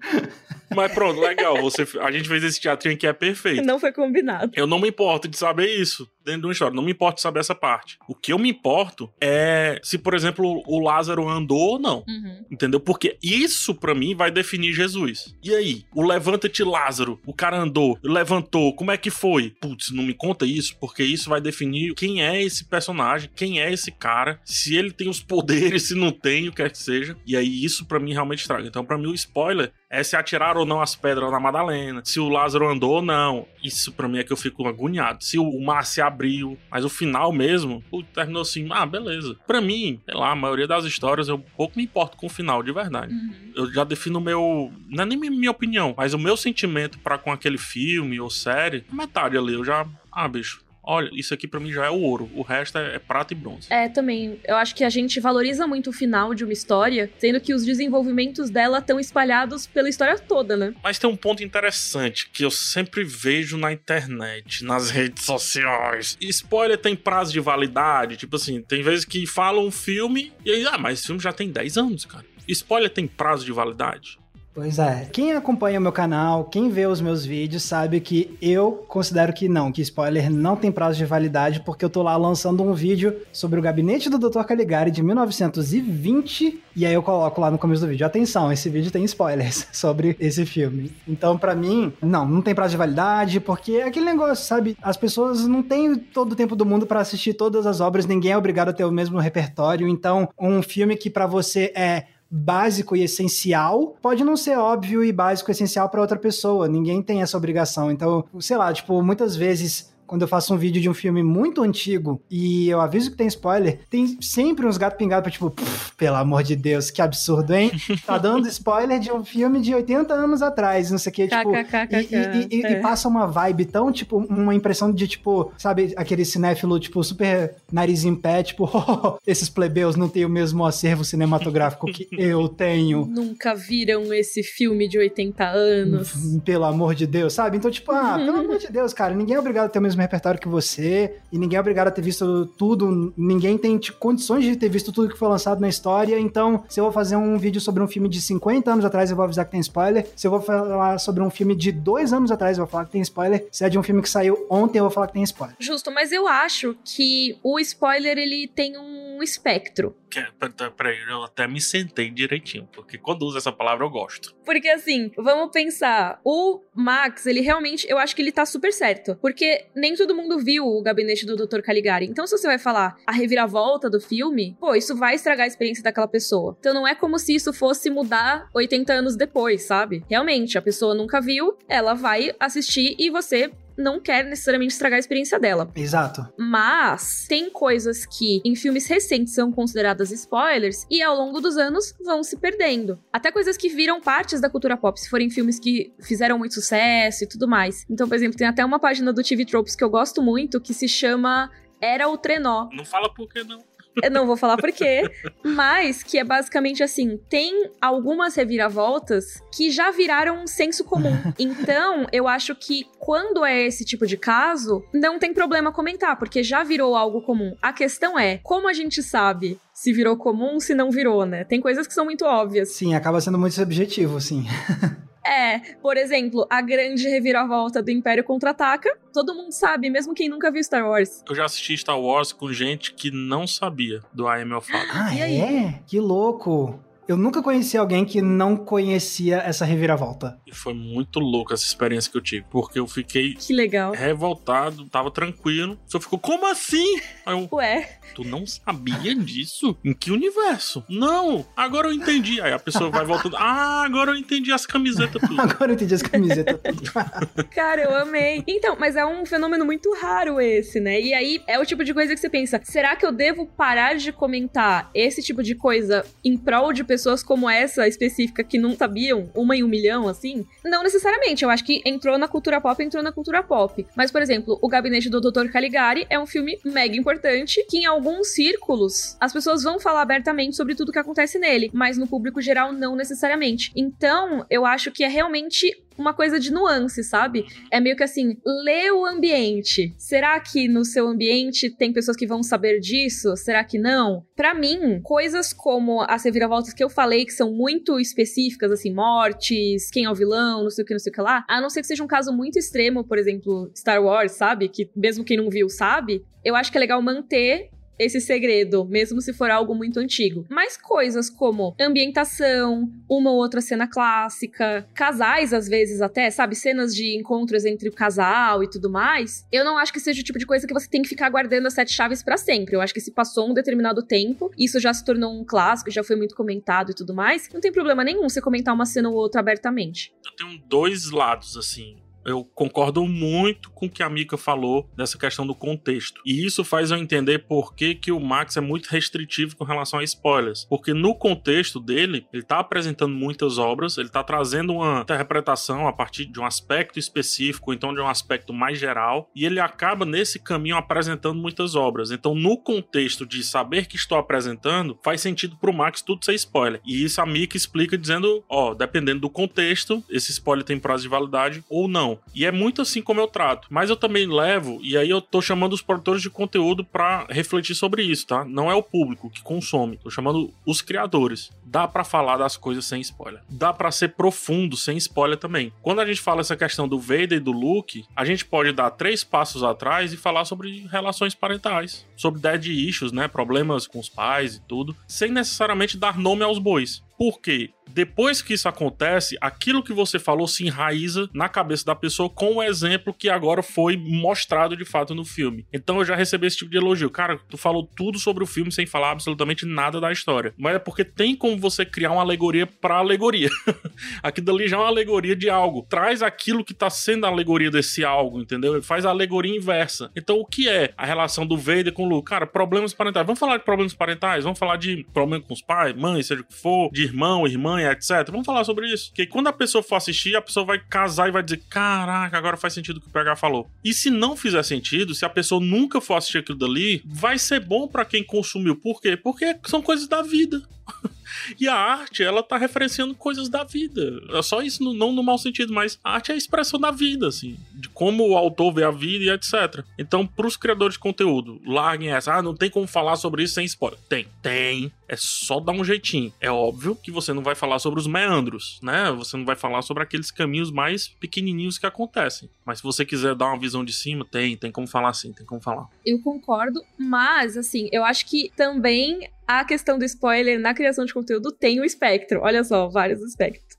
Mas 0.76 0.92
pronto, 0.92 1.20
legal. 1.20 1.62
Você, 1.62 1.86
a 2.02 2.12
gente 2.12 2.28
fez 2.28 2.44
esse 2.44 2.60
teatrinho 2.60 2.98
que 2.98 3.06
é 3.06 3.13
perfeito. 3.13 3.63
Não 3.63 3.80
foi 3.80 3.92
combinado. 3.92 4.52
Eu 4.56 4.66
não 4.66 4.80
me 4.80 4.89
importo 4.89 5.28
de 5.28 5.38
saber 5.38 5.68
isso 5.68 6.10
dentro 6.26 6.42
de 6.42 6.48
uma 6.48 6.54
história. 6.54 6.76
Não 6.76 6.82
me 6.84 6.92
importo 6.92 7.18
de 7.18 7.22
saber 7.22 7.39
essa 7.42 7.54
parte. 7.54 7.98
O 8.08 8.16
que 8.16 8.34
eu 8.34 8.39
me 8.39 8.50
importo 8.50 9.12
é 9.22 9.80
se, 9.84 9.98
por 10.00 10.13
exemplo, 10.16 10.42
o 10.43 10.79
Lázaro 10.79 11.29
andou 11.29 11.73
ou 11.73 11.79
não. 11.79 12.03
Uhum. 12.08 12.45
Entendeu? 12.51 12.79
Porque 12.79 13.17
isso 13.21 13.75
pra 13.75 13.93
mim 13.93 14.15
vai 14.15 14.32
definir 14.32 14.73
Jesus. 14.73 15.36
E 15.43 15.53
aí? 15.53 15.86
O 15.93 16.03
levanta-te 16.03 16.63
Lázaro, 16.63 17.19
o 17.25 17.34
cara 17.34 17.60
andou, 17.60 17.97
levantou, 18.03 18.73
como 18.73 18.91
é 18.91 18.97
que 18.97 19.10
foi? 19.10 19.51
Putz, 19.62 19.91
não 19.91 20.03
me 20.03 20.13
conta 20.13 20.45
isso, 20.45 20.75
porque 20.79 21.03
isso 21.03 21.29
vai 21.29 21.39
definir 21.39 21.93
quem 21.93 22.23
é 22.23 22.41
esse 22.41 22.65
personagem, 22.65 23.29
quem 23.36 23.62
é 23.62 23.71
esse 23.71 23.91
cara, 23.91 24.39
se 24.43 24.75
ele 24.75 24.91
tem 24.91 25.10
os 25.10 25.21
poderes, 25.23 25.84
se 25.84 25.95
não 25.95 26.12
tem, 26.12 26.47
o 26.47 26.51
que 26.51 26.63
quer 26.63 26.71
que 26.71 26.77
seja. 26.77 27.15
E 27.25 27.36
aí 27.36 27.63
isso 27.63 27.86
pra 27.86 27.99
mim 27.99 28.13
realmente 28.13 28.39
estraga. 28.39 28.67
Então 28.67 28.86
pra 28.86 28.97
mim 28.97 29.08
o 29.08 29.13
spoiler 29.13 29.71
é 29.93 30.01
se 30.01 30.15
atiraram 30.15 30.62
ou 30.62 30.65
não 30.65 30.82
as 30.82 30.95
pedras 30.95 31.32
na 31.32 31.39
Madalena, 31.39 32.01
se 32.03 32.19
o 32.19 32.27
Lázaro 32.27 32.67
andou 32.67 32.93
ou 32.93 33.01
não. 33.03 33.47
Isso 33.63 33.91
pra 33.91 34.08
mim 34.08 34.17
é 34.17 34.23
que 34.23 34.34
eu 34.34 34.38
fico 34.38 34.67
agoniado. 34.67 35.23
Se 35.23 35.38
o 35.38 35.62
mar 35.62 35.86
se 35.86 36.01
abriu, 36.01 36.58
mas 36.71 36.84
o 36.84 36.89
final 36.89 37.32
mesmo, 37.32 37.84
putz, 37.91 38.10
terminou 38.12 38.41
assim, 38.41 38.67
ah, 38.71 38.88
beleza. 38.88 39.38
Pra 39.45 39.62
mim, 39.62 40.01
sei 40.03 40.15
lá, 40.15 40.32
a 40.32 40.36
maioria 40.36 40.67
das 40.67 40.84
histórias 40.84 41.27
eu 41.27 41.38
pouco 41.38 41.77
me 41.77 41.84
importo 41.84 42.17
com 42.17 42.25
o 42.25 42.29
final, 42.29 42.63
de 42.63 42.73
verdade. 42.73 43.13
Uhum. 43.13 43.51
Eu 43.56 43.71
já 43.71 43.84
defino 43.84 44.17
o 44.17 44.21
meu. 44.21 44.73
Não 44.89 45.03
é 45.03 45.06
nem 45.06 45.17
minha 45.17 45.51
opinião, 45.51 45.93
mas 45.95 46.15
o 46.15 46.19
meu 46.19 46.36
sentimento 46.36 46.97
pra 46.97 47.19
com 47.19 47.32
aquele 47.32 47.60
filme 47.60 48.19
ou 48.19 48.32
série, 48.32 48.84
metade 48.91 49.38
ali, 49.38 49.53
eu 49.53 49.63
já. 49.63 49.86
Ah, 50.12 50.27
bicho. 50.27 50.63
Olha, 50.84 51.10
isso 51.13 51.34
aqui 51.34 51.48
pra 51.48 51.60
mim 51.60 51.72
já 51.72 51.86
é 51.86 51.89
o 51.89 52.00
ouro. 52.00 52.30
O 52.34 52.41
resto 52.41 52.78
é, 52.78 52.96
é 52.96 53.00
prata 53.00 53.34
e 53.34 53.36
bronze. 53.36 53.67
É, 53.69 53.88
também. 53.88 54.39
Eu 54.43 54.56
acho 54.58 54.76
que 54.76 54.84
a 54.84 54.89
gente 54.89 55.19
valoriza 55.19 55.65
muito 55.65 55.89
o 55.89 55.93
final 55.93 56.34
de 56.34 56.43
uma 56.43 56.54
história, 56.54 57.10
sendo 57.17 57.39
que 57.39 57.54
os 57.54 57.65
desenvolvimentos 57.65 58.50
dela 58.50 58.80
estão 58.80 59.00
espalhados 59.00 59.65
pela 59.65 59.88
história 59.88 60.19
toda, 60.19 60.58
né? 60.58 60.74
Mas 60.84 61.00
tem 61.00 61.10
um 61.10 61.15
ponto 61.15 61.43
interessante 61.43 62.30
que 62.30 62.43
eu 62.43 62.52
sempre 62.52 63.04
vejo 63.04 63.58
na 63.58 63.72
internet, 63.72 64.63
nas 64.63 64.89
redes 64.89 65.24
sociais. 65.26 66.17
Spoiler 66.19 66.78
tem 66.78 66.96
prazo 66.96 67.32
de 67.32 67.39
validade. 67.39 68.17
Tipo 68.17 68.36
assim, 68.36 68.62
tem 68.62 68.84
vezes 68.84 69.06
que 69.06 69.26
falam 69.26 69.65
um 69.65 69.72
filme 69.72 70.34
e 70.46 70.52
aí, 70.52 70.65
ah, 70.67 70.78
mas 70.78 71.00
esse 71.00 71.08
filme 71.08 71.22
já 71.22 71.32
tem 71.32 71.50
10 71.50 71.78
anos, 71.78 72.06
cara. 72.06 72.26
Spoiler 72.48 72.89
tem 72.89 73.08
prazo 73.08 73.46
de 73.46 73.52
validade? 73.52 74.19
Pois 74.54 74.78
é. 74.78 75.08
Quem 75.12 75.34
acompanha 75.34 75.80
o 75.80 75.82
meu 75.82 75.92
canal, 75.92 76.46
quem 76.46 76.70
vê 76.70 76.86
os 76.86 77.02
meus 77.02 77.26
vídeos, 77.26 77.63
sabe 77.63 78.00
que 78.00 78.38
eu 78.39 78.86
considero 78.88 79.34
que 79.34 79.50
não, 79.50 79.72
que 79.72 79.82
spoiler 79.82 80.30
não 80.30 80.56
tem 80.56 80.72
prazo 80.72 80.96
de 80.96 81.06
validade, 81.06 81.62
porque 81.62 81.84
eu 81.84 81.89
tô 81.89 82.04
lá 82.04 82.16
lançando 82.16 82.62
um 82.62 82.72
vídeo 82.72 83.16
sobre 83.32 83.60
o 83.60 83.63
gabinete 83.63 84.12
do 84.12 84.20
Dr. 84.20 84.44
Caligari 84.44 84.92
de 84.92 85.02
1920, 85.02 86.62
e 86.76 86.86
aí 86.86 86.94
eu 86.94 87.02
coloco 87.02 87.42
lá 87.42 87.50
no 87.50 87.58
começo 87.58 87.82
do 87.82 87.88
vídeo, 87.88 88.06
atenção, 88.06 88.52
esse 88.52 88.70
vídeo 88.70 88.92
tem 88.92 89.04
spoilers 89.06 89.68
sobre 89.74 90.16
esse 90.20 90.46
filme. 90.46 90.92
Então, 91.08 91.36
pra 91.36 91.56
mim, 91.56 91.92
não, 92.00 92.28
não 92.28 92.42
tem 92.42 92.54
prazo 92.54 92.72
de 92.72 92.78
validade, 92.78 93.39
porque 93.39 93.74
é 93.74 93.88
aquele 93.88 94.06
negócio, 94.06 94.46
sabe? 94.46 94.78
As 94.84 94.98
pessoas 94.98 95.48
não 95.48 95.63
têm 95.63 95.96
todo 95.96 96.34
o 96.34 96.36
tempo 96.36 96.56
do 96.56 96.66
mundo 96.66 96.86
pra 96.86 97.00
assistir 97.00 97.34
todas 97.34 97.66
as 97.66 97.82
obras, 97.82 98.06
ninguém 98.06 98.34
é 98.34 98.38
obrigado 98.38 98.70
a 98.70 98.74
ter 98.74 98.86
o 98.86 98.92
mesmo 98.92 99.18
repertório, 99.18 99.88
então 99.88 100.30
um 100.39 100.62
filme 100.62 100.96
que 100.96 101.10
pra 101.10 101.26
você 101.26 101.74
é 101.76 102.06
básico 102.36 102.96
e 102.96 103.04
essencial 103.04 103.96
pode 104.02 104.24
não 104.24 104.36
ser 104.36 104.58
óbvio 104.58 105.04
e 105.04 105.12
básico 105.12 105.52
e 105.52 105.54
essencial 105.54 105.88
para 105.88 106.02
outra 106.02 106.17
pessoa. 106.17 106.67
Ninguém 106.67 107.00
tem 107.00 107.22
essa 107.22 107.38
obrigação. 107.38 107.91
Então, 107.91 108.26
sei 108.39 108.58
lá, 108.58 108.74
tipo, 108.74 109.04
muitas 109.04 109.36
vezes 109.36 109.92
quando 110.13 110.21
eu 110.21 110.28
faço 110.28 110.54
um 110.54 110.58
vídeo 110.58 110.80
de 110.80 110.88
um 110.88 110.93
filme 110.93 111.23
muito 111.23 111.63
antigo 111.63 112.21
e 112.30 112.69
eu 112.69 112.80
aviso 112.80 113.10
que 113.10 113.17
tem 113.17 113.26
spoiler, 113.26 113.80
tem 113.89 114.15
sempre 114.21 114.63
uns 114.67 114.78
gatos 114.78 114.95
pingados 114.95 115.23
pra 115.23 115.32
tipo, 115.32 115.49
"Pff, 115.49 115.95
pelo 115.95 116.17
amor 116.17 116.43
de 116.43 116.56
Deus, 116.56 116.91
que 116.91 117.02
absurdo, 117.02 117.52
hein? 117.52 117.71
Tá 118.06 118.19
dando 118.19 118.47
spoiler 118.47 118.99
de 118.99 119.12
um 119.12 119.26
filme 119.26 119.60
de 119.60 119.73
80 119.73 120.13
anos 120.13 120.43
atrás, 120.43 120.91
não 120.91 120.99
sei 120.99 121.10
o 121.12 121.15
que, 121.15 121.28
tipo. 121.28 121.56
E, 121.56 122.56
e- 122.56 122.60
e- 122.60 122.63
é. 122.63 122.80
passa 122.80 123.08
uma 123.08 123.26
vibe 123.26 123.65
tão, 123.65 123.91
tipo, 123.91 124.17
uma 124.30 124.54
impressão 124.54 124.91
de, 124.91 125.08
tipo, 125.08 125.52
sabe, 125.58 125.93
aquele 125.97 126.23
cinéfilo, 126.26 126.80
tipo, 126.80 127.04
super 127.04 127.56
nariz 127.71 128.04
em 128.04 128.13
pé, 128.13 128.43
tipo, 128.43 128.69
esses 129.26 129.49
plebeus 129.49 129.95
não 129.95 130.08
têm 130.08 130.26
o 130.26 130.30
mesmo 130.30 130.63
acervo 130.63 131.04
cinematográfico 131.04 131.88
que 131.88 132.08
eu 132.15 132.47
tenho. 132.47 133.08
Nunca 133.08 133.56
viram 133.56 134.13
esse 134.13 134.43
filme 134.43 134.88
de 134.88 134.99
80 134.99 135.43
anos. 135.43 136.13
Pelo 136.45 136.65
amor 136.65 136.93
de 136.93 137.08
Deus, 137.08 137.34
sabe? 137.34 137.58
Então, 137.58 137.71
tipo, 137.71 137.91
ah, 137.91 138.19
pelo 138.23 138.38
amor 138.38 138.60
de 138.60 138.67
Deus, 138.71 138.93
cara, 138.93 139.15
ninguém 139.15 139.36
é 139.38 139.39
obrigado 139.39 139.65
a 139.65 139.69
ter 139.69 139.80
o 139.80 139.82
mesmo 139.82 140.03
repertório 140.04 140.39
que 140.39 140.48
você, 140.48 141.16
e 141.32 141.38
ninguém 141.38 141.58
é 141.58 141.60
obrigado 141.60 141.88
a 141.88 141.92
ter 141.92 142.02
visto 142.02 142.46
tudo, 142.58 143.13
ninguém 143.18 143.58
tem 143.58 143.80
condições 144.00 144.44
de 144.44 144.56
ter 144.56 144.70
visto 144.70 144.92
tudo 144.92 145.10
que 145.10 145.18
foi 145.18 145.28
lançado 145.28 145.60
na 145.60 145.68
história, 145.68 146.20
então, 146.20 146.63
se 146.70 146.80
eu 146.80 146.84
vou 146.84 146.94
fazer 146.94 147.16
um 147.16 147.38
vídeo 147.38 147.60
sobre 147.60 147.82
um 147.82 147.88
filme 147.88 148.08
de 148.08 148.22
50 148.22 148.72
anos 148.72 148.86
atrás, 148.86 149.10
eu 149.10 149.16
vou 149.16 149.26
avisar 149.26 149.46
que 149.46 149.52
tem 149.52 149.60
spoiler, 149.60 150.08
se 150.16 150.28
eu 150.28 150.32
vou 150.32 150.42
falar 150.42 151.00
sobre 151.00 151.24
um 151.24 151.30
filme 151.30 151.56
de 151.56 151.72
dois 151.72 152.13
anos 152.13 152.32
atrás, 152.32 152.58
eu 152.58 152.66
vou 152.66 152.72
falar 152.72 152.86
que 152.86 152.92
tem 152.92 153.02
spoiler, 153.02 153.48
se 153.52 153.63
é 153.63 153.70
de 153.70 153.80
um 153.80 153.84
filme 153.84 154.02
que 154.02 154.10
saiu 154.10 154.46
ontem, 154.50 154.80
eu 154.80 154.84
vou 154.84 154.92
falar 154.92 155.08
que 155.08 155.13
tem 155.13 155.24
spoiler. 155.24 155.56
Justo, 155.60 155.92
mas 155.92 156.12
eu 156.12 156.28
acho 156.28 156.76
que 156.84 157.38
o 157.44 157.60
spoiler 157.60 158.18
ele 158.18 158.48
tem 158.48 158.78
um 158.78 159.12
espectro. 159.21 159.95
Que- 160.10 160.26
pera- 160.39 160.71
Peraí, 160.71 160.97
eu 161.10 161.23
até 161.23 161.47
me 161.47 161.60
sentei 161.60 162.10
direitinho, 162.10 162.67
porque 162.71 162.97
quando 162.97 163.23
usa 163.23 163.38
essa 163.39 163.52
palavra 163.52 163.86
eu 163.86 163.89
gosto. 163.89 164.34
Porque 164.45 164.69
assim, 164.69 165.12
vamos 165.17 165.52
pensar, 165.52 166.19
o 166.23 166.62
Max, 166.73 167.26
ele 167.26 167.41
realmente, 167.41 167.86
eu 167.89 167.97
acho 167.97 168.15
que 168.15 168.21
ele 168.21 168.32
tá 168.32 168.45
super 168.45 168.71
certo. 168.71 169.15
Porque 169.21 169.65
nem 169.76 169.95
todo 169.95 170.15
mundo 170.15 170.39
viu 170.39 170.65
o 170.65 170.82
gabinete 170.82 171.26
do 171.26 171.36
Dr. 171.36 171.62
Caligari. 171.62 172.06
Então, 172.06 172.26
se 172.28 172.38
você 172.38 172.47
vai 172.47 172.58
falar 172.60 172.95
a 173.06 173.12
reviravolta 173.12 173.89
do 173.89 173.99
filme, 173.99 174.56
pô, 174.60 174.76
isso 174.76 174.95
vai 174.95 175.15
estragar 175.15 175.43
a 175.45 175.47
experiência 175.47 175.84
daquela 175.84 176.08
pessoa. 176.08 176.56
Então, 176.60 176.73
não 176.73 176.88
é 176.88 176.95
como 176.95 177.17
se 177.19 177.36
isso 177.36 177.52
fosse 177.52 177.89
mudar 177.89 178.47
80 178.54 178.93
anos 178.93 179.15
depois, 179.15 179.63
sabe? 179.63 180.04
Realmente, 180.10 180.58
a 180.58 180.62
pessoa 180.62 180.93
nunca 180.95 181.19
viu, 181.21 181.58
ela 181.67 181.93
vai 181.93 182.34
assistir 182.39 182.95
e 182.99 183.10
você 183.10 183.52
não 183.78 184.00
quer 184.00 184.26
necessariamente 184.26 184.74
estragar 184.74 184.98
a 184.98 185.00
experiência 185.00 185.40
dela. 185.40 185.72
Exato. 185.76 186.28
Mas 186.38 187.26
tem 187.28 187.50
coisas 187.50 188.06
que 188.06 188.42
em 188.46 188.56
filmes 188.56 188.88
recentes 188.88 189.34
são 189.34 189.52
consideradas 189.52 190.12
spoilers 190.12 190.86
e 190.90 191.02
ao 191.02 191.16
longo 191.16 191.40
dos 191.40 191.58
anos 191.58 191.94
vão 192.04 192.24
se 192.24 192.38
perdendo. 192.38 193.00
Até 193.12 193.32
coisas 193.32 193.58
que 193.58 193.70
viram 193.70 194.02
partes 194.02 194.40
da 194.40 194.50
cultura 194.50 194.78
pop, 194.78 195.00
se 195.00 195.10
forem 195.10 195.30
filmes 195.30 195.60
que 195.60 195.94
fizeram 196.02 196.38
muito 196.38 196.54
sucesso 196.54 197.24
e 197.24 197.28
tudo 197.28 197.48
mais. 197.48 197.86
Então, 197.90 198.08
por 198.08 198.16
exemplo, 198.16 198.38
tem 198.38 198.48
até 198.48 198.64
uma 198.64 198.80
página 198.80 199.12
do 199.12 199.24
TV 199.24 199.46
Tropes 199.46 199.76
que 199.76 199.84
eu 199.84 199.90
gosto 199.90 200.22
muito 200.22 200.60
que 200.60 200.74
se 200.74 200.88
chama 200.88 201.50
era 201.82 202.08
o 202.08 202.18
trenó. 202.18 202.70
Não 202.72 202.86
fala 202.86 203.14
por 203.14 203.28
que 203.28 203.44
não. 203.44 203.62
Eu 204.01 204.10
não 204.10 204.25
vou 204.25 204.36
falar 204.36 204.58
por 204.58 204.71
quê, 204.71 205.03
mas 205.43 206.01
que 206.01 206.17
é 206.17 206.23
basicamente 206.23 206.82
assim: 206.82 207.19
tem 207.29 207.69
algumas 207.82 208.36
reviravoltas 208.36 209.41
que 209.51 209.69
já 209.69 209.91
viraram 209.91 210.41
um 210.41 210.47
senso 210.47 210.84
comum. 210.84 211.13
Então, 211.39 212.08
eu 212.12 212.27
acho 212.27 212.56
que 212.56 212.86
quando 212.99 213.43
é 213.43 213.63
esse 213.63 213.84
tipo 213.84 214.08
de 214.08 214.15
caso, 214.15 214.84
não 214.93 215.19
tem 215.19 215.34
problema 215.34 215.71
comentar, 215.71 216.17
porque 216.17 216.41
já 216.41 216.63
virou 216.63 216.95
algo 216.95 217.21
comum. 217.21 217.56
A 217.62 217.73
questão 217.73 218.17
é, 218.17 218.39
como 218.43 218.67
a 218.67 218.73
gente 218.73 219.03
sabe 219.03 219.60
se 219.73 219.91
virou 219.91 220.15
comum, 220.15 220.60
se 220.60 220.73
não 220.73 220.89
virou, 220.89 221.25
né? 221.25 221.43
Tem 221.43 221.60
coisas 221.60 221.86
que 221.86 221.93
são 221.93 222.06
muito 222.06 222.23
óbvias. 222.23 222.69
Sim, 222.69 222.95
acaba 222.95 223.19
sendo 223.19 223.38
muito 223.38 223.56
subjetivo, 223.56 224.21
sim. 224.21 224.45
É, 225.26 225.60
por 225.82 225.96
exemplo, 225.96 226.46
a 226.50 226.62
grande 226.62 227.08
reviravolta 227.08 227.82
do 227.82 227.90
Império 227.90 228.24
Contra-Ataca. 228.24 228.90
Todo 229.14 229.34
mundo 229.34 229.52
sabe, 229.52 229.90
mesmo 229.90 230.14
quem 230.14 230.28
nunca 230.28 230.52
viu 230.52 230.64
Star 230.64 230.88
Wars. 230.88 231.24
Eu 231.28 231.36
já 231.36 231.46
assisti 231.46 231.78
Star 231.78 232.00
Wars 232.00 232.34
com 232.34 232.52
gente 232.52 232.94
que 232.94 233.10
não 233.10 233.48
sabia 233.48 234.02
do 234.14 234.28
I 234.28 234.42
Am 234.42 234.50
Your 234.50 234.62
Father. 234.62 234.90
Ah, 234.92 235.16
é? 235.16 235.80
Que 235.88 236.00
louco! 236.00 236.80
Eu 237.08 237.18
nunca 237.18 237.44
conheci 237.44 237.78
alguém 237.78 238.06
que 238.06 238.22
não 238.22 238.56
conhecia 238.56 239.38
essa 239.39 239.66
reviravolta. 239.66 240.39
E 240.48 240.56
foi 240.56 240.74
muito 240.74 241.20
louco 241.20 241.54
essa 241.54 241.66
experiência 241.66 242.10
que 242.10 242.18
eu 242.18 242.22
tive, 242.22 242.46
porque 242.50 242.80
eu 242.80 242.88
fiquei 242.88 243.34
Que 243.34 243.54
legal. 243.54 243.92
revoltado, 243.92 244.86
tava 244.89 245.12
tranquilo. 245.12 245.78
Só 245.86 246.00
ficou, 246.00 246.18
como 246.18 246.46
assim? 246.50 247.00
Aí 247.26 247.38
eu, 247.38 247.50
Ué, 247.52 248.00
tu 248.16 248.24
não 248.24 248.48
sabia 248.48 249.13
disso? 249.16 249.78
Em 249.84 249.94
que 249.94 250.12
universo? 250.12 250.84
Não, 250.88 251.46
agora 251.58 251.88
eu 251.88 251.94
entendi. 251.94 252.39
Aí 252.39 252.54
a 252.54 252.60
pessoa 252.60 252.89
vai 252.89 253.06
voltando, 253.06 253.36
ah, 253.36 253.84
agora 253.84 254.12
eu 254.12 254.16
entendi 254.16 254.54
as 254.54 254.66
camisetas 254.66 255.22
tudo. 255.22 255.34
Agora 255.54 255.72
eu 255.72 255.76
entendi 255.76 255.94
as 255.94 256.02
camisetas 256.02 256.60
tudo. 256.62 256.94
cara, 257.52 257.82
eu 257.84 257.96
amei. 257.96 258.44
Então, 258.48 258.78
mas 258.80 258.96
é 258.96 259.06
um 259.06 259.26
fenômeno 259.26 259.66
muito 259.66 259.94
raro 260.00 260.39
esse, 260.39 260.80
né? 260.80 261.02
E 261.02 261.13
aí 261.13 261.42
é 261.48 261.60
o 261.60 261.66
tipo 261.66 261.84
de 261.84 261.94
coisa 261.94 262.13
que 262.13 262.20
você 262.20 262.30
pensa: 262.30 262.62
será 262.63 262.96
que 262.96 263.06
eu 263.06 263.12
devo 263.12 263.46
parar 263.46 263.96
de 263.96 264.12
comentar 264.12 264.89
esse 264.94 265.22
tipo 265.22 265.44
de 265.44 265.54
coisa 265.56 266.06
em 266.24 266.38
prol 266.38 266.72
de 266.72 266.84
pessoas 266.93 267.23
como 267.23 267.49
essa 267.49 267.88
específica 267.88 268.43
que 268.43 268.60
não 268.60 268.75
sabiam, 268.75 269.29
uma 269.34 269.56
em 269.56 269.63
um 269.63 269.67
milhão, 269.67 270.08
assim? 270.08 270.45
Não 270.63 270.84
necessariamente. 270.84 271.43
Eu 271.43 271.49
acho 271.49 271.63
que 271.63 271.82
entrou 271.84 272.19
na 272.19 272.27
cultura 272.27 272.62
pop, 272.62 272.84
entrou 272.84 273.01
na 273.01 273.12
cultura 273.12 273.41
pop. 273.41 273.86
Mas, 273.95 274.12
por 274.12 274.21
exemplo, 274.21 274.60
O 274.62 274.67
Gabinete 274.67 275.10
do 275.10 275.19
Dr. 275.19 275.47
Caligari 275.51 276.06
é 276.08 276.19
um 276.19 276.27
filme 276.27 276.60
mega 276.63 276.95
importante 276.95 277.65
que 277.67 277.79
em 277.79 277.86
alguns 277.86 278.27
círculos 278.27 279.17
as 279.19 279.34
pessoas 279.34 279.63
vão 279.63 279.79
falar 279.79 280.03
abertamente 280.03 280.56
sobre 280.56 280.75
tudo 280.75 280.91
que 280.91 280.99
acontece 280.99 281.39
nele, 281.39 281.71
mas 281.73 281.97
no 281.97 282.08
público 282.08 282.39
geral 282.41 282.71
não 282.71 282.95
necessariamente. 282.95 283.71
Então, 283.75 284.45
eu 284.49 284.65
acho 284.65 284.91
que 284.91 285.03
é 285.03 285.08
realmente 285.08 285.75
uma 285.97 286.13
coisa 286.13 286.39
de 286.39 286.51
nuance, 286.51 287.03
sabe? 287.03 287.45
É 287.71 287.79
meio 287.79 287.95
que 287.95 288.03
assim, 288.03 288.38
lê 288.45 288.91
o 288.91 289.06
ambiente. 289.06 289.93
Será 289.97 290.39
que 290.39 290.67
no 290.67 290.86
seu 290.86 291.08
ambiente 291.08 291.69
tem 291.69 291.93
pessoas 291.93 292.17
que 292.17 292.27
vão 292.27 292.43
saber 292.43 292.79
disso? 292.79 293.36
Será 293.36 293.63
que 293.63 293.77
não? 293.77 294.25
Pra 294.36 294.53
mim, 294.53 294.99
coisas 295.01 295.53
como 295.53 296.01
as 296.01 296.23
reviravoltas 296.23 296.73
que 296.73 296.84
eu 296.84 296.89
falei, 296.89 297.25
que 297.25 297.34
são 297.34 297.51
muito 297.53 297.99
específicas, 297.99 298.71
assim, 298.71 298.93
mortes, 298.93 299.89
quem 299.91 300.06
é 300.06 300.12
o 300.12 300.15
vilão, 300.15 300.63
não 300.63 300.69
sei 300.69 300.84
o 300.84 300.88
que, 300.88 300.93
não 300.93 300.99
sei 300.99 301.12
o 301.12 301.15
que 301.15 301.21
lá, 301.21 301.45
a 301.47 301.62
não 301.62 301.69
ser 301.69 301.82
que 301.82 301.88
seja 301.88 302.03
um 302.03 302.08
caso 302.08 302.32
muito 302.32 302.58
extremo, 302.58 303.03
por 303.03 303.17
exemplo, 303.17 303.71
Star 303.75 304.03
Wars, 304.03 304.34
sabe? 304.34 304.69
Que 304.69 304.89
mesmo 304.95 305.23
quem 305.23 305.38
não 305.38 305.49
viu 305.49 305.69
sabe, 305.69 306.23
eu 306.43 306.56
acho 306.56 306.71
que 306.71 306.77
é 306.77 306.82
legal 306.82 307.01
manter 307.01 307.69
esse 307.97 308.19
segredo, 308.19 308.86
mesmo 308.86 309.21
se 309.21 309.34
for 309.34 309.49
algo 309.49 309.75
muito 309.75 309.99
antigo. 309.99 310.45
Mas 310.49 310.77
coisas 310.77 311.29
como 311.29 311.75
ambientação, 311.79 312.91
uma 313.10 313.32
ou 313.32 313.38
outra 313.38 313.62
cena 313.62 313.88
clássica, 313.88 314.88
casais 314.93 315.53
às 315.53 315.67
vezes 315.67 316.01
até, 316.01 316.29
sabe, 316.29 316.56
cenas 316.56 316.93
de 316.95 317.15
encontros 317.17 317.65
entre 317.65 317.89
o 317.89 317.93
casal 317.93 318.63
e 318.63 318.69
tudo 318.69 318.89
mais, 318.89 319.45
eu 319.51 319.63
não 319.63 319.77
acho 319.77 319.93
que 319.93 319.99
seja 319.99 320.21
o 320.21 320.23
tipo 320.23 320.39
de 320.39 320.45
coisa 320.45 320.67
que 320.67 320.73
você 320.73 320.89
tem 320.89 321.01
que 321.01 321.10
ficar 321.10 321.29
guardando 321.29 321.67
as 321.67 321.73
sete 321.73 321.93
chaves 321.93 322.23
para 322.23 322.38
sempre. 322.38 322.75
Eu 322.75 322.82
acho 322.82 322.93
que 322.93 323.01
se 323.01 323.12
passou 323.12 323.49
um 323.49 323.53
determinado 323.53 324.03
tempo, 324.06 324.51
isso 324.58 324.79
já 324.79 324.93
se 324.93 325.03
tornou 325.06 325.34
um 325.34 325.45
clássico, 325.45 325.91
já 325.91 326.03
foi 326.03 326.15
muito 326.15 326.36
comentado 326.36 326.91
e 326.91 326.95
tudo 326.95 327.13
mais, 327.13 327.49
não 327.53 327.62
tem 327.62 327.71
problema 327.71 328.03
nenhum 328.03 328.27
você 328.29 328.41
comentar 328.41 328.73
uma 328.73 328.86
cena 328.86 329.10
ou 329.10 329.15
outra 329.15 329.39
abertamente. 329.39 330.13
Eu 330.25 330.36
tenho 330.36 330.62
dois 330.67 331.12
lados, 331.12 331.56
assim. 331.58 332.03
Eu 332.26 332.44
concordo 332.44 333.06
muito 333.06 333.70
com 333.72 333.88
o 333.88 333.90
que 333.90 334.04
a 334.04 334.10
Mika 334.10 334.38
falou 334.38 334.90
dessa 334.96 335.18
questão 335.18 335.46
do 335.46 335.56
contexto. 335.56 336.22
E 336.26 336.46
isso 336.46 336.64
faz 336.64 336.92
eu 336.92 336.98
entender 336.98 337.40
por 337.40 337.76
que, 337.76 337.96
que 337.96 338.12
o 338.12 338.20
Max 338.20 338.58
é 338.58 338.62
muito 338.62 338.88
restritivo 338.88 339.56
com 339.56 339.64
relação 339.64 340.00
a 340.00 340.04
spoilers. 340.04 340.66
Porque 340.66 340.94
no 340.94 341.16
contexto 341.16 341.80
dele, 341.80 342.26
ele 342.32 342.44
tá 342.44 342.60
apresentando 342.60 343.14
muitas 343.14 343.58
obras, 343.58 343.98
ele 343.98 344.10
tá 344.10 344.24
trazendo 344.24 344.74
uma 344.74 345.02
interpretação 345.02 345.88
a 345.88 345.94
partir 345.94 346.26
de 346.26 346.40
um 346.40 346.46
aspecto 346.46 346.98
específico, 346.98 347.74
então 347.74 347.94
de 347.94 348.00
um 348.00 348.08
aspecto 348.08 348.54
mais 348.54 348.80
geral, 348.80 349.30
e 349.36 349.46
ele 349.46 349.60
acaba 349.60 350.06
nesse 350.06 350.40
caminho 350.40 350.78
apresentando 350.78 351.40
muitas 351.40 351.76
obras. 351.76 352.12
Então, 352.12 352.34
no 352.34 352.58
contexto 352.58 353.26
de 353.26 353.44
saber 353.44 353.86
que 353.88 353.96
estou 353.96 354.18
apresentando, 354.18 354.98
faz 355.04 355.22
sentido 355.22 355.58
pro 355.58 355.74
Max 355.74 356.02
tudo 356.02 356.24
ser 356.24 356.34
spoiler. 356.36 356.82
E 356.86 357.04
isso 357.04 357.22
a 357.22 357.26
Mika 357.26 357.58
explica 357.58 357.98
dizendo, 357.98 358.44
ó, 358.50 358.74
dependendo 358.74 359.22
do 359.22 359.30
contexto, 359.30 360.04
esse 360.10 360.32
spoiler 360.32 360.66
tem 360.66 360.80
prazo 360.80 361.04
de 361.04 361.10
validade 361.10 361.64
ou 361.70 361.88
não. 361.88 362.12
E 362.34 362.45
é 362.45 362.52
muito 362.52 362.82
assim 362.82 363.02
como 363.02 363.21
eu 363.21 363.28
trato. 363.28 363.67
Mas 363.69 363.89
eu 363.89 363.95
também 363.95 364.28
levo, 364.28 364.80
e 364.82 364.97
aí 364.97 365.10
eu 365.10 365.21
tô 365.21 365.41
chamando 365.41 365.73
os 365.73 365.82
produtores 365.82 366.21
de 366.21 366.30
conteúdo 366.30 366.84
para 366.84 367.26
refletir 367.30 367.76
sobre 367.76 368.04
isso, 368.04 368.28
tá? 368.28 368.45
Não 368.45 368.69
é 368.69 368.76
o 368.76 368.84
público 368.84 369.30
que 369.30 369.41
consome, 369.41 369.97
tô 369.97 370.10
chamando 370.10 370.54
os 370.65 370.82
criadores. 370.82 371.49
Dá 371.65 371.88
para 371.88 372.04
falar 372.04 372.38
das 372.38 372.56
coisas 372.56 372.86
sem 372.86 373.02
spoiler. 373.02 373.41
Dá 373.49 373.73
para 373.73 373.91
ser 373.91 374.10
profundo 374.10 374.78
sem 374.78 374.97
spoiler 374.97 375.38
também. 375.38 375.73
Quando 375.82 376.02
a 376.02 376.06
gente 376.06 376.21
fala 376.21 376.41
essa 376.41 376.56
questão 376.56 376.88
do 376.88 376.99
Vader 376.99 377.34
e 377.34 377.39
do 377.39 377.52
Luke, 377.52 378.06
a 378.15 378.23
gente 378.26 378.45
pode 378.45 378.71
dar 378.71 378.91
três 378.91 379.23
passos 379.23 379.63
atrás 379.63 380.13
e 380.13 380.17
falar 380.17 380.45
sobre 380.45 380.86
relações 380.91 381.34
parentais, 381.34 382.06
sobre 382.15 382.41
dead 382.41 382.65
issues, 382.67 383.12
né, 383.12 383.28
problemas 383.28 383.88
com 383.88 383.99
os 383.99 384.10
pais 384.10 384.56
e 384.56 384.62
tudo, 384.62 384.95
sem 385.08 385.32
necessariamente 385.32 385.97
dar 385.97 386.17
nome 386.17 386.43
aos 386.43 386.60
bois. 386.60 387.02
Por 387.17 387.39
quê? 387.39 387.71
Depois 387.89 388.41
que 388.41 388.54
isso 388.54 388.67
acontece, 388.67 389.38
aquilo 389.39 389.84
que 389.84 389.93
você 389.93 390.17
falou 390.17 390.47
se 390.47 390.65
enraiza 390.65 391.30
na 391.34 391.47
cabeça 391.47 391.86
da 391.86 391.95
pessoa 391.95 392.30
com 392.30 392.56
o 392.56 392.63
exemplo 392.63 393.13
que 393.13 393.30
agora 393.30 393.62
foi 393.62 393.95
mostrado 393.97 394.76
de 394.76 394.86
fato 394.86 395.13
no 395.13 395.23
filme. 395.23 395.65
Então 395.71 395.99
eu 395.99 396.06
já 396.06 396.15
recebi 396.15 396.47
esse 396.47 396.58
tipo 396.58 396.71
de 396.71 396.78
elogio. 396.78 397.10
Cara, 397.10 397.39
tu 397.49 397.58
falou 397.58 397.88
tudo 397.95 398.17
sobre 398.17 398.43
o 398.43 398.47
filme 398.47 398.71
sem 398.71 398.86
falar 398.86 399.12
absolutamente 399.12 399.65
nada 399.65 399.99
da 400.02 400.12
história. 400.12 400.54
Mas 400.58 400.76
é 400.76 400.80
porque 400.80 401.04
tem 401.04 401.36
como 401.36 401.58
você 401.58 401.86
criar 401.86 402.12
uma 402.12 402.21
alegoria 402.21 402.65
pra 402.65 402.95
alegoria. 402.95 403.49
Aquilo 404.23 404.47
dali 404.47 404.67
já 404.67 404.78
é 404.78 404.80
uma 404.80 404.88
alegoria 404.88 405.36
de 405.36 405.49
algo. 405.49 405.86
Traz 405.88 406.21
aquilo 406.21 406.63
que 406.63 406.73
tá 406.73 406.89
sendo 406.89 407.26
a 407.26 407.30
alegoria 407.30 407.69
desse 407.69 408.04
algo, 408.04 408.41
entendeu? 408.41 408.73
Ele 408.73 408.82
faz 408.82 409.06
a 409.06 409.10
alegoria 409.10 409.56
inversa. 409.56 410.10
Então 410.15 410.39
o 410.39 410.45
que 410.45 410.67
é 410.67 410.93
a 410.97 411.06
relação 411.06 411.45
do 411.45 411.58
Vader 411.58 411.93
com 411.93 412.06
o 412.06 412.10
Luke? 412.10 412.30
Cara, 412.30 412.47
problemas 412.47 412.93
parentais. 412.93 413.26
Vamos 413.26 413.39
falar 413.39 413.58
de 413.58 413.63
problemas 413.63 413.93
parentais? 413.93 414.43
Vamos 414.43 414.58
falar 414.58 414.78
de 414.78 415.06
problema 415.13 415.43
com 415.43 415.54
os 415.54 415.62
pais, 415.62 415.95
mãe, 415.95 416.23
seja 416.23 416.41
o 416.41 416.45
que 416.45 416.54
for, 416.54 416.89
de 416.91 417.03
irmão, 417.04 417.48
irmã 417.48 417.82
etc. 417.82 418.30
Vamos 418.32 418.46
falar 418.46 418.63
sobre 418.63 418.92
isso. 418.92 419.10
Porque 419.10 419.26
quando 419.26 419.48
a 419.48 419.54
pessoa 419.54 419.84
for 419.84 419.96
assistir, 419.96 420.36
a 420.36 420.42
pessoa 420.42 420.66
vai 420.66 420.80
casar 420.80 421.28
e 421.28 421.32
vai 421.32 421.44
dizer: 421.44 421.62
Caraca, 421.70 422.38
agora 422.38 422.58
faz 422.58 422.74
sentido 422.74 422.98
o 422.98 423.02
que 423.02 423.08
o 423.08 423.12
PH 423.12 423.36
falou. 423.36 423.70
E 423.84 423.94
se 423.94 424.10
não 424.10 424.36
fizer 424.36 424.63
sentido, 424.63 425.13
se 425.13 425.26
a 425.26 425.30
pessoa 425.30 425.63
nunca 425.63 426.02
for 426.02 426.16
assistir 426.16 426.39
aquilo 426.39 426.58
dali, 426.58 427.02
vai 427.06 427.38
ser 427.38 427.60
bom 427.60 427.88
para 427.88 428.06
quem 428.06 428.24
consumiu. 428.24 428.76
Por 428.76 429.02
quê? 429.02 429.16
Porque 429.16 429.56
são 429.66 429.82
coisas 429.82 430.08
da 430.08 430.22
vida. 430.22 430.62
E 431.60 431.67
a 431.67 431.76
arte, 431.76 432.24
ela 432.24 432.43
tá 432.43 432.58
referenciando 432.58 433.15
coisas 433.15 433.50
da 433.50 433.63
vida. 433.63 434.22
É 434.32 434.41
só 434.41 434.62
isso, 434.62 434.84
não 434.93 435.12
no 435.12 435.24
mau 435.24 435.38
sentido, 435.38 435.74
mas 435.74 436.00
a 436.04 436.15
arte 436.15 436.32
é 436.32 436.36
a 436.36 436.38
expressão 436.38 436.80
da 436.80 436.91
vida, 436.91 437.28
assim. 437.28 437.58
De 437.74 437.89
como 437.89 438.28
o 438.28 438.38
autor 438.38 438.74
vê 438.74 438.84
a 438.84 438.91
vida 438.91 439.26
e 439.26 439.30
etc. 439.30 439.86
Então, 439.98 440.26
pros 440.26 440.58
criadores 440.58 440.93
de 440.93 441.00
conteúdo, 441.00 441.62
larguem 441.65 442.12
essa. 442.12 442.34
Ah, 442.34 442.41
não 442.41 442.56
tem 442.56 442.69
como 442.69 442.88
falar 442.88 443.15
sobre 443.15 443.43
isso 443.43 443.56
sem 443.56 443.65
spoiler. 443.65 444.00
Tem. 444.10 444.28
Tem. 444.41 444.91
É 445.08 445.15
só 445.15 445.60
dar 445.60 445.74
um 445.74 445.84
jeitinho. 445.84 446.34
É 446.39 446.52
óbvio 446.52 446.96
que 446.96 447.12
você 447.12 447.34
não 447.34 447.43
vai 447.43 447.56
falar 447.56 447.80
sobre 447.80 448.00
os 448.00 448.08
meandros, 448.08 448.80
né? 448.82 449.12
Você 449.12 449.38
não 449.38 449.46
vai 449.46 449.56
falar 449.56 449.82
sobre 449.82 450.02
aqueles 450.04 450.32
caminhos 450.32 450.72
mais 450.72 451.08
pequenininhos 451.08 451.78
que 451.78 451.86
acontecem. 451.86 452.50
Mas 452.65 452.80
se 452.80 452.84
você 452.84 453.06
quiser 453.06 453.36
dar 453.36 453.48
uma 453.48 453.60
visão 453.60 453.84
de 453.86 453.93
cima, 453.93 454.26
tem. 454.26 454.58
Tem 454.58 454.72
como 454.72 454.88
falar 454.88 455.10
assim, 455.10 455.32
tem 455.32 455.46
como 455.46 455.62
falar. 455.62 455.88
Eu 456.06 456.19
concordo, 456.22 456.84
mas 456.98 457.58
assim, 457.58 457.89
eu 457.91 458.04
acho 458.04 458.26
que 458.26 458.52
também 458.56 459.30
a 459.47 459.63
questão 459.65 459.97
do 459.97 460.06
spoiler 460.06 460.60
na 460.60 460.73
criação 460.73 461.06
de 461.06 461.13
conteúdo 461.13 461.51
tem 461.51 461.79
o 461.79 461.86
espectro. 461.86 462.41
Olha 462.41 462.63
só, 462.63 462.89
vários 462.89 463.21
espectros. 463.21 463.77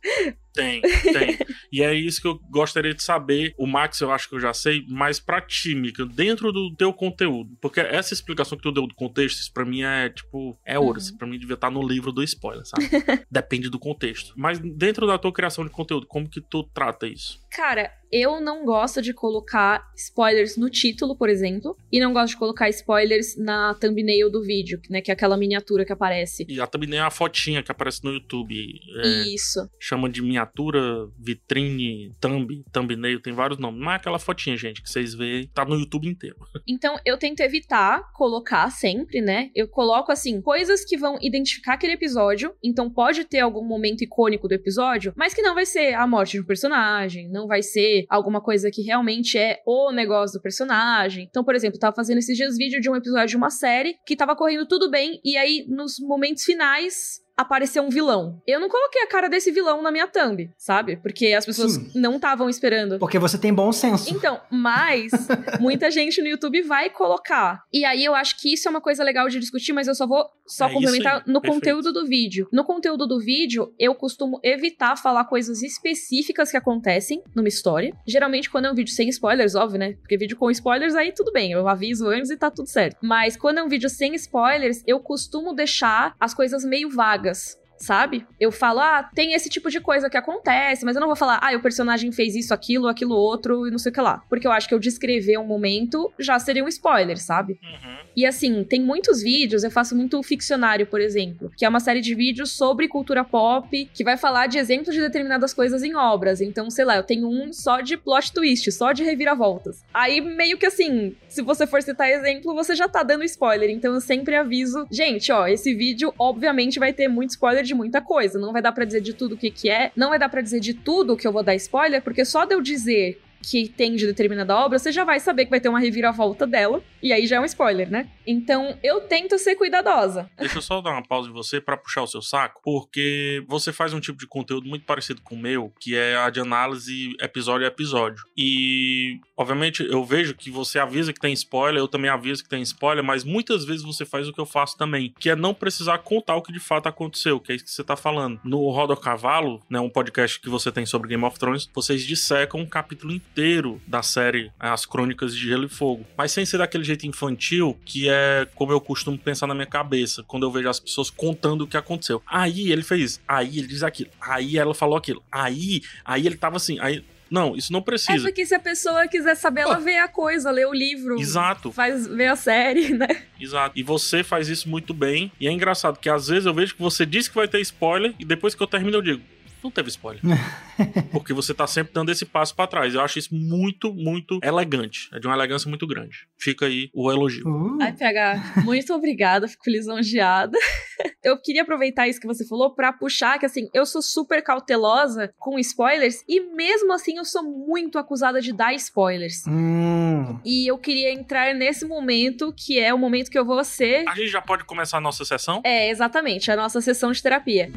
Tem, 0.55 0.81
tem. 0.81 1.37
e 1.73 1.83
é 1.83 1.93
isso 1.93 2.21
que 2.21 2.29
eu 2.29 2.39
gostaria 2.49 2.95
de 2.95 3.03
saber. 3.03 3.53
O 3.59 3.67
Max, 3.67 4.01
eu 4.01 4.13
acho 4.13 4.29
que 4.29 4.37
eu 4.37 4.41
já 4.41 4.55
sei, 4.55 4.85
mas 4.89 5.19
pra 5.19 5.41
ti, 5.41 5.75
Mika, 5.75 6.07
dentro 6.07 6.53
do 6.53 6.73
teu 6.77 6.93
conteúdo. 6.93 7.51
Porque 7.61 7.81
essa 7.81 8.15
explicação 8.15 8.57
que 8.57 8.63
tu 8.63 8.71
deu 8.71 8.87
do 8.87 8.95
contexto, 8.95 9.41
isso 9.41 9.53
pra 9.53 9.65
mim 9.65 9.83
é 9.83 10.09
tipo, 10.09 10.57
é 10.65 10.79
ouro. 10.79 10.93
Uhum. 10.93 10.99
Isso 10.99 11.19
pra 11.19 11.27
mim 11.27 11.39
devia 11.39 11.55
estar 11.55 11.71
no 11.71 11.87
livro 11.87 12.13
do 12.13 12.23
spoiler, 12.23 12.65
sabe? 12.65 12.89
Depende 13.29 13.69
do 13.69 13.79
contexto. 13.81 14.33
Mas 14.37 14.61
dentro 14.61 15.07
da 15.07 15.19
tua 15.19 15.33
criação 15.33 15.65
de 15.65 15.71
conteúdo, 15.71 16.07
como 16.07 16.31
que 16.31 16.41
tu 16.41 16.63
trata 16.73 17.09
isso? 17.09 17.41
Cara, 17.51 17.91
eu 18.13 18.41
não 18.41 18.65
gosto 18.65 19.03
de 19.03 19.13
colocar 19.13 19.85
spoilers 19.97 20.57
no 20.57 20.71
título, 20.71 21.17
por 21.17 21.29
exemplo, 21.29 21.77
e 21.91 21.99
não 21.99 22.13
gosto 22.13 22.35
de 22.35 22.39
colocar 22.39 22.69
spoilers 22.69 23.37
na 23.37 23.75
thumbnail 23.75 24.31
do 24.31 24.43
vídeo, 24.43 24.81
né, 24.89 25.01
que 25.01 25.11
é 25.11 25.15
aquela 25.15 25.37
miniatura 25.37 25.85
que 25.85 25.93
aparece. 25.93 26.45
E 26.49 26.61
a 26.61 26.67
thumbnail 26.67 27.03
é 27.03 27.07
a 27.07 27.11
fotinha 27.11 27.63
que 27.63 27.73
aparece 27.73 28.05
no 28.05 28.13
YouTube. 28.13 28.55
é, 29.03 29.35
Isso. 29.35 29.69
chama 29.81 30.09
de 30.09 30.23
miniatura 30.23 30.44
miniatura, 30.45 31.09
vitrine, 31.19 32.15
thumb, 32.21 32.65
thumbnail, 32.73 33.21
tem 33.21 33.33
vários 33.33 33.59
nomes. 33.59 33.81
Mas 33.81 33.95
é 33.95 33.97
aquela 33.97 34.19
fotinha, 34.19 34.57
gente, 34.57 34.83
que 34.83 34.91
vocês 34.91 35.15
veem, 35.15 35.49
tá 35.49 35.65
no 35.65 35.77
YouTube 35.77 36.09
inteiro. 36.09 36.37
Então, 36.67 36.97
eu 37.05 37.17
tento 37.19 37.41
evitar 37.41 38.11
colocar 38.13 38.69
sempre, 38.71 39.21
né? 39.21 39.51
Eu 39.55 39.69
coloco, 39.69 40.11
assim, 40.11 40.41
coisas 40.41 40.85
que 40.85 40.97
vão 40.97 41.19
identificar 41.21 41.75
aquele 41.75 41.93
episódio. 41.93 42.53
Então, 42.63 42.91
pode 42.91 43.25
ter 43.25 43.41
algum 43.41 43.65
momento 43.65 44.03
icônico 44.03 44.49
do 44.49 44.55
episódio, 44.55 45.13
mas 45.17 45.35
que 45.35 45.43
não 45.43 45.55
vai 45.55 45.67
ser 45.67 45.95
a 45.95 46.07
morte 46.07 46.33
de 46.33 46.41
um 46.41 46.47
personagem, 46.47 47.31
não 47.31 47.47
vai 47.47 47.63
ser 47.63 48.07
alguma 48.09 48.41
coisa 48.41 48.71
que 48.73 48.83
realmente 48.83 49.39
é 49.39 49.61
o 49.67 49.93
negócio 49.93 50.39
do 50.39 50.43
personagem. 50.43 51.27
Então, 51.29 51.45
por 51.45 51.55
exemplo, 51.55 51.77
eu 51.77 51.81
tava 51.81 51.95
fazendo 51.95 52.19
esses 52.19 52.37
dias 52.37 52.57
vídeo 52.57 52.81
de 52.81 52.91
um 52.91 52.97
episódio 52.97 53.29
de 53.29 53.37
uma 53.37 53.51
série 53.51 53.95
que 54.07 54.17
tava 54.17 54.35
correndo 54.35 54.67
tudo 54.67 54.91
bem, 54.91 55.21
e 55.25 55.37
aí, 55.37 55.65
nos 55.69 55.99
momentos 56.01 56.45
finais, 56.45 57.24
apareceu 57.37 57.83
um 57.83 57.89
vilão. 57.91 58.41
Eu 58.47 58.61
não 58.61 58.69
coloquei 58.69 59.03
a 59.03 59.07
cara 59.07 59.29
desse 59.29 59.51
vilão 59.51 59.83
na 59.83 59.91
minha 59.91 60.07
thumb, 60.07 60.51
sabe? 60.57 60.97
Porque 60.97 61.33
as 61.33 61.45
pessoas 61.45 61.73
Sim. 61.73 61.91
não 61.95 62.17
estavam 62.17 62.49
esperando. 62.49 62.99
Porque 62.99 63.19
você 63.19 63.37
tem 63.37 63.53
bom 63.53 63.73
senso. 63.73 64.15
Então, 64.15 64.41
mas 64.51 65.11
muita 65.61 65.91
gente 65.91 66.21
no 66.23 66.29
YouTube 66.29 66.63
vai 66.63 66.91
colocar. 66.91 67.65
E 67.73 67.85
aí 67.85 68.05
eu 68.05 68.15
acho 68.15 68.41
que 68.41 68.53
isso 68.53 68.69
é 68.69 68.71
uma 68.71 68.81
coisa 68.81 69.03
legal 69.03 69.29
de 69.29 69.39
discutir, 69.39 69.73
mas 69.73 69.89
eu 69.89 69.95
só 69.95 70.07
vou 70.07 70.25
só 70.47 70.69
é 70.69 70.73
complementar 70.73 71.23
no 71.27 71.41
Perfeito. 71.41 71.55
conteúdo 71.55 71.93
do 71.93 72.07
vídeo. 72.07 72.49
No 72.53 72.65
conteúdo 72.65 73.07
do 73.07 73.19
vídeo, 73.19 73.73
eu 73.79 73.95
costumo 73.95 74.39
evitar 74.43 74.97
falar 74.97 75.25
coisas 75.25 75.63
específicas 75.63 76.51
que 76.51 76.57
acontecem 76.57 77.23
numa 77.35 77.49
história. 77.49 77.97
Geralmente 78.07 78.51
quando 78.51 78.67
é 78.67 78.71
um 78.71 78.75
vídeo 78.75 78.93
sem 78.93 79.09
spoilers, 79.09 79.55
óbvio, 79.55 79.79
né? 79.79 79.95
Porque 79.95 80.19
vídeo 80.19 80.37
com 80.37 80.51
spoilers 80.51 80.95
aí 80.95 81.13
tudo 81.13 81.33
bem, 81.33 81.53
eu 81.53 81.67
aviso 81.67 82.09
antes 82.09 82.31
e 82.31 82.37
tá 82.37 82.51
tudo 82.51 82.69
certo. 82.69 82.99
Mas 83.03 83.37
quando 83.37 83.59
é 83.59 83.63
um 83.63 83.69
vídeo 83.69 83.89
sem 83.89 84.15
spoilers, 84.15 84.83
eu 84.87 85.01
costumo 85.01 85.55
deixar 85.55 86.15
as 86.21 86.35
coisas 86.35 86.65
meio 86.65 86.91
vagas 86.91 87.24
vagas 87.25 87.59
sabe? 87.85 88.27
Eu 88.41 88.51
falo, 88.51 88.81
ah, 88.81 89.09
tem 89.15 89.35
esse 89.35 89.49
tipo 89.49 89.71
de 89.71 89.81
coisa 89.81 90.09
que 90.09 90.17
acontece, 90.17 90.85
mas 90.85 90.97
eu 90.97 91.01
não 91.01 91.09
vou 91.09 91.17
falar, 91.17 91.39
ah, 91.43 91.55
o 91.55 91.61
personagem 91.61 92.11
fez 92.11 92.35
isso, 92.35 92.55
aquilo, 92.55 92.89
aquilo 92.89 93.15
outro 93.15 93.67
e 93.67 93.71
não 93.71 93.79
sei 93.79 93.91
o 93.91 93.95
que 93.95 94.01
lá. 94.01 94.23
Porque 94.29 94.47
eu 94.47 94.53
acho 94.53 94.69
que 94.69 94.75
eu 94.75 94.79
descrever 94.79 95.39
um 95.39 95.47
momento 95.47 96.13
já 96.19 96.39
seria 96.39 96.65
um 96.65 96.69
spoiler, 96.69 97.21
sabe? 97.21 97.59
Uhum. 97.63 98.05
E 98.17 98.25
assim, 98.25 98.65
tem 98.65 98.81
muitos 98.81 99.23
vídeos, 99.23 99.65
eu 99.65 99.71
faço 99.71 99.97
muito 99.97 100.23
ficcionário, 100.23 100.87
por 100.87 101.01
exemplo, 101.01 101.51
que 101.57 101.65
é 101.65 101.69
uma 101.69 101.81
série 101.81 102.01
de 102.01 102.15
vídeos 102.15 102.53
sobre 102.53 102.89
cultura 102.89 103.25
pop, 103.25 103.91
que 103.93 104.05
vai 104.05 104.17
falar 104.17 104.47
de 104.47 104.59
exemplos 104.59 104.95
de 104.95 105.01
determinadas 105.01 105.53
coisas 105.53 105.83
em 105.83 105.95
obras. 105.95 106.41
Então, 106.41 106.71
sei 106.71 106.85
lá, 106.85 106.97
eu 106.97 107.03
tenho 107.03 107.29
um 107.29 107.53
só 107.53 107.81
de 107.81 107.97
plot 107.97 108.33
twist, 108.33 108.71
só 108.73 108.93
de 108.93 109.03
reviravoltas. 109.03 109.85
Aí, 109.93 110.21
meio 110.21 110.57
que 110.57 110.67
assim, 110.67 111.17
se 111.29 111.43
você 111.43 111.67
for 111.67 111.83
citar 111.83 112.09
exemplo, 112.09 112.55
você 112.55 112.75
já 112.75 112.89
tá 112.89 113.03
dando 113.03 113.25
spoiler. 113.25 113.71
Então, 113.71 113.95
eu 113.95 114.01
sempre 114.01 114.37
aviso, 114.37 114.87
gente, 114.91 115.33
ó, 115.33 115.47
esse 115.47 115.75
vídeo 115.75 116.15
obviamente 116.19 116.79
vai 116.79 116.93
ter 116.93 117.09
muito 117.09 117.31
spoiler 117.31 117.65
de 117.65 117.74
muita 117.75 118.01
coisa. 118.01 118.39
Não 118.39 118.53
vai 118.53 118.63
dar 118.63 118.73
para 118.73 118.85
dizer 118.85 119.01
de 119.01 119.13
tudo 119.13 119.35
o 119.35 119.39
que, 119.39 119.51
que 119.51 119.69
é, 119.69 119.93
não 119.97 120.11
vai 120.11 120.19
dar 120.19 120.29
para 120.29 120.41
dizer 120.41 120.61
de 120.61 120.75
tudo 120.75 121.17
que 121.17 121.27
eu 121.27 121.33
vou 121.33 121.43
dar 121.43 121.55
spoiler, 121.55 122.03
porque 122.03 122.25
só 122.25 122.45
de 122.45 122.55
eu 122.55 122.61
dizer 122.61 123.21
que 123.51 123.69
tem 123.69 123.97
de 123.97 124.07
determinada 124.07 124.57
obra, 124.57 124.79
você 124.79 124.91
já 124.91 125.05
vai 125.05 125.21
saber 125.21 125.45
que 125.45 125.51
vai 125.51 125.61
ter 125.61 125.69
uma 125.69 125.81
reviravolta 125.81 126.47
dela, 126.47 126.83
e 127.03 127.13
aí 127.13 127.27
já 127.27 127.37
é 127.37 127.41
um 127.41 127.45
spoiler, 127.45 127.91
né? 127.91 128.09
Então 128.27 128.79
eu 128.83 129.03
tento 129.03 129.39
ser 129.39 129.55
cuidadosa. 129.57 130.31
Deixa 130.39 130.59
eu 130.59 130.63
só 130.63 130.81
dar 130.81 130.93
uma 130.93 131.03
pausa 131.03 131.29
em 131.29 131.33
você 131.33 131.61
para 131.61 131.77
puxar 131.77 132.03
o 132.03 132.07
seu 132.07 132.23
saco, 132.23 132.61
porque 132.65 133.45
você 133.47 133.73
faz 133.73 133.93
um 133.93 134.01
tipo 134.01 134.19
de 134.19 134.27
conteúdo 134.27 134.69
muito 134.69 134.85
parecido 134.85 135.21
com 135.23 135.35
o 135.35 135.39
meu, 135.39 135.73
que 135.79 135.95
é 135.95 136.17
a 136.17 136.31
de 136.31 136.41
análise 136.41 137.15
episódio 137.21 137.67
a 137.67 137.69
episódio. 137.69 138.25
E, 138.37 139.21
obviamente, 139.37 139.85
eu 139.85 140.05
vejo 140.05 140.35
que 140.35 140.51
você 140.51 140.79
avisa 140.79 141.13
que 141.13 141.21
tem 141.21 141.33
spoiler, 141.33 141.81
eu 141.81 141.89
também 141.89 142.11
aviso 142.11 142.43
que 142.43 142.49
tem 142.49 142.63
spoiler, 142.63 143.05
mas 143.05 143.25
muitas 143.25 143.65
vezes 143.65 143.83
você 143.83 144.05
faz 144.05 144.29
o 144.29 144.33
que 144.33 144.41
eu 144.41 144.47
faço 144.47 144.77
também, 144.77 145.13
que 145.19 145.29
é 145.29 145.37
não 145.37 145.53
precisar 145.53 145.99
contar 145.99 146.37
o 146.37 146.43
que 146.43 146.53
de 146.53 146.61
fato 146.61 146.89
aconteceu, 146.89 147.39
que 147.39 147.53
é 147.53 147.55
isso 147.55 147.65
que 147.65 147.71
você 147.71 147.85
tá 147.85 147.97
falando. 147.97 148.41
No 148.43 148.71
Roda 148.71 148.97
Cavalo, 148.97 149.61
né, 149.69 149.79
um 149.79 149.91
podcast 149.91 150.41
que 150.41 150.49
você 150.49 150.73
tem 150.73 150.87
sobre 150.87 151.09
Game 151.09 151.25
of 151.25 151.39
Thrones, 151.39 151.69
vocês 151.75 152.05
dissecam 152.05 152.61
um 152.61 152.67
capítulo 152.67 153.13
inteiro 153.13 153.34
inteiro 153.35 153.83
da 153.87 154.01
série 154.01 154.53
As 154.61 154.87
Crônicas 154.87 155.35
de 155.35 155.49
Gelo 155.49 155.65
e 155.65 155.69
Fogo. 155.69 156.07
Mas 156.17 156.31
sem 156.31 156.47
ser 156.47 156.59
daquele 156.59 156.85
jeito 156.85 157.05
infantil, 157.05 157.77
que 157.85 158.09
é 158.09 158.47
como 158.55 158.71
eu 158.71 158.81
costumo 158.81 159.19
pensar 159.19 159.49
na 159.49 159.55
minha 159.55 159.67
cabeça, 159.67 160.23
quando 160.23 160.45
eu 160.45 160.53
vejo 160.53 160.69
as 160.69 160.79
pessoas 160.79 161.11
contando 161.11 161.63
o 161.63 161.67
que 161.67 161.77
aconteceu. 161.77 162.23
Aí 162.27 162.71
ele 162.71 162.83
fez, 162.83 163.21
aí 163.27 163.59
ele 163.59 163.67
diz 163.67 163.83
aquilo, 163.83 164.11
aí 164.21 164.57
ela 164.57 164.73
falou 164.73 164.97
aquilo, 164.97 165.23
aí, 165.33 165.83
aí 166.05 166.27
ele 166.27 166.37
tava 166.37 166.57
assim, 166.57 166.79
aí 166.79 167.05
não, 167.31 167.57
isso 167.57 167.73
não 167.73 167.83
precisa. 167.83 168.13
É 168.13 168.21
porque 168.21 168.47
se 168.47 168.55
a 168.55 168.61
pessoa 168.61 169.09
quiser 169.09 169.35
saber, 169.35 169.63
ela 169.63 169.81
vê 169.81 169.99
a 169.99 170.07
coisa, 170.07 170.53
lê 170.53 170.65
o 170.65 170.73
livro. 170.73 171.19
Exato. 171.19 171.73
Faz, 171.73 172.07
vê 172.07 172.27
a 172.27 172.37
série, 172.37 172.91
né? 172.95 173.25
Exato. 173.41 173.77
E 173.77 173.83
você 173.83 174.23
faz 174.23 174.49
isso 174.49 174.69
muito 174.69 174.95
bem. 174.95 175.33
E 175.41 175.49
é 175.49 175.51
engraçado 175.51 175.99
que 175.99 176.09
às 176.09 176.29
vezes 176.29 176.47
eu 176.47 176.55
vejo 176.55 176.77
que 176.77 176.83
você 176.83 177.05
disse 177.05 177.29
que 177.29 177.35
vai 177.35 177.49
ter 177.49 177.61
spoiler 177.61 178.15
e 178.21 178.25
depois 178.25 178.55
que 178.55 178.63
eu 178.63 178.67
termino 178.69 178.99
eu 178.99 179.03
digo, 179.03 179.23
não 179.65 179.71
teve 179.71 179.89
spoiler. 179.89 180.21
Porque 181.11 181.33
você 181.33 181.55
tá 181.55 181.67
sempre 181.67 181.93
dando 181.95 182.13
esse 182.13 182.27
passo 182.27 182.55
para 182.55 182.67
trás. 182.67 182.95
Eu 182.95 183.01
acho 183.01 183.19
isso 183.19 183.35
muito, 183.35 183.93
muito 183.95 184.39
elegante. 184.43 185.09
É 185.13 185.19
de 185.19 185.27
uma 185.27 185.35
elegância 185.35 185.69
muito 185.69 185.87
grande. 185.87 186.29
Fica 186.39 186.67
aí 186.67 186.91
o 186.93 187.11
elogio. 187.11 187.49
Uh. 187.49 187.79
Ai, 187.81 187.93
PH, 187.93 188.63
muito 188.63 188.93
obrigada. 188.93 189.49
Fico 189.49 189.71
lisonjeada. 189.71 190.59
Eu 191.25 191.41
queria 191.41 191.63
aproveitar 191.63 192.07
isso 192.07 192.21
que 192.21 192.27
você 192.27 192.47
falou 192.47 192.75
para 192.75 192.93
puxar 192.93 193.39
que, 193.39 193.47
assim, 193.47 193.71
eu 193.73 193.87
sou 193.87 194.03
super 194.03 194.43
cautelosa 194.43 195.33
com 195.39 195.59
spoilers 195.59 196.23
e 196.29 196.39
mesmo 196.39 196.93
assim 196.93 197.17
eu 197.17 197.25
sou 197.25 197.43
muito 197.43 197.99
acusada 197.99 198.43
de 198.43 198.53
dar 198.53 198.75
spoilers. 198.75 199.43
Hum. 199.49 200.39
E 200.45 200.71
eu 200.71 200.77
queria 200.77 201.11
entrar 201.11 201.55
nesse 201.55 201.87
momento 201.87 202.53
que 202.55 202.79
é 202.79 202.93
o 202.93 202.99
momento 202.99 203.31
que 203.31 203.39
eu 203.39 203.45
vou 203.45 203.65
ser. 203.65 204.07
A 204.07 204.15
gente 204.15 204.29
já 204.29 204.43
pode 204.43 204.65
começar 204.65 204.99
a 204.99 205.01
nossa 205.01 205.25
sessão? 205.25 205.63
É, 205.65 205.89
exatamente, 205.89 206.51
a 206.51 206.57
nossa 206.57 206.81
sessão 206.83 207.11
de 207.11 207.23
terapia 207.23 207.71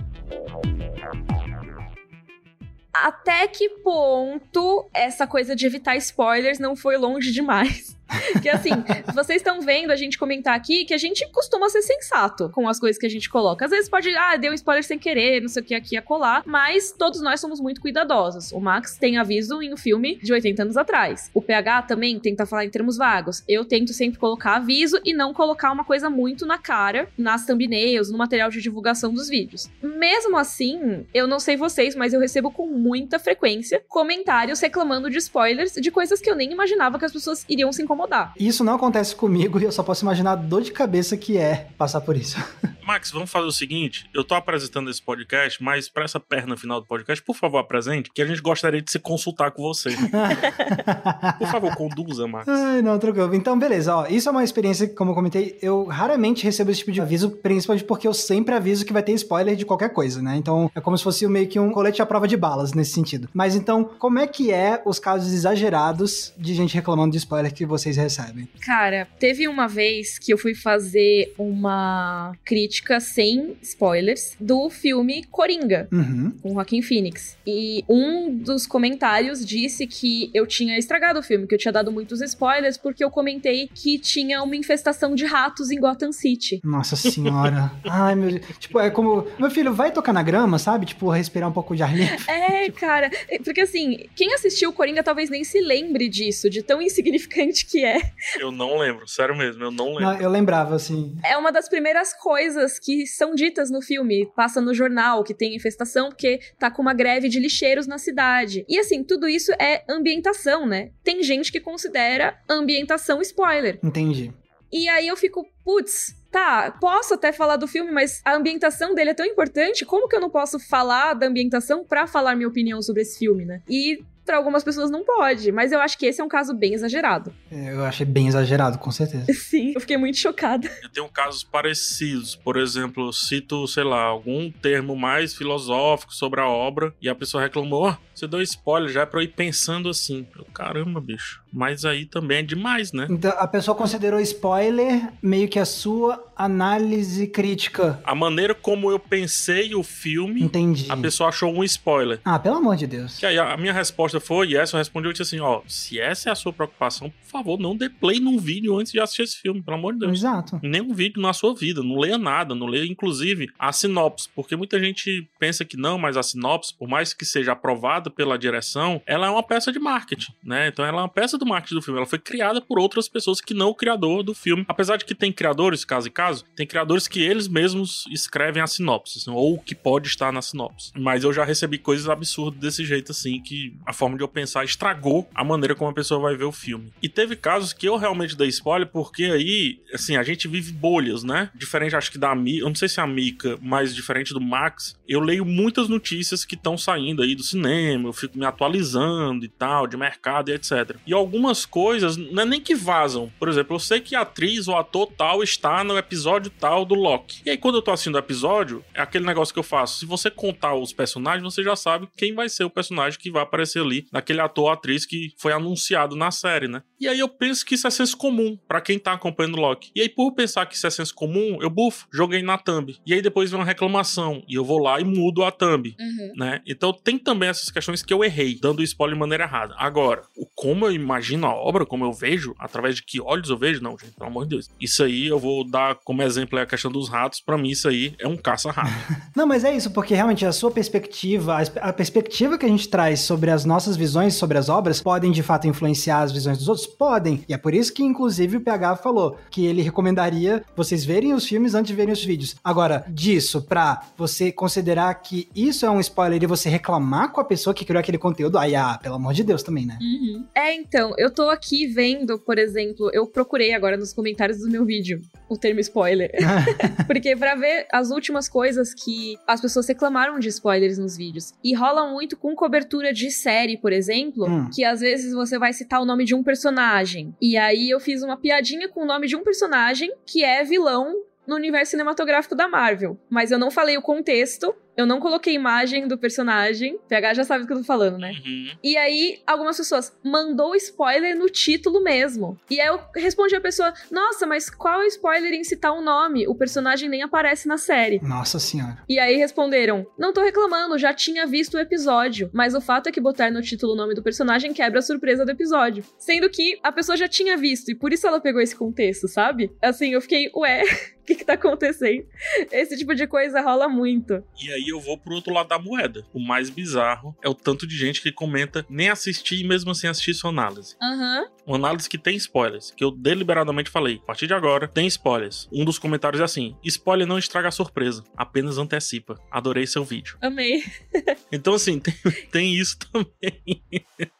até 3.05 3.47
que 3.47 3.69
ponto 3.69 4.89
essa 4.93 5.27
coisa 5.27 5.55
de 5.55 5.65
evitar 5.65 5.95
spoilers 5.97 6.59
não 6.59 6.75
foi 6.75 6.97
longe 6.97 7.31
demais. 7.31 7.96
que 8.41 8.49
assim, 8.49 8.71
vocês 9.13 9.37
estão 9.37 9.61
vendo 9.61 9.91
a 9.91 9.95
gente 9.95 10.17
comentar 10.17 10.55
aqui 10.55 10.85
que 10.85 10.93
a 10.93 10.97
gente 10.97 11.27
costuma 11.31 11.69
ser 11.69 11.81
sensato 11.81 12.49
com 12.49 12.67
as 12.67 12.79
coisas 12.79 12.99
que 12.99 13.05
a 13.05 13.09
gente 13.09 13.29
coloca. 13.29 13.65
Às 13.65 13.71
vezes 13.71 13.89
pode, 13.89 14.09
ah, 14.15 14.37
deu 14.37 14.51
um 14.51 14.55
spoiler 14.55 14.83
sem 14.83 14.97
querer, 14.97 15.41
não 15.41 15.49
sei 15.49 15.61
o 15.61 15.65
que 15.65 15.75
aqui 15.75 15.97
a 15.97 16.01
colar, 16.01 16.43
mas 16.45 16.91
todos 16.91 17.21
nós 17.21 17.39
somos 17.39 17.59
muito 17.59 17.81
cuidadosos. 17.81 18.51
O 18.51 18.59
Max 18.59 18.97
tem 18.97 19.17
aviso 19.17 19.61
em 19.61 19.73
um 19.73 19.77
filme 19.77 20.15
de 20.15 20.31
80 20.31 20.63
anos 20.63 20.77
atrás. 20.77 21.29
O 21.33 21.41
PH 21.41 21.83
também 21.83 22.19
tenta 22.19 22.45
falar 22.45 22.65
em 22.65 22.69
termos 22.69 22.97
vagos. 22.97 23.43
Eu 23.47 23.65
tento 23.65 23.93
sempre 23.93 24.19
colocar 24.19 24.55
aviso 24.55 24.99
e 25.03 25.13
não 25.13 25.33
colocar 25.33 25.71
uma 25.71 25.83
coisa 25.83 26.09
muito 26.09 26.45
na 26.45 26.57
cara 26.57 27.09
nas 27.17 27.45
thumbnails, 27.45 28.11
no 28.11 28.17
material 28.17 28.49
de 28.49 28.61
divulgação 28.61 29.13
dos 29.13 29.27
vídeos. 29.27 29.69
Mesmo 29.81 30.37
assim, 30.37 31.05
eu 31.13 31.27
não 31.27 31.39
sei 31.39 31.57
vocês, 31.57 31.95
mas 31.95 32.13
eu 32.13 32.19
recebo 32.19 32.51
com 32.51 32.67
muita 32.67 33.19
frequência 33.19 33.83
comentários 33.87 34.59
reclamando 34.59 35.09
de 35.09 35.17
spoilers 35.17 35.73
de 35.73 35.91
coisas 35.91 36.21
que 36.21 36.29
eu 36.29 36.35
nem 36.35 36.51
imaginava 36.51 36.97
que 36.97 37.05
as 37.05 37.11
pessoas 37.11 37.45
iriam 37.49 37.71
se 37.71 37.81
incomodar 37.81 37.96
incomodar. 37.97 38.33
Isso 38.39 38.63
não 38.63 38.75
acontece 38.75 39.15
comigo 39.15 39.59
e 39.59 39.63
eu 39.63 39.71
só 39.71 39.81
posso 39.81 40.05
imaginar 40.05 40.33
a 40.33 40.35
dor 40.35 40.61
de 40.61 40.71
cabeça 40.71 41.17
que 41.17 41.37
é 41.37 41.67
passar 41.77 42.01
por 42.01 42.15
isso. 42.15 42.37
Max, 42.87 43.11
vamos 43.11 43.29
fazer 43.29 43.45
o 43.45 43.51
seguinte: 43.51 44.09
eu 44.13 44.23
tô 44.23 44.33
apresentando 44.33 44.89
esse 44.89 45.01
podcast, 45.01 45.61
mas 45.61 45.89
para 45.89 46.05
essa 46.05 46.21
perna 46.21 46.55
final 46.55 46.79
do 46.79 46.87
podcast, 46.87 47.21
por 47.21 47.35
favor, 47.35 47.57
apresente, 47.57 48.09
que 48.13 48.21
a 48.21 48.25
gente 48.25 48.41
gostaria 48.41 48.81
de 48.81 48.89
se 48.89 48.97
consultar 48.97 49.51
com 49.51 49.61
você. 49.61 49.89
por 51.37 51.47
favor, 51.49 51.75
conduza, 51.75 52.25
Max. 52.25 52.47
Ai, 52.47 52.81
não, 52.81 52.97
tranquilo. 52.97 53.35
Então, 53.35 53.59
beleza, 53.59 53.93
ó. 53.93 54.07
Isso 54.07 54.29
é 54.29 54.31
uma 54.31 54.43
experiência 54.43 54.87
que, 54.87 54.93
como 54.93 55.11
eu 55.11 55.15
comentei, 55.15 55.57
eu 55.61 55.85
raramente 55.85 56.45
recebo 56.45 56.71
esse 56.71 56.79
tipo 56.79 56.93
de 56.93 57.01
aviso, 57.01 57.31
principalmente 57.31 57.83
porque 57.83 58.07
eu 58.07 58.13
sempre 58.13 58.55
aviso 58.55 58.85
que 58.85 58.93
vai 58.93 59.03
ter 59.03 59.11
spoiler 59.13 59.57
de 59.57 59.65
qualquer 59.65 59.89
coisa, 59.89 60.21
né? 60.21 60.37
Então, 60.37 60.71
é 60.73 60.79
como 60.79 60.97
se 60.97 61.03
fosse 61.03 61.27
meio 61.27 61.47
que 61.49 61.59
um 61.59 61.71
colete 61.71 62.01
à 62.01 62.05
prova 62.05 62.25
de 62.25 62.37
balas 62.37 62.71
nesse 62.71 62.91
sentido. 62.91 63.27
Mas 63.33 63.53
então, 63.53 63.83
como 63.83 64.17
é 64.17 64.27
que 64.27 64.49
é 64.49 64.81
os 64.85 64.97
casos 64.97 65.33
exagerados 65.33 66.33
de 66.37 66.53
gente 66.53 66.73
reclamando 66.73 67.11
de 67.11 67.17
spoiler 67.17 67.53
que 67.53 67.65
vocês 67.87 67.97
recebem? 67.97 68.47
Cara, 68.61 69.07
teve 69.19 69.47
uma 69.47 69.67
vez 69.67 70.19
que 70.19 70.33
eu 70.33 70.37
fui 70.37 70.53
fazer 70.53 71.33
uma 71.37 72.33
crítica 72.43 72.99
sem 72.99 73.55
spoilers 73.61 74.35
do 74.39 74.69
filme 74.69 75.23
Coringa, 75.31 75.87
uhum. 75.91 76.31
com 76.41 76.53
Joaquim 76.53 76.81
Phoenix. 76.81 77.37
E 77.45 77.83
um 77.87 78.33
dos 78.33 78.67
comentários 78.67 79.45
disse 79.45 79.87
que 79.87 80.29
eu 80.33 80.45
tinha 80.45 80.77
estragado 80.77 81.19
o 81.19 81.23
filme, 81.23 81.47
que 81.47 81.55
eu 81.55 81.59
tinha 81.59 81.71
dado 81.71 81.91
muitos 81.91 82.21
spoilers, 82.21 82.77
porque 82.77 83.03
eu 83.03 83.09
comentei 83.09 83.69
que 83.73 83.97
tinha 83.97 84.43
uma 84.43 84.55
infestação 84.55 85.15
de 85.15 85.25
ratos 85.25 85.71
em 85.71 85.79
Gotham 85.79 86.11
City. 86.11 86.59
Nossa 86.63 86.95
senhora. 86.95 87.71
Ai, 87.85 88.15
meu 88.15 88.31
Deus. 88.31 88.45
Tipo, 88.59 88.79
é 88.79 88.89
como. 88.89 89.27
Meu 89.39 89.49
filho, 89.49 89.73
vai 89.73 89.91
tocar 89.91 90.13
na 90.13 90.23
grama, 90.23 90.59
sabe? 90.59 90.85
Tipo, 90.85 91.09
respirar 91.09 91.49
um 91.49 91.53
pouco 91.53 91.75
de 91.75 91.83
ar 91.83 91.95
livre. 91.95 92.17
É, 92.27 92.65
tipo... 92.65 92.79
cara. 92.79 93.09
Porque 93.43 93.61
assim, 93.61 94.05
quem 94.15 94.33
assistiu 94.33 94.73
Coringa 94.73 95.03
talvez 95.03 95.29
nem 95.29 95.43
se 95.43 95.59
lembre 95.59 96.09
disso, 96.09 96.49
de 96.49 96.61
tão 96.61 96.81
insignificante 96.81 97.65
que 97.65 97.76
é. 97.83 98.11
Eu 98.39 98.51
não 98.51 98.77
lembro, 98.77 99.07
sério 99.07 99.35
mesmo, 99.35 99.63
eu 99.63 99.71
não 99.71 99.89
lembro. 99.89 100.03
Não, 100.03 100.21
eu 100.21 100.29
lembrava, 100.29 100.75
assim. 100.75 101.15
É 101.23 101.37
uma 101.37 101.51
das 101.51 101.67
primeiras 101.69 102.13
coisas 102.13 102.37
coisas 102.37 102.79
que 102.79 103.05
são 103.07 103.33
ditas 103.33 103.69
no 103.69 103.81
filme. 103.81 104.29
Passa 104.35 104.61
no 104.61 104.73
jornal 104.73 105.23
que 105.23 105.33
tem 105.33 105.55
infestação 105.55 106.09
porque 106.09 106.39
tá 106.59 106.69
com 106.69 106.81
uma 106.81 106.93
greve 106.93 107.29
de 107.29 107.39
lixeiros 107.39 107.87
na 107.87 107.97
cidade. 107.97 108.65
E 108.67 108.79
assim, 108.79 109.03
tudo 109.03 109.27
isso 109.27 109.51
é 109.53 109.83
ambientação, 109.89 110.65
né? 110.65 110.91
Tem 111.03 111.23
gente 111.23 111.51
que 111.51 111.59
considera 111.59 112.37
ambientação 112.49 113.21
spoiler. 113.21 113.79
Entendi. 113.83 114.33
E 114.71 114.89
aí 114.89 115.07
eu 115.07 115.15
fico, 115.15 115.47
putz, 115.63 116.13
tá, 116.31 116.77
posso 116.81 117.13
até 117.13 117.31
falar 117.31 117.55
do 117.55 117.67
filme, 117.67 117.91
mas 117.91 118.21
a 118.25 118.35
ambientação 118.35 118.93
dele 118.93 119.11
é 119.11 119.13
tão 119.13 119.25
importante, 119.25 119.85
como 119.85 120.07
que 120.09 120.15
eu 120.15 120.19
não 120.19 120.29
posso 120.29 120.59
falar 120.59 121.13
da 121.13 121.27
ambientação 121.27 121.85
para 121.85 122.05
falar 122.05 122.35
minha 122.35 122.49
opinião 122.49 122.81
sobre 122.81 123.01
esse 123.03 123.17
filme, 123.17 123.45
né? 123.45 123.61
E 123.69 124.03
para 124.27 124.37
algumas 124.37 124.63
pessoas 124.63 124.91
não 124.91 125.03
pode, 125.03 125.51
mas 125.51 125.71
eu 125.71 125.79
acho 125.79 125.97
que 125.97 126.05
esse 126.05 126.21
é 126.21 126.23
um 126.23 126.27
caso 126.27 126.53
bem 126.53 126.73
exagerado. 126.73 127.33
É, 127.49 127.73
eu 127.73 127.85
achei 127.85 128.05
bem 128.05 128.27
exagerado, 128.27 128.77
com 128.77 128.91
certeza. 128.91 129.25
Sim, 129.33 129.71
eu 129.73 129.81
fiquei 129.81 129.97
muito 129.97 130.17
chocada. 130.17 130.69
Eu 130.83 130.89
tenho 130.89 131.07
casos 131.09 131.43
parecidos, 131.43 132.35
por 132.35 132.57
exemplo, 132.57 133.07
eu 133.07 133.13
cito, 133.13 133.65
sei 133.67 133.85
lá, 133.85 134.03
algum 134.03 134.51
termo 134.51 134.95
mais 134.95 135.33
filosófico 135.33 136.13
sobre 136.13 136.41
a 136.41 136.47
obra 136.47 136.93
e 137.01 137.07
a 137.07 137.15
pessoa 137.15 137.41
reclamou, 137.41 137.89
oh, 137.89 137.95
você 138.17 138.27
deu 138.27 138.41
spoiler 138.41 138.89
já 138.91 139.05
pra 139.05 139.19
eu 139.19 139.25
ir 139.25 139.27
pensando 139.29 139.89
assim. 139.89 140.25
Eu, 140.35 140.45
caramba, 140.45 140.99
bicho. 140.99 141.41
Mas 141.53 141.85
aí 141.85 142.05
também 142.05 142.39
é 142.39 142.43
demais, 142.43 142.91
né? 142.91 143.07
Então 143.09 143.31
a 143.37 143.47
pessoa 143.47 143.75
considerou 143.75 144.19
spoiler 144.19 145.11
meio 145.21 145.47
que 145.47 145.59
a 145.59 145.65
sua 145.65 146.23
análise 146.35 147.27
crítica. 147.27 147.99
A 148.03 148.13
maneira 148.15 148.53
como 148.53 148.91
eu 148.91 148.99
pensei 148.99 149.73
o 149.73 149.83
filme, 149.83 150.41
Entendi. 150.43 150.85
a 150.89 150.97
pessoa 150.97 151.29
achou 151.29 151.51
um 151.53 151.63
spoiler. 151.63 152.19
Ah, 152.23 152.37
pelo 152.37 152.55
amor 152.57 152.75
de 152.75 152.85
Deus. 152.87 153.17
Que 153.17 153.25
aí 153.25 153.37
a 153.37 153.57
minha 153.57 153.73
resposta 153.73 154.19
foi, 154.19 154.49
e 154.49 154.57
essa 154.57 154.75
eu 154.75 154.79
respondi, 154.79 155.07
eu 155.07 155.11
disse 155.13 155.23
assim, 155.23 155.39
ó, 155.39 155.61
se 155.67 155.99
essa 155.99 156.29
é 156.29 156.31
a 156.31 156.35
sua 156.35 156.53
preocupação, 156.53 157.09
por 157.09 157.29
favor, 157.29 157.59
não 157.59 157.75
dê 157.75 157.89
play 157.89 158.19
num 158.19 158.37
vídeo 158.37 158.77
antes 158.77 158.91
de 158.91 158.99
assistir 158.99 159.23
esse 159.23 159.37
filme, 159.37 159.61
pelo 159.61 159.77
amor 159.77 159.93
de 159.93 159.99
Deus. 159.99 160.19
Exato. 160.19 160.59
Nenhum 160.61 160.93
vídeo 160.93 161.21
na 161.21 161.33
sua 161.33 161.55
vida, 161.55 161.81
não 161.81 161.97
leia 161.99 162.17
nada, 162.17 162.53
não 162.53 162.67
leia 162.67 162.85
inclusive 162.85 163.49
a 163.57 163.71
sinopse, 163.71 164.29
porque 164.35 164.55
muita 164.55 164.79
gente 164.79 165.27
pensa 165.39 165.65
que 165.65 165.77
não, 165.77 165.97
mas 165.97 166.17
a 166.17 166.23
sinopse, 166.23 166.73
por 166.77 166.87
mais 166.87 167.13
que 167.13 167.25
seja 167.25 167.53
aprovada 167.53 168.06
pela 168.09 168.37
direção, 168.37 169.01
ela 169.05 169.27
é 169.27 169.29
uma 169.29 169.43
peça 169.43 169.71
de 169.71 169.79
marketing, 169.79 170.33
né? 170.43 170.67
Então 170.67 170.85
ela 170.85 170.99
é 170.99 171.03
uma 171.03 171.09
peça 171.09 171.37
do 171.37 171.45
marketing 171.45 171.75
do 171.75 171.81
filme, 171.81 171.99
ela 171.99 172.07
foi 172.07 172.19
criada 172.19 172.61
por 172.61 172.79
outras 172.79 173.07
pessoas 173.07 173.41
que 173.41 173.53
não 173.53 173.69
o 173.69 173.75
criador 173.75 174.23
do 174.23 174.33
filme. 174.33 174.65
Apesar 174.67 174.97
de 174.97 175.05
que 175.05 175.15
tem 175.15 175.31
criadores, 175.31 175.85
caso 175.85 176.07
e 176.07 176.11
caso, 176.11 176.45
tem 176.55 176.65
criadores 176.65 177.07
que 177.07 177.21
eles 177.21 177.47
mesmos 177.47 178.05
escrevem 178.11 178.61
a 178.61 178.67
sinopse, 178.67 179.19
assim, 179.19 179.31
ou 179.31 179.57
que 179.59 179.75
pode 179.75 180.07
estar 180.07 180.31
na 180.31 180.41
sinopse. 180.41 180.91
Mas 180.95 181.23
eu 181.23 181.33
já 181.33 181.43
recebi 181.43 181.77
coisas 181.77 182.09
absurdas 182.09 182.59
desse 182.59 182.85
jeito, 182.85 183.11
assim, 183.11 183.41
que 183.41 183.75
a 183.85 183.93
forma 183.93 184.17
de 184.17 184.23
eu 184.23 184.27
pensar 184.27 184.63
estragou 184.63 185.27
a 185.33 185.43
maneira 185.43 185.75
como 185.75 185.89
a 185.89 185.93
pessoa 185.93 186.19
vai 186.19 186.35
ver 186.35 186.45
o 186.45 186.51
filme. 186.51 186.91
E 187.01 187.09
teve 187.09 187.35
casos 187.35 187.73
que 187.73 187.87
eu 187.87 187.97
realmente 187.97 188.35
dei 188.35 188.47
spoiler, 188.47 188.87
porque 188.87 189.25
aí, 189.25 189.79
assim, 189.93 190.15
a 190.15 190.23
gente 190.23 190.47
vive 190.47 190.71
bolhas, 190.71 191.23
né? 191.23 191.49
Diferente, 191.55 191.95
acho 191.95 192.11
que 192.11 192.17
da 192.17 192.33
Mika, 192.35 192.63
eu 192.63 192.69
não 192.69 192.75
sei 192.75 192.89
se 192.89 192.99
é 192.99 193.03
a 193.03 193.07
Mika, 193.07 193.57
mas 193.61 193.95
diferente 193.95 194.33
do 194.33 194.41
Max, 194.41 194.97
eu 195.07 195.19
leio 195.19 195.45
muitas 195.45 195.87
notícias 195.87 196.45
que 196.45 196.55
estão 196.55 196.77
saindo 196.77 197.21
aí 197.21 197.35
do 197.35 197.43
cinema, 197.43 197.96
eu 198.05 198.13
fico 198.13 198.37
me 198.37 198.45
atualizando 198.45 199.45
e 199.45 199.47
tal, 199.47 199.87
de 199.87 199.97
mercado 199.97 200.49
e 200.49 200.53
etc. 200.53 200.97
E 201.05 201.13
algumas 201.13 201.65
coisas 201.65 202.17
não 202.17 202.43
é 202.43 202.45
nem 202.45 202.61
que 202.61 202.75
vazam. 202.75 203.31
Por 203.39 203.49
exemplo, 203.49 203.75
eu 203.75 203.79
sei 203.79 203.99
que 204.01 204.15
a 204.15 204.21
atriz 204.21 204.67
ou 204.67 204.75
ator 204.75 205.07
tal 205.17 205.41
está 205.41 205.83
no 205.83 205.97
episódio 205.97 206.51
tal 206.51 206.85
do 206.85 206.95
Loki. 206.95 207.41
E 207.45 207.49
aí, 207.49 207.57
quando 207.57 207.75
eu 207.75 207.81
tô 207.81 207.91
assistindo 207.91 208.15
o 208.15 208.19
episódio, 208.19 208.83
é 208.93 209.01
aquele 209.01 209.25
negócio 209.25 209.53
que 209.53 209.59
eu 209.59 209.63
faço. 209.63 209.99
Se 209.99 210.05
você 210.05 210.29
contar 210.29 210.75
os 210.75 210.93
personagens, 210.93 211.43
você 211.43 211.63
já 211.63 211.75
sabe 211.75 212.07
quem 212.15 212.33
vai 212.33 212.49
ser 212.49 212.63
o 212.63 212.69
personagem 212.69 213.19
que 213.19 213.31
vai 213.31 213.43
aparecer 213.43 213.81
ali, 213.81 214.05
naquele 214.11 214.41
ator 214.41 214.65
ou 214.65 214.69
atriz 214.69 215.05
que 215.05 215.33
foi 215.37 215.53
anunciado 215.53 216.15
na 216.15 216.31
série, 216.31 216.67
né? 216.67 216.81
E 216.99 217.07
aí 217.07 217.19
eu 217.19 217.29
penso 217.29 217.65
que 217.65 217.75
isso 217.75 217.87
é 217.87 217.89
senso 217.89 218.17
comum 218.17 218.57
para 218.67 218.81
quem 218.81 218.99
tá 218.99 219.13
acompanhando 219.13 219.55
o 219.55 219.61
Loki. 219.61 219.91
E 219.95 220.01
aí, 220.01 220.09
por 220.09 220.33
pensar 220.33 220.65
que 220.65 220.75
isso 220.75 220.87
é 220.87 220.89
senso 220.89 221.13
comum, 221.13 221.57
eu 221.61 221.69
bufo, 221.69 222.07
joguei 222.11 222.41
na 222.41 222.57
thumb. 222.57 222.97
E 223.05 223.13
aí 223.13 223.21
depois 223.21 223.49
vem 223.49 223.59
uma 223.59 223.65
reclamação. 223.65 224.43
E 224.47 224.55
eu 224.55 224.65
vou 224.65 224.81
lá 224.81 224.99
e 224.99 225.03
mudo 225.03 225.43
a 225.43 225.51
thumb. 225.51 225.95
Uhum. 225.99 226.33
Né? 226.35 226.61
Então 226.65 226.91
tem 226.91 227.17
também 227.17 227.49
essas 227.49 227.69
questões 227.69 227.86
que 227.95 228.13
eu 228.13 228.23
errei, 228.23 228.57
dando 228.61 228.83
spoiler 228.83 229.15
de 229.15 229.19
maneira 229.19 229.43
errada. 229.43 229.75
Agora, 229.77 230.23
o 230.35 230.45
como 230.55 230.85
eu 230.85 230.91
imagino 230.91 231.47
a 231.47 231.53
obra, 231.53 231.85
como 231.85 232.05
eu 232.05 232.13
vejo, 232.13 232.55
através 232.59 232.95
de 232.95 233.03
que 233.03 233.21
olhos 233.21 233.49
eu 233.49 233.57
vejo, 233.57 233.81
não, 233.81 233.97
gente, 233.97 234.13
pelo 234.13 234.29
amor 234.29 234.43
de 234.43 234.51
Deus. 234.51 234.69
Isso 234.79 235.03
aí 235.03 235.27
eu 235.27 235.39
vou 235.39 235.63
dar 235.63 235.95
como 236.03 236.21
exemplo 236.21 236.59
a 236.59 236.65
questão 236.65 236.91
dos 236.91 237.09
ratos. 237.09 237.39
Para 237.39 237.57
mim, 237.57 237.69
isso 237.69 237.87
aí 237.87 238.15
é 238.19 238.27
um 238.27 238.37
caça-rato. 238.37 238.91
Não, 239.35 239.45
mas 239.45 239.63
é 239.63 239.75
isso, 239.75 239.91
porque 239.91 240.15
realmente 240.15 240.45
a 240.45 240.51
sua 240.51 240.71
perspectiva, 240.71 241.57
a 241.81 241.93
perspectiva 241.93 242.57
que 242.57 242.65
a 242.65 242.69
gente 242.69 242.89
traz 242.89 243.19
sobre 243.21 243.51
as 243.51 243.65
nossas 243.65 243.95
visões 243.95 244.33
sobre 244.33 244.57
as 244.57 244.69
obras, 244.69 245.01
podem 245.01 245.31
de 245.31 245.43
fato 245.43 245.67
influenciar 245.67 246.21
as 246.21 246.31
visões 246.31 246.57
dos 246.57 246.67
outros? 246.67 246.87
Podem. 246.87 247.43
E 247.47 247.53
é 247.53 247.57
por 247.57 247.73
isso 247.73 247.93
que, 247.93 248.03
inclusive, 248.03 248.57
o 248.57 248.61
PH 248.61 248.97
falou 248.97 249.37
que 249.51 249.65
ele 249.65 249.81
recomendaria 249.81 250.63
vocês 250.75 251.05
verem 251.05 251.33
os 251.33 251.45
filmes 251.45 251.75
antes 251.75 251.89
de 251.89 251.95
verem 251.95 252.13
os 252.13 252.23
vídeos. 252.23 252.55
Agora, 252.63 253.05
disso 253.09 253.61
pra 253.61 254.01
você 254.17 254.51
considerar 254.51 255.13
que 255.15 255.47
isso 255.55 255.85
é 255.85 255.89
um 255.89 255.99
spoiler 255.99 256.41
e 256.41 256.47
você 256.47 256.69
reclamar 256.69 257.31
com 257.31 257.41
a 257.41 257.45
pessoa 257.45 257.73
que 257.77 257.85
criou 257.85 257.99
aquele 257.99 258.17
conteúdo, 258.17 258.57
aí, 258.57 258.75
ah, 258.75 258.99
pelo 259.01 259.15
amor 259.15 259.33
de 259.33 259.43
Deus 259.43 259.61
também, 259.63 259.85
né? 259.85 259.97
Uhum. 260.01 260.45
É, 260.55 260.73
então, 260.73 261.13
eu 261.17 261.29
tô 261.31 261.49
aqui 261.49 261.85
vendo, 261.87 262.39
por 262.39 262.57
exemplo, 262.57 263.09
eu 263.13 263.27
procurei 263.27 263.73
agora 263.73 263.95
nos 263.95 264.11
comentários 264.11 264.59
do 264.59 264.69
meu 264.69 264.83
vídeo 264.83 265.21
o 265.47 265.57
termo 265.57 265.79
spoiler. 265.79 266.31
Porque 267.07 267.35
pra 267.35 267.55
ver 267.55 267.87
as 267.91 268.09
últimas 268.09 268.49
coisas 268.49 268.93
que 268.93 269.37
as 269.47 269.61
pessoas 269.61 269.87
reclamaram 269.87 270.39
de 270.39 270.47
spoilers 270.49 270.97
nos 270.97 271.15
vídeos. 271.15 271.53
E 271.63 271.73
rola 271.73 272.11
muito 272.11 272.35
com 272.35 272.55
cobertura 272.55 273.13
de 273.13 273.29
série, 273.31 273.77
por 273.77 273.93
exemplo, 273.93 274.47
Hum. 274.47 274.69
que 274.73 274.83
às 274.83 274.99
vezes 275.01 275.33
você 275.33 275.59
vai 275.59 275.73
citar 275.73 276.01
o 276.01 276.05
nome 276.05 276.25
de 276.25 276.33
um 276.33 276.43
personagem. 276.43 277.35
E 277.41 277.57
aí 277.57 277.89
eu 277.89 277.99
fiz 277.99 278.23
uma 278.23 278.37
piadinha 278.37 278.87
com 278.89 279.01
o 279.03 279.05
nome 279.05 279.27
de 279.27 279.35
um 279.35 279.43
personagem 279.43 280.11
que 280.25 280.43
é 280.43 280.63
vilão 280.63 281.13
no 281.47 281.55
universo 281.55 281.91
cinematográfico 281.91 282.55
da 282.55 282.67
Marvel. 282.67 283.17
Mas 283.29 283.51
eu 283.51 283.59
não 283.59 283.71
falei 283.71 283.97
o 283.97 284.01
contexto, 284.01 284.75
eu 284.97 285.05
não 285.05 285.19
coloquei 285.19 285.53
imagem 285.53 286.07
do 286.07 286.17
personagem. 286.17 286.99
PH 287.07 287.35
já 287.35 287.43
sabe 287.43 287.63
do 287.63 287.67
que 287.67 287.73
eu 287.73 287.77
tô 287.77 287.83
falando, 287.83 288.17
né? 288.17 288.31
Uhum. 288.43 288.71
E 288.83 288.97
aí, 288.97 289.39
algumas 289.45 289.77
pessoas 289.77 290.17
mandou 290.23 290.75
spoiler 290.75 291.37
no 291.37 291.47
título 291.49 292.01
mesmo. 292.01 292.59
E 292.67 292.81
aí 292.81 292.87
eu 292.87 292.99
respondi 293.15 293.55
a 293.55 293.61
pessoa: 293.61 293.93
Nossa, 294.09 294.47
mas 294.47 294.71
qual 294.71 295.01
é 295.01 295.05
o 295.05 295.07
spoiler 295.07 295.53
em 295.53 295.63
citar 295.63 295.93
um 295.93 296.01
nome? 296.01 296.47
O 296.47 296.55
personagem 296.55 297.07
nem 297.07 297.21
aparece 297.21 297.67
na 297.67 297.77
série. 297.77 298.19
Nossa 298.23 298.57
senhora. 298.57 298.97
E 299.07 299.19
aí 299.19 299.37
responderam: 299.37 300.07
Não 300.17 300.33
tô 300.33 300.41
reclamando, 300.41 300.97
já 300.97 301.13
tinha 301.13 301.45
visto 301.45 301.75
o 301.75 301.79
episódio. 301.79 302.49
Mas 302.51 302.73
o 302.73 302.81
fato 302.81 303.07
é 303.07 303.11
que 303.11 303.21
botar 303.21 303.51
no 303.51 303.61
título 303.61 303.93
o 303.93 303.95
nome 303.95 304.15
do 304.15 304.23
personagem 304.23 304.73
quebra 304.73 304.97
a 304.97 305.03
surpresa 305.03 305.45
do 305.45 305.51
episódio. 305.51 306.03
Sendo 306.17 306.49
que 306.49 306.79
a 306.81 306.91
pessoa 306.91 307.15
já 307.15 307.27
tinha 307.27 307.55
visto, 307.55 307.91
e 307.91 307.95
por 307.95 308.11
isso 308.11 308.25
ela 308.25 308.41
pegou 308.41 308.61
esse 308.61 308.75
contexto, 308.75 309.27
sabe? 309.27 309.71
Assim, 309.79 310.09
eu 310.09 310.21
fiquei, 310.21 310.49
ué, 310.55 310.83
que 311.27 311.35
que 311.35 311.45
tá 311.45 311.53
acontecendo? 311.53 312.25
Esse 312.71 312.97
tipo 312.97 313.13
de 313.13 313.27
coisa 313.27 313.61
rola 313.61 313.89
muito. 313.89 314.41
E 314.63 314.71
aí 314.71 314.87
eu 314.87 314.99
vou 314.99 315.17
pro 315.17 315.35
outro 315.35 315.53
lado 315.53 315.67
da 315.67 315.77
moeda. 315.77 316.25
O 316.33 316.39
mais 316.39 316.69
bizarro 316.69 317.35
é 317.43 317.49
o 317.49 317.53
tanto 317.53 317.85
de 317.85 317.97
gente 317.97 318.21
que 318.21 318.31
comenta 318.31 318.85
nem 318.89 319.09
assistir 319.09 319.59
e 319.59 319.67
mesmo 319.67 319.91
assim 319.91 320.07
assistir 320.07 320.33
sua 320.33 320.49
análise. 320.49 320.95
Aham. 321.01 321.45
Uma 321.67 321.75
análise 321.75 322.07
que 322.07 322.17
tem 322.17 322.37
spoilers, 322.37 322.91
que 322.91 323.03
eu 323.03 323.11
deliberadamente 323.11 323.89
falei. 323.89 324.21
A 324.23 324.27
partir 324.27 324.47
de 324.47 324.53
agora, 324.53 324.87
tem 324.87 325.05
spoilers. 325.05 325.67
Um 325.69 325.83
dos 325.83 325.99
comentários 325.99 326.39
é 326.39 326.45
assim: 326.45 326.77
spoiler 326.81 327.27
não 327.27 327.37
estraga 327.37 327.67
a 327.67 327.71
surpresa, 327.71 328.23
apenas 328.37 328.77
antecipa. 328.77 329.35
Adorei 329.51 329.85
seu 329.85 330.05
vídeo. 330.05 330.37
Amei. 330.41 330.83
Então, 331.49 331.75
assim, 331.75 331.97
tem, 331.97 332.13
tem 332.51 332.73
isso 332.75 332.97
também. 332.97 333.81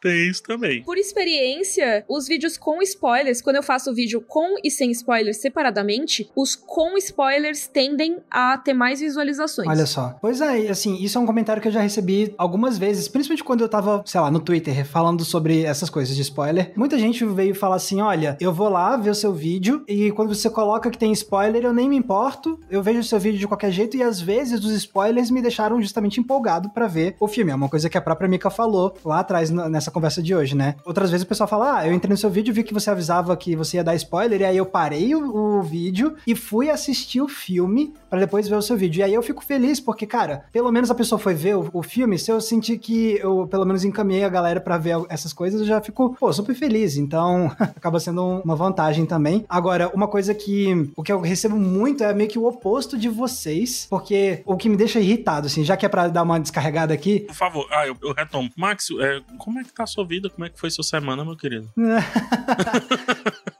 tem 0.00 0.28
isso 0.28 0.42
também. 0.42 0.82
Por 0.82 0.98
experiência, 0.98 2.04
os 2.06 2.28
vídeos 2.28 2.58
com 2.58 2.82
spoilers, 2.82 3.40
quando 3.40 3.56
eu 3.56 3.62
faço 3.62 3.94
vídeo 3.94 4.20
com 4.20 4.56
e 4.62 4.70
sem 4.70 4.90
spoilers 4.90 5.38
separadamente, 5.38 6.30
os 6.36 6.54
com 6.54 6.98
spoilers 6.98 7.66
tendem 7.66 8.18
a 8.30 8.58
ter 8.58 8.74
mais 8.74 9.00
visualizações. 9.00 9.68
Olha 9.68 9.86
só. 9.86 10.16
Pois 10.20 10.40
é, 10.40 10.64
e, 10.64 10.68
assim, 10.68 11.02
isso 11.02 11.16
é 11.16 11.20
um 11.20 11.26
comentário 11.26 11.62
que 11.62 11.68
eu 11.68 11.72
já 11.72 11.80
recebi 11.80 12.34
algumas 12.36 12.76
vezes, 12.78 13.08
principalmente 13.08 13.44
quando 13.44 13.62
eu 13.62 13.68
tava, 13.68 14.02
sei 14.06 14.20
lá, 14.20 14.30
no 14.30 14.40
Twitter 14.40 14.84
falando 14.84 15.24
sobre 15.24 15.62
essas 15.62 15.88
coisas 15.88 16.14
de 16.14 16.22
spoiler. 16.22 16.72
Muita 16.76 16.98
gente 16.98 17.17
veio 17.24 17.54
falar 17.54 17.76
assim: 17.76 18.00
olha, 18.00 18.36
eu 18.40 18.52
vou 18.52 18.68
lá 18.68 18.96
ver 18.96 19.10
o 19.10 19.14
seu 19.14 19.32
vídeo 19.32 19.82
e 19.86 20.10
quando 20.12 20.34
você 20.34 20.50
coloca 20.50 20.90
que 20.90 20.98
tem 20.98 21.12
spoiler, 21.12 21.64
eu 21.64 21.72
nem 21.72 21.88
me 21.88 21.96
importo, 21.96 22.58
eu 22.70 22.82
vejo 22.82 23.00
o 23.00 23.04
seu 23.04 23.18
vídeo 23.18 23.38
de 23.38 23.46
qualquer 23.46 23.70
jeito 23.70 23.96
e 23.96 24.02
às 24.02 24.20
vezes 24.20 24.64
os 24.64 24.72
spoilers 24.72 25.30
me 25.30 25.42
deixaram 25.42 25.80
justamente 25.80 26.20
empolgado 26.20 26.70
pra 26.70 26.86
ver 26.86 27.16
o 27.20 27.28
filme. 27.28 27.50
É 27.50 27.54
uma 27.54 27.68
coisa 27.68 27.88
que 27.88 27.98
a 27.98 28.00
própria 28.00 28.28
Mika 28.28 28.50
falou 28.50 28.94
lá 29.04 29.20
atrás 29.20 29.50
nessa 29.50 29.90
conversa 29.90 30.22
de 30.22 30.34
hoje, 30.34 30.56
né? 30.56 30.76
Outras 30.84 31.10
vezes 31.10 31.24
o 31.24 31.28
pessoal 31.28 31.48
fala: 31.48 31.78
ah, 31.78 31.86
eu 31.86 31.92
entrei 31.92 32.10
no 32.10 32.16
seu 32.16 32.30
vídeo, 32.30 32.54
vi 32.54 32.62
que 32.62 32.74
você 32.74 32.90
avisava 32.90 33.36
que 33.36 33.56
você 33.56 33.76
ia 33.76 33.84
dar 33.84 33.94
spoiler, 33.94 34.40
e 34.40 34.44
aí 34.44 34.56
eu 34.56 34.66
parei 34.66 35.14
o, 35.14 35.58
o 35.58 35.62
vídeo 35.62 36.14
e 36.26 36.34
fui 36.34 36.70
assistir 36.70 37.20
o 37.20 37.28
filme 37.28 37.94
pra 38.08 38.18
depois 38.18 38.48
ver 38.48 38.56
o 38.56 38.62
seu 38.62 38.76
vídeo. 38.76 39.00
E 39.00 39.02
aí 39.02 39.14
eu 39.14 39.22
fico 39.22 39.44
feliz, 39.44 39.80
porque, 39.80 40.06
cara, 40.06 40.44
pelo 40.52 40.70
menos 40.72 40.90
a 40.90 40.94
pessoa 40.94 41.18
foi 41.18 41.34
ver 41.34 41.56
o, 41.56 41.68
o 41.72 41.82
filme, 41.82 42.18
se 42.18 42.30
eu 42.30 42.40
sentir 42.40 42.78
que 42.78 43.18
eu 43.18 43.46
pelo 43.46 43.64
menos 43.64 43.84
encaminhei 43.84 44.24
a 44.24 44.28
galera 44.28 44.60
pra 44.60 44.78
ver 44.78 44.96
essas 45.08 45.32
coisas, 45.32 45.60
eu 45.60 45.66
já 45.66 45.80
fico, 45.80 46.16
pô, 46.18 46.32
super 46.32 46.54
feliz. 46.54 46.96
Então, 47.08 47.50
acaba 47.58 47.98
sendo 47.98 48.22
um- 48.22 48.40
uma 48.40 48.54
vantagem 48.54 49.06
também. 49.06 49.46
Agora, 49.48 49.90
uma 49.94 50.06
coisa 50.06 50.34
que 50.34 50.92
o 50.94 51.02
que 51.02 51.10
eu 51.10 51.20
recebo 51.22 51.56
muito 51.56 52.04
é 52.04 52.12
meio 52.12 52.28
que 52.28 52.38
o 52.38 52.46
oposto 52.46 52.98
de 52.98 53.08
vocês, 53.08 53.86
porque 53.88 54.42
o 54.44 54.56
que 54.58 54.68
me 54.68 54.76
deixa 54.76 55.00
irritado, 55.00 55.46
assim, 55.46 55.64
já 55.64 55.74
que 55.74 55.86
é 55.86 55.88
pra 55.88 56.06
dar 56.08 56.22
uma 56.22 56.38
descarregada 56.38 56.92
aqui, 56.92 57.20
Por 57.20 57.34
favor, 57.34 57.66
ah, 57.70 57.86
eu, 57.86 57.96
eu 58.02 58.12
retomo. 58.12 58.50
Max, 58.54 58.88
é, 59.00 59.20
como 59.38 59.58
é 59.58 59.64
que 59.64 59.72
tá 59.72 59.84
a 59.84 59.86
sua 59.86 60.04
vida? 60.04 60.28
Como 60.28 60.44
é 60.44 60.50
que 60.50 60.60
foi 60.60 60.70
sua 60.70 60.84
semana, 60.84 61.24
meu 61.24 61.34
querido? 61.36 61.68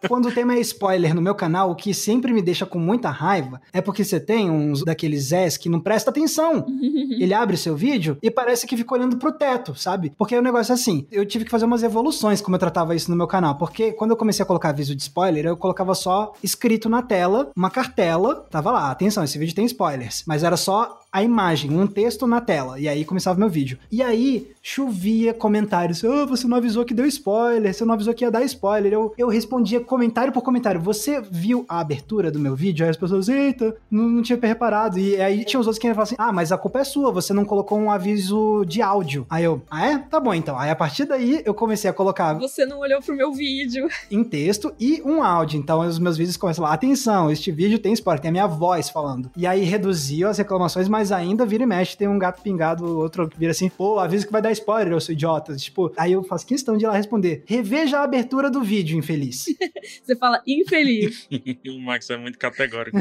Quando 0.06 0.28
o 0.28 0.32
tema 0.32 0.54
é 0.54 0.60
spoiler 0.60 1.14
no 1.14 1.22
meu 1.22 1.34
canal, 1.34 1.70
o 1.70 1.74
que 1.74 1.92
sempre 1.92 2.32
me 2.32 2.42
deixa 2.42 2.64
com 2.64 2.78
muita 2.78 3.10
raiva 3.10 3.60
é 3.72 3.80
porque 3.80 4.04
você 4.04 4.20
tem 4.20 4.50
uns 4.50 4.84
daqueles 4.84 5.24
Zés 5.24 5.56
que 5.56 5.68
não 5.68 5.80
presta 5.80 6.10
atenção. 6.10 6.66
Ele 7.18 7.34
abre 7.34 7.56
seu 7.56 7.74
vídeo 7.74 8.16
e 8.22 8.30
parece 8.30 8.66
que 8.66 8.76
fica 8.76 8.94
olhando 8.94 9.16
pro 9.16 9.32
teto, 9.32 9.74
sabe? 9.74 10.12
Porque 10.16 10.36
o 10.36 10.42
negócio 10.42 10.72
é 10.72 10.74
assim, 10.74 11.06
eu 11.10 11.26
tive 11.26 11.44
que 11.44 11.50
fazer 11.50 11.64
umas 11.64 11.82
evoluções 11.82 12.40
como 12.40 12.54
eu 12.54 12.60
tratava 12.60 12.94
isso 12.94 13.10
no 13.10 13.16
meu 13.16 13.26
canal, 13.26 13.56
porque 13.56 13.92
quando 13.92 14.12
eu 14.12 14.16
comecei 14.16 14.42
a 14.42 14.46
colocar 14.46 14.68
aviso 14.68 14.94
de 14.94 15.02
spoiler, 15.02 15.46
eu 15.46 15.56
colocava 15.56 15.94
só 15.94 16.32
escrito 16.42 16.88
na 16.88 17.02
tela, 17.02 17.50
uma 17.56 17.70
cartela, 17.70 18.46
tava 18.50 18.70
lá, 18.70 18.90
atenção, 18.90 19.24
esse 19.24 19.38
vídeo 19.38 19.54
tem 19.54 19.64
spoilers, 19.64 20.22
mas 20.26 20.44
era 20.44 20.56
só 20.56 21.00
a 21.10 21.22
imagem, 21.22 21.70
um 21.70 21.86
texto 21.86 22.26
na 22.26 22.40
tela. 22.40 22.78
E 22.78 22.88
aí 22.88 23.04
começava 23.04 23.38
meu 23.38 23.48
vídeo. 23.48 23.78
E 23.90 24.02
aí 24.02 24.52
chovia 24.62 25.32
comentários. 25.32 26.04
Oh, 26.04 26.26
você 26.26 26.46
não 26.46 26.58
avisou 26.58 26.84
que 26.84 26.92
deu 26.92 27.06
spoiler, 27.06 27.72
você 27.72 27.84
não 27.84 27.94
avisou 27.94 28.12
que 28.12 28.24
ia 28.24 28.30
dar 28.30 28.42
spoiler. 28.44 28.92
Eu, 28.92 29.14
eu 29.16 29.28
respondia 29.28 29.80
comentário 29.80 30.32
por 30.32 30.42
comentário. 30.42 30.80
Você 30.80 31.20
viu 31.20 31.64
a 31.68 31.80
abertura 31.80 32.30
do 32.30 32.38
meu 32.38 32.54
vídeo? 32.54 32.84
Aí 32.84 32.90
as 32.90 32.96
pessoas, 32.96 33.28
eita, 33.28 33.74
não, 33.90 34.04
não 34.04 34.22
tinha 34.22 34.38
reparado. 34.40 34.98
E 34.98 35.20
aí 35.20 35.44
tinha 35.44 35.58
os 35.58 35.66
outros 35.66 35.78
que 35.78 35.86
iam 35.86 35.94
falar 35.94 36.04
assim: 36.04 36.16
ah, 36.18 36.32
mas 36.32 36.52
a 36.52 36.58
culpa 36.58 36.80
é 36.80 36.84
sua, 36.84 37.10
você 37.10 37.32
não 37.32 37.44
colocou 37.44 37.78
um 37.78 37.90
aviso 37.90 38.64
de 38.66 38.82
áudio. 38.82 39.26
Aí 39.30 39.44
eu, 39.44 39.62
ah, 39.70 39.86
é? 39.86 39.98
Tá 39.98 40.20
bom 40.20 40.34
então. 40.34 40.58
Aí 40.58 40.70
a 40.70 40.76
partir 40.76 41.06
daí 41.06 41.42
eu 41.44 41.54
comecei 41.54 41.88
a 41.88 41.94
colocar. 41.94 42.34
Você 42.34 42.66
não 42.66 42.80
olhou 42.80 43.00
pro 43.00 43.16
meu 43.16 43.32
vídeo. 43.32 43.88
Em 44.10 44.22
texto 44.22 44.74
e 44.78 45.00
um 45.02 45.22
áudio. 45.22 45.58
Então 45.58 45.80
os 45.80 45.98
meus 45.98 46.18
vídeos 46.18 46.36
começam 46.36 46.64
lá: 46.64 46.74
atenção, 46.74 47.30
este 47.30 47.50
vídeo 47.50 47.78
tem 47.78 47.94
spoiler, 47.94 48.20
tem 48.20 48.28
a 48.28 48.32
minha 48.32 48.46
voz 48.46 48.90
falando. 48.90 49.30
E 49.34 49.46
aí 49.46 49.64
reduziu 49.64 50.28
as 50.28 50.36
reclamações, 50.36 50.88
mas 50.88 50.97
ainda 51.12 51.46
vira 51.46 51.62
e 51.62 51.66
mexe. 51.66 51.96
Tem 51.96 52.08
um 52.08 52.18
gato 52.18 52.42
pingado, 52.42 52.98
outro 52.98 53.28
que 53.28 53.38
vira 53.38 53.52
assim: 53.52 53.68
pô, 53.68 53.98
avisa 53.98 54.26
que 54.26 54.32
vai 54.32 54.42
dar 54.42 54.52
spoiler, 54.52 54.92
eu 54.92 55.00
sou 55.00 55.12
idiota. 55.12 55.56
Tipo, 55.56 55.92
aí 55.96 56.12
eu 56.12 56.22
faço 56.22 56.46
questão 56.46 56.76
de 56.76 56.84
ir 56.84 56.88
lá 56.88 56.94
responder: 56.94 57.42
reveja 57.46 57.98
a 57.98 58.04
abertura 58.04 58.50
do 58.50 58.62
vídeo, 58.62 58.98
infeliz. 58.98 59.46
Você 60.02 60.16
fala 60.16 60.42
infeliz. 60.46 61.28
o 61.66 61.80
Max 61.80 62.10
é 62.10 62.16
muito 62.16 62.38
categórico. 62.38 62.96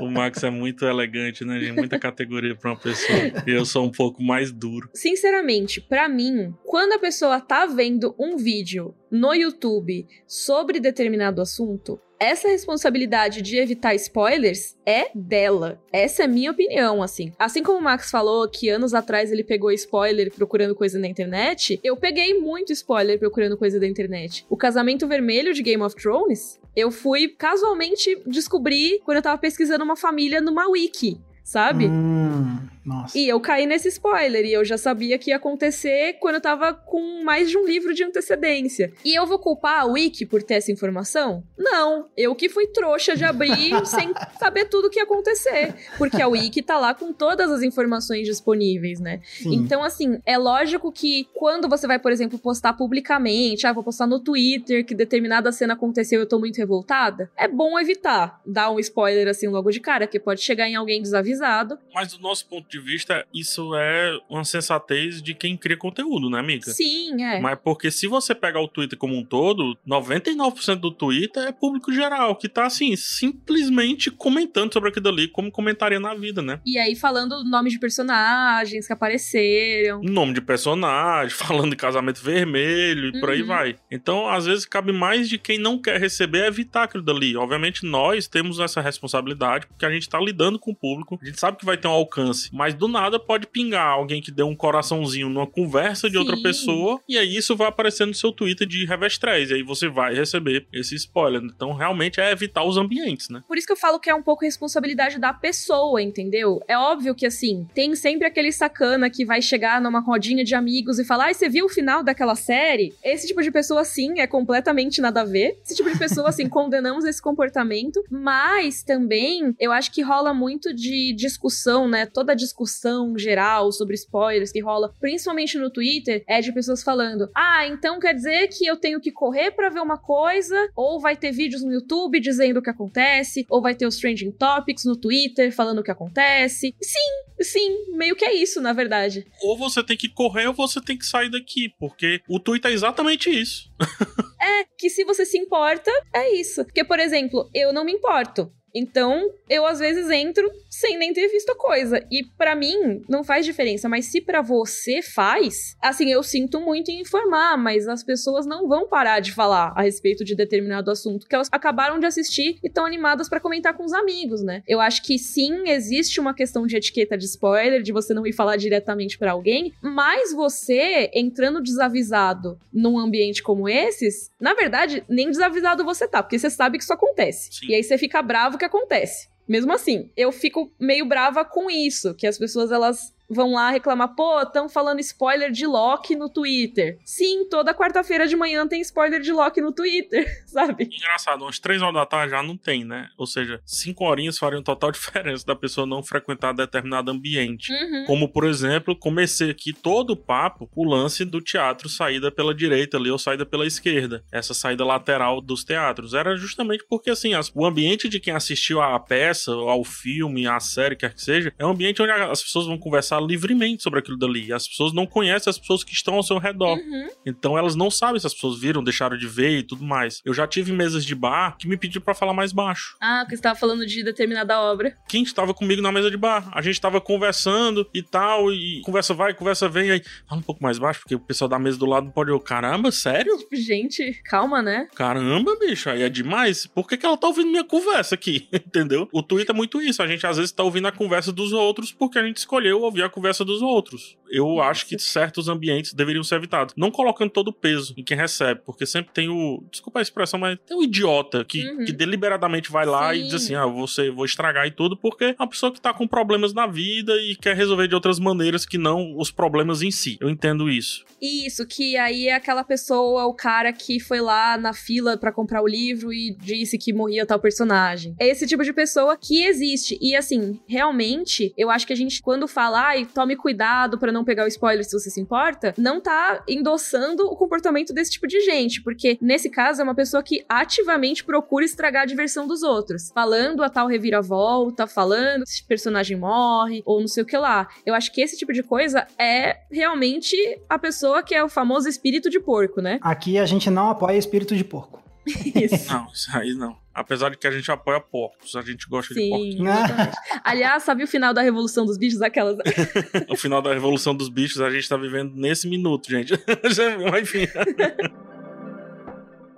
o 0.00 0.10
Max 0.10 0.42
é 0.42 0.50
muito 0.50 0.84
elegante, 0.84 1.44
né, 1.44 1.60
gente? 1.60 1.76
Muita 1.76 1.98
categoria 1.98 2.54
pra 2.54 2.70
uma 2.70 2.78
pessoa. 2.78 3.18
E 3.46 3.50
eu 3.50 3.64
sou 3.64 3.84
um 3.84 3.90
pouco 3.90 4.22
mais 4.22 4.52
duro. 4.52 4.88
Sinceramente, 4.94 5.80
para 5.80 6.08
mim, 6.08 6.54
quando 6.64 6.92
a 6.92 6.98
pessoa 6.98 7.40
tá 7.40 7.66
vendo 7.66 8.14
um 8.18 8.36
vídeo 8.36 8.94
no 9.14 9.32
YouTube 9.32 10.08
sobre 10.26 10.80
determinado 10.80 11.40
assunto, 11.40 12.00
essa 12.18 12.48
responsabilidade 12.48 13.42
de 13.42 13.56
evitar 13.58 13.94
spoilers 13.94 14.76
é 14.84 15.08
dela. 15.14 15.80
Essa 15.92 16.22
é 16.22 16.24
a 16.24 16.28
minha 16.28 16.50
opinião, 16.50 17.00
assim. 17.00 17.32
Assim 17.38 17.62
como 17.62 17.78
o 17.78 17.82
Max 17.82 18.10
falou 18.10 18.48
que 18.48 18.68
anos 18.68 18.92
atrás 18.92 19.30
ele 19.30 19.44
pegou 19.44 19.70
spoiler 19.70 20.32
procurando 20.34 20.74
coisa 20.74 20.98
na 20.98 21.06
internet, 21.06 21.78
eu 21.84 21.96
peguei 21.96 22.40
muito 22.40 22.72
spoiler 22.72 23.16
procurando 23.16 23.56
coisa 23.56 23.78
da 23.78 23.86
internet. 23.86 24.44
O 24.50 24.56
casamento 24.56 25.06
vermelho 25.06 25.54
de 25.54 25.62
Game 25.62 25.82
of 25.82 25.94
Thrones, 25.94 26.60
eu 26.74 26.90
fui 26.90 27.28
casualmente 27.28 28.20
descobrir 28.26 29.00
quando 29.04 29.18
eu 29.18 29.22
tava 29.22 29.38
pesquisando 29.38 29.84
uma 29.84 29.96
família 29.96 30.40
numa 30.40 30.68
wiki 30.68 31.20
sabe? 31.44 31.86
Hum, 31.86 32.58
nossa. 32.84 33.18
E 33.18 33.28
eu 33.28 33.40
caí 33.40 33.66
nesse 33.66 33.88
spoiler, 33.88 34.44
e 34.44 34.52
eu 34.52 34.64
já 34.64 34.76
sabia 34.76 35.18
que 35.18 35.30
ia 35.30 35.36
acontecer 35.36 36.14
quando 36.20 36.36
eu 36.36 36.40
tava 36.40 36.74
com 36.74 37.22
mais 37.24 37.50
de 37.50 37.56
um 37.56 37.64
livro 37.64 37.94
de 37.94 38.04
antecedência. 38.04 38.92
E 39.04 39.18
eu 39.18 39.26
vou 39.26 39.38
culpar 39.38 39.82
a 39.82 39.86
Wiki 39.86 40.26
por 40.26 40.42
ter 40.42 40.54
essa 40.54 40.70
informação? 40.70 41.42
Não. 41.56 42.08
Eu 42.16 42.34
que 42.34 42.48
fui 42.48 42.66
trouxa 42.66 43.16
de 43.16 43.24
abrir 43.24 43.74
sem 43.86 44.12
saber 44.38 44.66
tudo 44.66 44.88
o 44.88 44.90
que 44.90 44.98
ia 44.98 45.04
acontecer. 45.04 45.74
Porque 45.96 46.20
a 46.20 46.28
Wiki 46.28 46.62
tá 46.62 46.78
lá 46.78 46.94
com 46.94 47.12
todas 47.12 47.50
as 47.50 47.62
informações 47.62 48.26
disponíveis, 48.26 49.00
né? 49.00 49.20
Sim. 49.24 49.54
Então, 49.54 49.82
assim, 49.82 50.20
é 50.26 50.36
lógico 50.36 50.92
que 50.92 51.28
quando 51.34 51.68
você 51.68 51.86
vai, 51.86 51.98
por 51.98 52.12
exemplo, 52.12 52.38
postar 52.38 52.74
publicamente, 52.74 53.66
ah, 53.66 53.72
vou 53.72 53.82
postar 53.82 54.06
no 54.06 54.20
Twitter 54.20 54.84
que 54.84 54.94
determinada 54.94 55.50
cena 55.52 55.74
aconteceu 55.74 56.20
e 56.20 56.22
eu 56.22 56.28
tô 56.28 56.38
muito 56.38 56.56
revoltada, 56.56 57.30
é 57.36 57.48
bom 57.48 57.78
evitar 57.78 58.40
dar 58.44 58.70
um 58.70 58.78
spoiler 58.78 59.28
assim 59.28 59.48
logo 59.48 59.70
de 59.70 59.80
cara, 59.80 60.06
que 60.06 60.20
pode 60.20 60.42
chegar 60.42 60.68
em 60.68 60.74
alguém 60.74 61.00
desavisado 61.00 61.78
Mas 61.94 62.12
do 62.12 62.20
nosso 62.20 62.46
ponto 62.46 62.68
de 62.68 62.73
vista, 62.80 63.26
isso 63.32 63.74
é 63.74 64.18
uma 64.28 64.44
sensatez 64.44 65.22
de 65.22 65.34
quem 65.34 65.56
cria 65.56 65.76
conteúdo, 65.76 66.28
né, 66.30 66.38
amiga? 66.38 66.70
Sim, 66.70 67.22
é. 67.22 67.40
Mas 67.40 67.58
porque 67.62 67.90
se 67.90 68.06
você 68.06 68.34
pegar 68.34 68.60
o 68.60 68.68
Twitter 68.68 68.98
como 68.98 69.16
um 69.16 69.24
todo, 69.24 69.76
99% 69.86 70.76
do 70.76 70.90
Twitter 70.90 71.42
é 71.44 71.52
público 71.52 71.92
geral, 71.92 72.36
que 72.36 72.48
tá 72.48 72.66
assim, 72.66 72.94
simplesmente 72.96 74.10
comentando 74.10 74.72
sobre 74.72 74.88
aquilo 74.90 75.08
ali, 75.08 75.28
como 75.28 75.50
comentaria 75.50 76.00
na 76.00 76.14
vida, 76.14 76.40
né? 76.42 76.60
E 76.64 76.78
aí 76.78 76.94
falando 76.96 77.44
nome 77.44 77.70
de 77.70 77.78
personagens 77.78 78.86
que 78.86 78.92
apareceram. 78.92 80.00
Nome 80.02 80.32
de 80.34 80.40
personagem, 80.40 81.30
falando 81.36 81.70
de 81.70 81.76
casamento 81.76 82.22
vermelho 82.22 83.08
e 83.08 83.20
por 83.20 83.30
aí 83.30 83.42
Uhum. 83.42 83.46
vai. 83.48 83.76
Então, 83.90 84.26
às 84.28 84.46
vezes, 84.46 84.64
cabe 84.64 84.90
mais 84.92 85.28
de 85.28 85.36
quem 85.38 85.58
não 85.58 85.76
quer 85.78 86.00
receber 86.00 86.46
evitar 86.46 86.84
aquilo 86.84 87.02
dali. 87.02 87.36
Obviamente, 87.36 87.84
nós 87.84 88.26
temos 88.26 88.58
essa 88.58 88.80
responsabilidade, 88.80 89.66
porque 89.66 89.84
a 89.84 89.90
gente 89.90 90.08
tá 90.08 90.18
lidando 90.18 90.58
com 90.58 90.70
o 90.70 90.74
público, 90.74 91.18
a 91.20 91.26
gente 91.26 91.38
sabe 91.38 91.58
que 91.58 91.64
vai 91.64 91.76
ter 91.76 91.88
um 91.88 91.90
alcance, 91.90 92.48
mas 92.52 92.63
do 92.72 92.88
nada 92.88 93.18
pode 93.18 93.46
pingar 93.46 93.88
alguém 93.88 94.22
que 94.22 94.30
deu 94.30 94.46
um 94.46 94.56
coraçãozinho 94.56 95.28
numa 95.28 95.46
conversa 95.46 96.08
de 96.08 96.16
outra 96.16 96.36
Sim. 96.36 96.42
pessoa, 96.42 97.00
e 97.06 97.18
aí 97.18 97.36
isso 97.36 97.54
vai 97.54 97.68
aparecer 97.68 98.06
no 98.06 98.14
seu 98.14 98.32
Twitter 98.32 98.66
de 98.66 98.86
revés 98.86 99.18
3, 99.18 99.50
e 99.50 99.54
aí 99.54 99.62
você 99.62 99.88
vai 99.88 100.14
receber 100.14 100.66
esse 100.72 100.94
spoiler. 100.94 101.42
Então, 101.42 101.74
realmente 101.74 102.20
é 102.20 102.30
evitar 102.30 102.64
os 102.64 102.78
ambientes, 102.78 103.28
né? 103.28 103.42
Por 103.46 103.58
isso 103.58 103.66
que 103.66 103.72
eu 103.72 103.76
falo 103.76 104.00
que 104.00 104.08
é 104.08 104.14
um 104.14 104.22
pouco 104.22 104.44
responsabilidade 104.44 105.18
da 105.18 105.32
pessoa, 105.32 106.00
entendeu? 106.00 106.60
É 106.66 106.78
óbvio 106.78 107.14
que, 107.14 107.26
assim, 107.26 107.66
tem 107.74 107.94
sempre 107.94 108.26
aquele 108.26 108.52
sacana 108.52 109.10
que 109.10 109.24
vai 109.24 109.42
chegar 109.42 109.80
numa 109.80 110.00
rodinha 110.00 110.44
de 110.44 110.54
amigos 110.54 110.98
e 110.98 111.04
falar: 111.04 111.26
Ai, 111.26 111.34
você 111.34 111.48
viu 111.48 111.66
o 111.66 111.68
final 111.68 112.02
daquela 112.02 112.34
série? 112.34 112.94
Esse 113.02 113.26
tipo 113.26 113.42
de 113.42 113.50
pessoa, 113.50 113.84
sim, 113.84 114.20
é 114.20 114.26
completamente 114.26 115.00
nada 115.00 115.22
a 115.22 115.24
ver. 115.24 115.58
Esse 115.64 115.74
tipo 115.74 115.90
de 115.90 115.98
pessoa, 115.98 116.28
assim, 116.28 116.48
condenamos 116.48 117.04
esse 117.04 117.20
comportamento. 117.20 118.02
Mas 118.10 118.82
também, 118.82 119.54
eu 119.58 119.72
acho 119.72 119.90
que 119.90 120.02
rola 120.02 120.32
muito 120.32 120.72
de 120.72 121.14
discussão, 121.16 121.88
né? 121.88 122.06
Toda 122.06 122.32
a 122.32 122.36
discussão 122.54 123.18
geral 123.18 123.72
sobre 123.72 123.94
spoilers 123.96 124.52
que 124.52 124.60
rola, 124.60 124.94
principalmente 125.00 125.58
no 125.58 125.70
Twitter, 125.70 126.24
é 126.28 126.40
de 126.40 126.52
pessoas 126.52 126.82
falando: 126.82 127.28
Ah, 127.34 127.66
então 127.66 127.98
quer 127.98 128.14
dizer 128.14 128.48
que 128.48 128.64
eu 128.64 128.76
tenho 128.76 129.00
que 129.00 129.10
correr 129.10 129.50
pra 129.50 129.68
ver 129.68 129.80
uma 129.80 129.98
coisa? 129.98 130.54
Ou 130.76 131.00
vai 131.00 131.16
ter 131.16 131.32
vídeos 131.32 131.62
no 131.62 131.72
YouTube 131.72 132.20
dizendo 132.20 132.58
o 132.58 132.62
que 132.62 132.70
acontece? 132.70 133.44
Ou 133.50 133.60
vai 133.60 133.74
ter 133.74 133.86
os 133.86 133.98
trending 133.98 134.30
topics 134.30 134.84
no 134.84 134.96
Twitter 134.96 135.52
falando 135.52 135.80
o 135.80 135.82
que 135.82 135.90
acontece? 135.90 136.74
Sim, 136.80 137.42
sim, 137.42 137.96
meio 137.96 138.14
que 138.14 138.24
é 138.24 138.34
isso, 138.34 138.60
na 138.60 138.72
verdade. 138.72 139.26
Ou 139.42 139.58
você 139.58 139.82
tem 139.82 139.96
que 139.96 140.08
correr 140.08 140.46
ou 140.46 140.54
você 140.54 140.80
tem 140.80 140.96
que 140.96 141.06
sair 141.06 141.30
daqui, 141.30 141.74
porque 141.78 142.20
o 142.28 142.38
Twitter 142.38 142.70
é 142.70 142.74
exatamente 142.74 143.28
isso. 143.28 143.70
É 144.46 144.66
que 144.76 144.90
se 144.90 145.04
você 145.04 145.24
se 145.24 145.38
importa, 145.38 145.90
é 146.14 146.34
isso. 146.34 146.66
Porque, 146.66 146.84
por 146.84 147.00
exemplo, 147.00 147.48
eu 147.54 147.72
não 147.72 147.82
me 147.82 147.92
importo. 147.92 148.52
Então, 148.74 149.30
eu 149.48 149.66
às 149.66 149.78
vezes 149.78 150.10
entro 150.10 150.50
sem 150.68 150.98
nem 150.98 151.12
ter 151.12 151.28
visto 151.28 151.50
a 151.50 151.56
coisa. 151.56 152.04
E 152.10 152.24
pra 152.36 152.54
mim 152.56 153.02
não 153.08 153.22
faz 153.22 153.46
diferença, 153.46 153.88
mas 153.88 154.06
se 154.06 154.20
pra 154.20 154.42
você 154.42 155.00
faz, 155.00 155.76
assim, 155.80 156.10
eu 156.10 156.22
sinto 156.22 156.60
muito 156.60 156.90
em 156.90 157.00
informar, 157.00 157.56
mas 157.56 157.86
as 157.86 158.02
pessoas 158.02 158.44
não 158.44 158.66
vão 158.66 158.88
parar 158.88 159.20
de 159.20 159.32
falar 159.32 159.72
a 159.76 159.82
respeito 159.82 160.24
de 160.24 160.34
determinado 160.34 160.90
assunto 160.90 161.26
que 161.28 161.34
elas 161.34 161.48
acabaram 161.52 161.98
de 161.98 162.06
assistir 162.06 162.58
e 162.62 162.66
estão 162.66 162.84
animadas 162.84 163.28
pra 163.28 163.40
comentar 163.40 163.74
com 163.74 163.84
os 163.84 163.92
amigos, 163.92 164.42
né? 164.42 164.62
Eu 164.66 164.80
acho 164.80 165.02
que 165.02 165.18
sim, 165.18 165.68
existe 165.68 166.18
uma 166.18 166.34
questão 166.34 166.66
de 166.66 166.76
etiqueta 166.76 167.16
de 167.16 167.24
spoiler, 167.26 167.82
de 167.82 167.92
você 167.92 168.12
não 168.12 168.26
ir 168.26 168.32
falar 168.32 168.56
diretamente 168.56 169.16
pra 169.16 169.32
alguém, 169.32 169.72
mas 169.80 170.32
você 170.32 171.10
entrando 171.14 171.62
desavisado 171.62 172.58
num 172.72 172.98
ambiente 172.98 173.42
como 173.42 173.68
esses, 173.68 174.32
na 174.40 174.54
verdade, 174.54 175.04
nem 175.08 175.30
desavisado 175.30 175.84
você 175.84 176.08
tá, 176.08 176.22
porque 176.22 176.38
você 176.38 176.50
sabe 176.50 176.78
que 176.78 176.84
isso 176.84 176.92
acontece. 176.92 177.52
Sim. 177.52 177.66
E 177.68 177.74
aí 177.74 177.82
você 177.82 177.96
fica 177.96 178.20
bravo 178.22 178.58
que 178.58 178.63
acontece. 178.64 179.28
Mesmo 179.46 179.72
assim, 179.72 180.10
eu 180.16 180.32
fico 180.32 180.72
meio 180.80 181.06
brava 181.06 181.44
com 181.44 181.70
isso, 181.70 182.14
que 182.14 182.26
as 182.26 182.38
pessoas 182.38 182.72
elas 182.72 183.13
vão 183.28 183.54
lá 183.54 183.70
reclamar, 183.70 184.14
pô, 184.14 184.40
estão 184.42 184.68
falando 184.68 185.00
spoiler 185.00 185.50
de 185.50 185.66
Loki 185.66 186.14
no 186.14 186.28
Twitter. 186.28 186.98
Sim, 187.04 187.48
toda 187.48 187.74
quarta-feira 187.74 188.26
de 188.26 188.36
manhã 188.36 188.66
tem 188.66 188.80
spoiler 188.80 189.20
de 189.20 189.32
Loki 189.32 189.60
no 189.60 189.72
Twitter, 189.72 190.26
sabe? 190.46 190.84
Engraçado, 190.92 191.42
umas 191.42 191.58
3 191.58 191.80
horas 191.82 191.94
da 191.94 192.06
tarde 192.06 192.30
já 192.32 192.42
não 192.42 192.56
tem, 192.56 192.84
né? 192.84 193.08
Ou 193.16 193.26
seja, 193.26 193.60
5 193.64 194.04
horinhas 194.04 194.38
fariam 194.38 194.62
total 194.62 194.90
diferença 194.92 195.44
da 195.46 195.56
pessoa 195.56 195.86
não 195.86 196.02
frequentar 196.02 196.52
determinado 196.52 197.10
ambiente. 197.10 197.72
Uhum. 197.72 198.04
Como, 198.06 198.28
por 198.28 198.44
exemplo, 198.44 198.94
comecei 198.96 199.50
aqui 199.50 199.72
todo 199.72 200.10
o 200.10 200.16
papo, 200.16 200.68
o 200.74 200.84
lance 200.84 201.24
do 201.24 201.40
teatro 201.40 201.88
saída 201.88 202.30
pela 202.30 202.54
direita 202.54 202.96
ali 202.96 203.10
ou 203.10 203.18
saída 203.18 203.44
pela 203.46 203.66
esquerda. 203.66 204.24
Essa 204.30 204.54
saída 204.54 204.84
lateral 204.84 205.40
dos 205.40 205.64
teatros. 205.64 206.14
Era 206.14 206.36
justamente 206.36 206.84
porque, 206.88 207.10
assim, 207.10 207.34
as- 207.34 207.50
o 207.54 207.64
ambiente 207.64 208.08
de 208.08 208.20
quem 208.20 208.34
assistiu 208.34 208.80
à 208.80 208.98
peça, 209.00 209.52
ao 209.52 209.82
filme, 209.84 210.46
à 210.46 210.60
série, 210.60 210.96
quer 210.96 211.14
que 211.14 211.22
seja, 211.22 211.52
é 211.58 211.64
um 211.66 211.70
ambiente 211.70 212.02
onde 212.02 212.12
as 212.12 212.42
pessoas 212.42 212.66
vão 212.66 212.78
conversar 212.78 213.13
conversar 213.14 213.20
livremente 213.20 213.82
sobre 213.82 213.98
aquilo 214.00 214.16
dali. 214.16 214.52
As 214.52 214.66
pessoas 214.66 214.92
não 214.92 215.06
conhecem 215.06 215.50
as 215.50 215.58
pessoas 215.58 215.84
que 215.84 215.92
estão 215.92 216.14
ao 216.14 216.22
seu 216.22 216.38
redor. 216.38 216.76
Uhum. 216.76 217.08
Então 217.24 217.56
elas 217.56 217.74
não 217.74 217.90
sabem 217.90 218.18
se 218.20 218.26
as 218.26 218.34
pessoas 218.34 218.58
viram, 218.58 218.82
deixaram 218.82 219.16
de 219.16 219.26
ver 219.26 219.58
e 219.58 219.62
tudo 219.62 219.84
mais. 219.84 220.20
Eu 220.24 220.34
já 220.34 220.46
tive 220.46 220.72
mesas 220.72 221.04
de 221.04 221.14
bar 221.14 221.56
que 221.58 221.68
me 221.68 221.76
pediram 221.76 222.02
pra 222.02 222.14
falar 222.14 222.32
mais 222.32 222.52
baixo. 222.52 222.96
Ah, 223.00 223.20
porque 223.22 223.36
você 223.36 223.42
tava 223.42 223.58
falando 223.58 223.86
de 223.86 224.02
determinada 224.02 224.60
obra. 224.60 224.96
Quem 225.08 225.22
estava 225.22 225.54
comigo 225.54 225.82
na 225.82 225.92
mesa 225.92 226.10
de 226.10 226.16
bar? 226.16 226.48
A 226.52 226.62
gente 226.62 226.80
tava 226.80 227.00
conversando 227.00 227.88
e 227.94 228.02
tal, 228.02 228.52
e 228.52 228.80
conversa 228.82 229.14
vai, 229.14 229.34
conversa 229.34 229.68
vem, 229.68 229.90
aí 229.90 230.02
fala 230.28 230.40
um 230.40 230.44
pouco 230.44 230.62
mais 230.62 230.78
baixo, 230.78 231.00
porque 231.00 231.14
o 231.14 231.20
pessoal 231.20 231.48
da 231.48 231.58
mesa 231.58 231.78
do 231.78 231.86
lado 231.86 232.04
não 232.06 232.12
pode. 232.12 232.30
Eu, 232.30 232.40
caramba, 232.40 232.90
sério? 232.90 233.36
Tipo, 233.38 233.56
gente, 233.56 234.20
calma, 234.24 234.62
né? 234.62 234.88
Caramba, 234.94 235.56
bicho, 235.58 235.90
aí 235.90 236.02
é 236.02 236.08
demais. 236.08 236.66
Por 236.66 236.88
que, 236.88 236.96
que 236.96 237.06
ela 237.06 237.16
tá 237.16 237.26
ouvindo 237.26 237.50
minha 237.50 237.64
conversa 237.64 238.14
aqui? 238.14 238.48
Entendeu? 238.52 239.08
O 239.12 239.22
Twitter 239.22 239.54
é 239.54 239.56
muito 239.56 239.80
isso. 239.80 240.02
A 240.02 240.06
gente 240.06 240.26
às 240.26 240.36
vezes 240.36 240.52
tá 240.52 240.62
ouvindo 240.62 240.88
a 240.88 240.92
conversa 240.92 241.32
dos 241.32 241.52
outros 241.52 241.92
porque 241.92 242.18
a 242.18 242.26
gente 242.26 242.38
escolheu 242.38 242.80
ouvir 242.82 243.02
a 243.06 243.10
conversa 243.10 243.44
dos 243.44 243.62
outros. 243.62 244.16
Eu 244.30 244.46
Isso. 244.54 244.60
acho 244.62 244.86
que 244.86 244.98
certos 244.98 245.48
ambientes 245.48 245.92
deveriam 245.92 246.24
ser 246.24 246.36
evitados. 246.36 246.74
Não 246.76 246.90
colocando 246.90 247.30
todo 247.30 247.48
o 247.48 247.52
peso 247.52 247.94
em 247.96 248.02
quem 248.02 248.16
recebe, 248.16 248.60
porque 248.64 248.84
sempre 248.86 249.12
tem 249.12 249.28
o. 249.28 249.62
Desculpa 249.70 249.98
a 249.98 250.02
expressão, 250.02 250.40
mas 250.40 250.58
tem 250.66 250.76
o 250.76 250.82
idiota 250.82 251.44
que, 251.44 251.62
Uhum. 251.64 251.84
que 251.84 251.92
deliberadamente 251.92 252.70
vai 252.70 252.84
lá 252.86 253.14
e 253.14 253.18
Sim. 253.18 253.24
diz 253.26 253.34
assim: 253.34 253.54
ah, 253.54 253.66
você 253.66 254.10
vou 254.10 254.24
estragar 254.24 254.66
e 254.66 254.70
tudo, 254.70 254.96
porque 254.96 255.24
é 255.24 255.36
uma 255.38 255.48
pessoa 255.48 255.72
que 255.72 255.80
tá 255.80 255.92
com 255.92 256.06
problemas 256.08 256.52
na 256.52 256.66
vida 256.66 257.14
e 257.20 257.36
quer 257.36 257.54
resolver 257.56 257.86
de 257.88 257.94
outras 257.94 258.18
maneiras 258.18 258.64
que 258.66 258.78
não 258.78 259.16
os 259.16 259.30
problemas 259.30 259.82
em 259.82 259.90
si. 259.90 260.16
Eu 260.20 260.28
entendo 260.30 260.68
isso. 260.70 261.04
Isso, 261.20 261.66
que 261.66 261.96
aí 261.96 262.28
é 262.28 262.34
aquela 262.34 262.64
pessoa, 262.64 263.26
o 263.26 263.34
cara 263.34 263.72
que 263.72 264.00
foi 264.00 264.20
lá 264.20 264.56
na 264.58 264.72
fila 264.74 265.16
pra 265.16 265.32
comprar 265.32 265.62
o 265.62 265.66
livro 265.66 266.12
e 266.12 266.36
disse 266.40 266.76
que 266.76 266.92
morria 266.92 267.24
tal 267.24 267.38
personagem. 267.38 268.14
É 268.18 268.26
esse 268.28 268.46
tipo 268.46 268.62
de 268.64 268.72
pessoa 268.72 269.16
que 269.16 269.42
existe. 269.44 269.98
E 270.00 270.14
assim, 270.16 270.60
realmente, 270.66 271.52
eu 271.56 271.70
acho 271.70 271.86
que 271.86 271.92
a 271.92 271.96
gente, 271.96 272.20
quando 272.20 272.46
fala, 272.48 272.93
ai, 272.94 273.04
tome 273.04 273.36
cuidado 273.36 273.98
pra 273.98 274.12
não 274.12 274.24
pegar 274.24 274.44
o 274.44 274.48
spoiler 274.48 274.84
se 274.84 274.98
você 274.98 275.10
se 275.10 275.20
importa, 275.20 275.74
não 275.76 276.00
tá 276.00 276.42
endossando 276.48 277.24
o 277.26 277.36
comportamento 277.36 277.92
desse 277.92 278.12
tipo 278.12 278.26
de 278.26 278.40
gente. 278.40 278.82
Porque 278.82 279.18
nesse 279.20 279.50
caso 279.50 279.80
é 279.80 279.84
uma 279.84 279.94
pessoa 279.94 280.22
que 280.22 280.44
ativamente 280.48 281.24
procura 281.24 281.64
estragar 281.64 282.02
a 282.02 282.06
diversão 282.06 282.46
dos 282.46 282.62
outros. 282.62 283.10
Falando 283.12 283.62
a 283.62 283.68
tal 283.68 283.86
reviravolta, 283.86 284.86
falando 284.86 285.44
que 285.44 285.50
esse 285.50 285.64
personagem 285.64 286.16
morre, 286.16 286.82
ou 286.86 287.00
não 287.00 287.08
sei 287.08 287.22
o 287.22 287.26
que 287.26 287.36
lá. 287.36 287.68
Eu 287.84 287.94
acho 287.94 288.12
que 288.12 288.20
esse 288.20 288.36
tipo 288.36 288.52
de 288.52 288.62
coisa 288.62 289.06
é 289.18 289.58
realmente 289.70 290.36
a 290.68 290.78
pessoa 290.78 291.22
que 291.22 291.34
é 291.34 291.42
o 291.42 291.48
famoso 291.48 291.88
espírito 291.88 292.30
de 292.30 292.38
porco, 292.38 292.80
né? 292.80 292.98
Aqui 293.02 293.38
a 293.38 293.46
gente 293.46 293.68
não 293.70 293.90
apoia 293.90 294.16
espírito 294.16 294.54
de 294.54 294.64
porco. 294.64 295.02
Isso. 295.26 295.90
Não, 295.90 296.06
isso 296.12 296.28
aí 296.36 296.54
não. 296.54 296.83
Apesar 296.94 297.30
de 297.30 297.36
que 297.36 297.46
a 297.46 297.50
gente 297.50 297.70
apoia 297.72 298.00
porcos, 298.00 298.54
a 298.54 298.62
gente 298.62 298.88
gosta 298.88 299.12
de 299.12 299.28
porcos. 299.28 299.54
Sim, 299.54 299.62
exatamente. 299.68 300.16
Aliás, 300.44 300.82
sabe 300.84 301.02
o 301.02 301.08
final 301.08 301.34
da 301.34 301.42
Revolução 301.42 301.84
dos 301.84 301.98
Bichos? 301.98 302.22
Aquelas. 302.22 302.56
O 303.28 303.36
final 303.36 303.60
da 303.60 303.72
Revolução 303.72 304.14
dos 304.14 304.28
Bichos 304.28 304.60
a 304.60 304.70
gente 304.70 304.88
tá 304.88 304.96
vivendo 304.96 305.34
nesse 305.34 305.68
minuto, 305.68 306.08
gente. 306.08 306.32
Mas 307.10 307.22
enfim. 307.22 307.46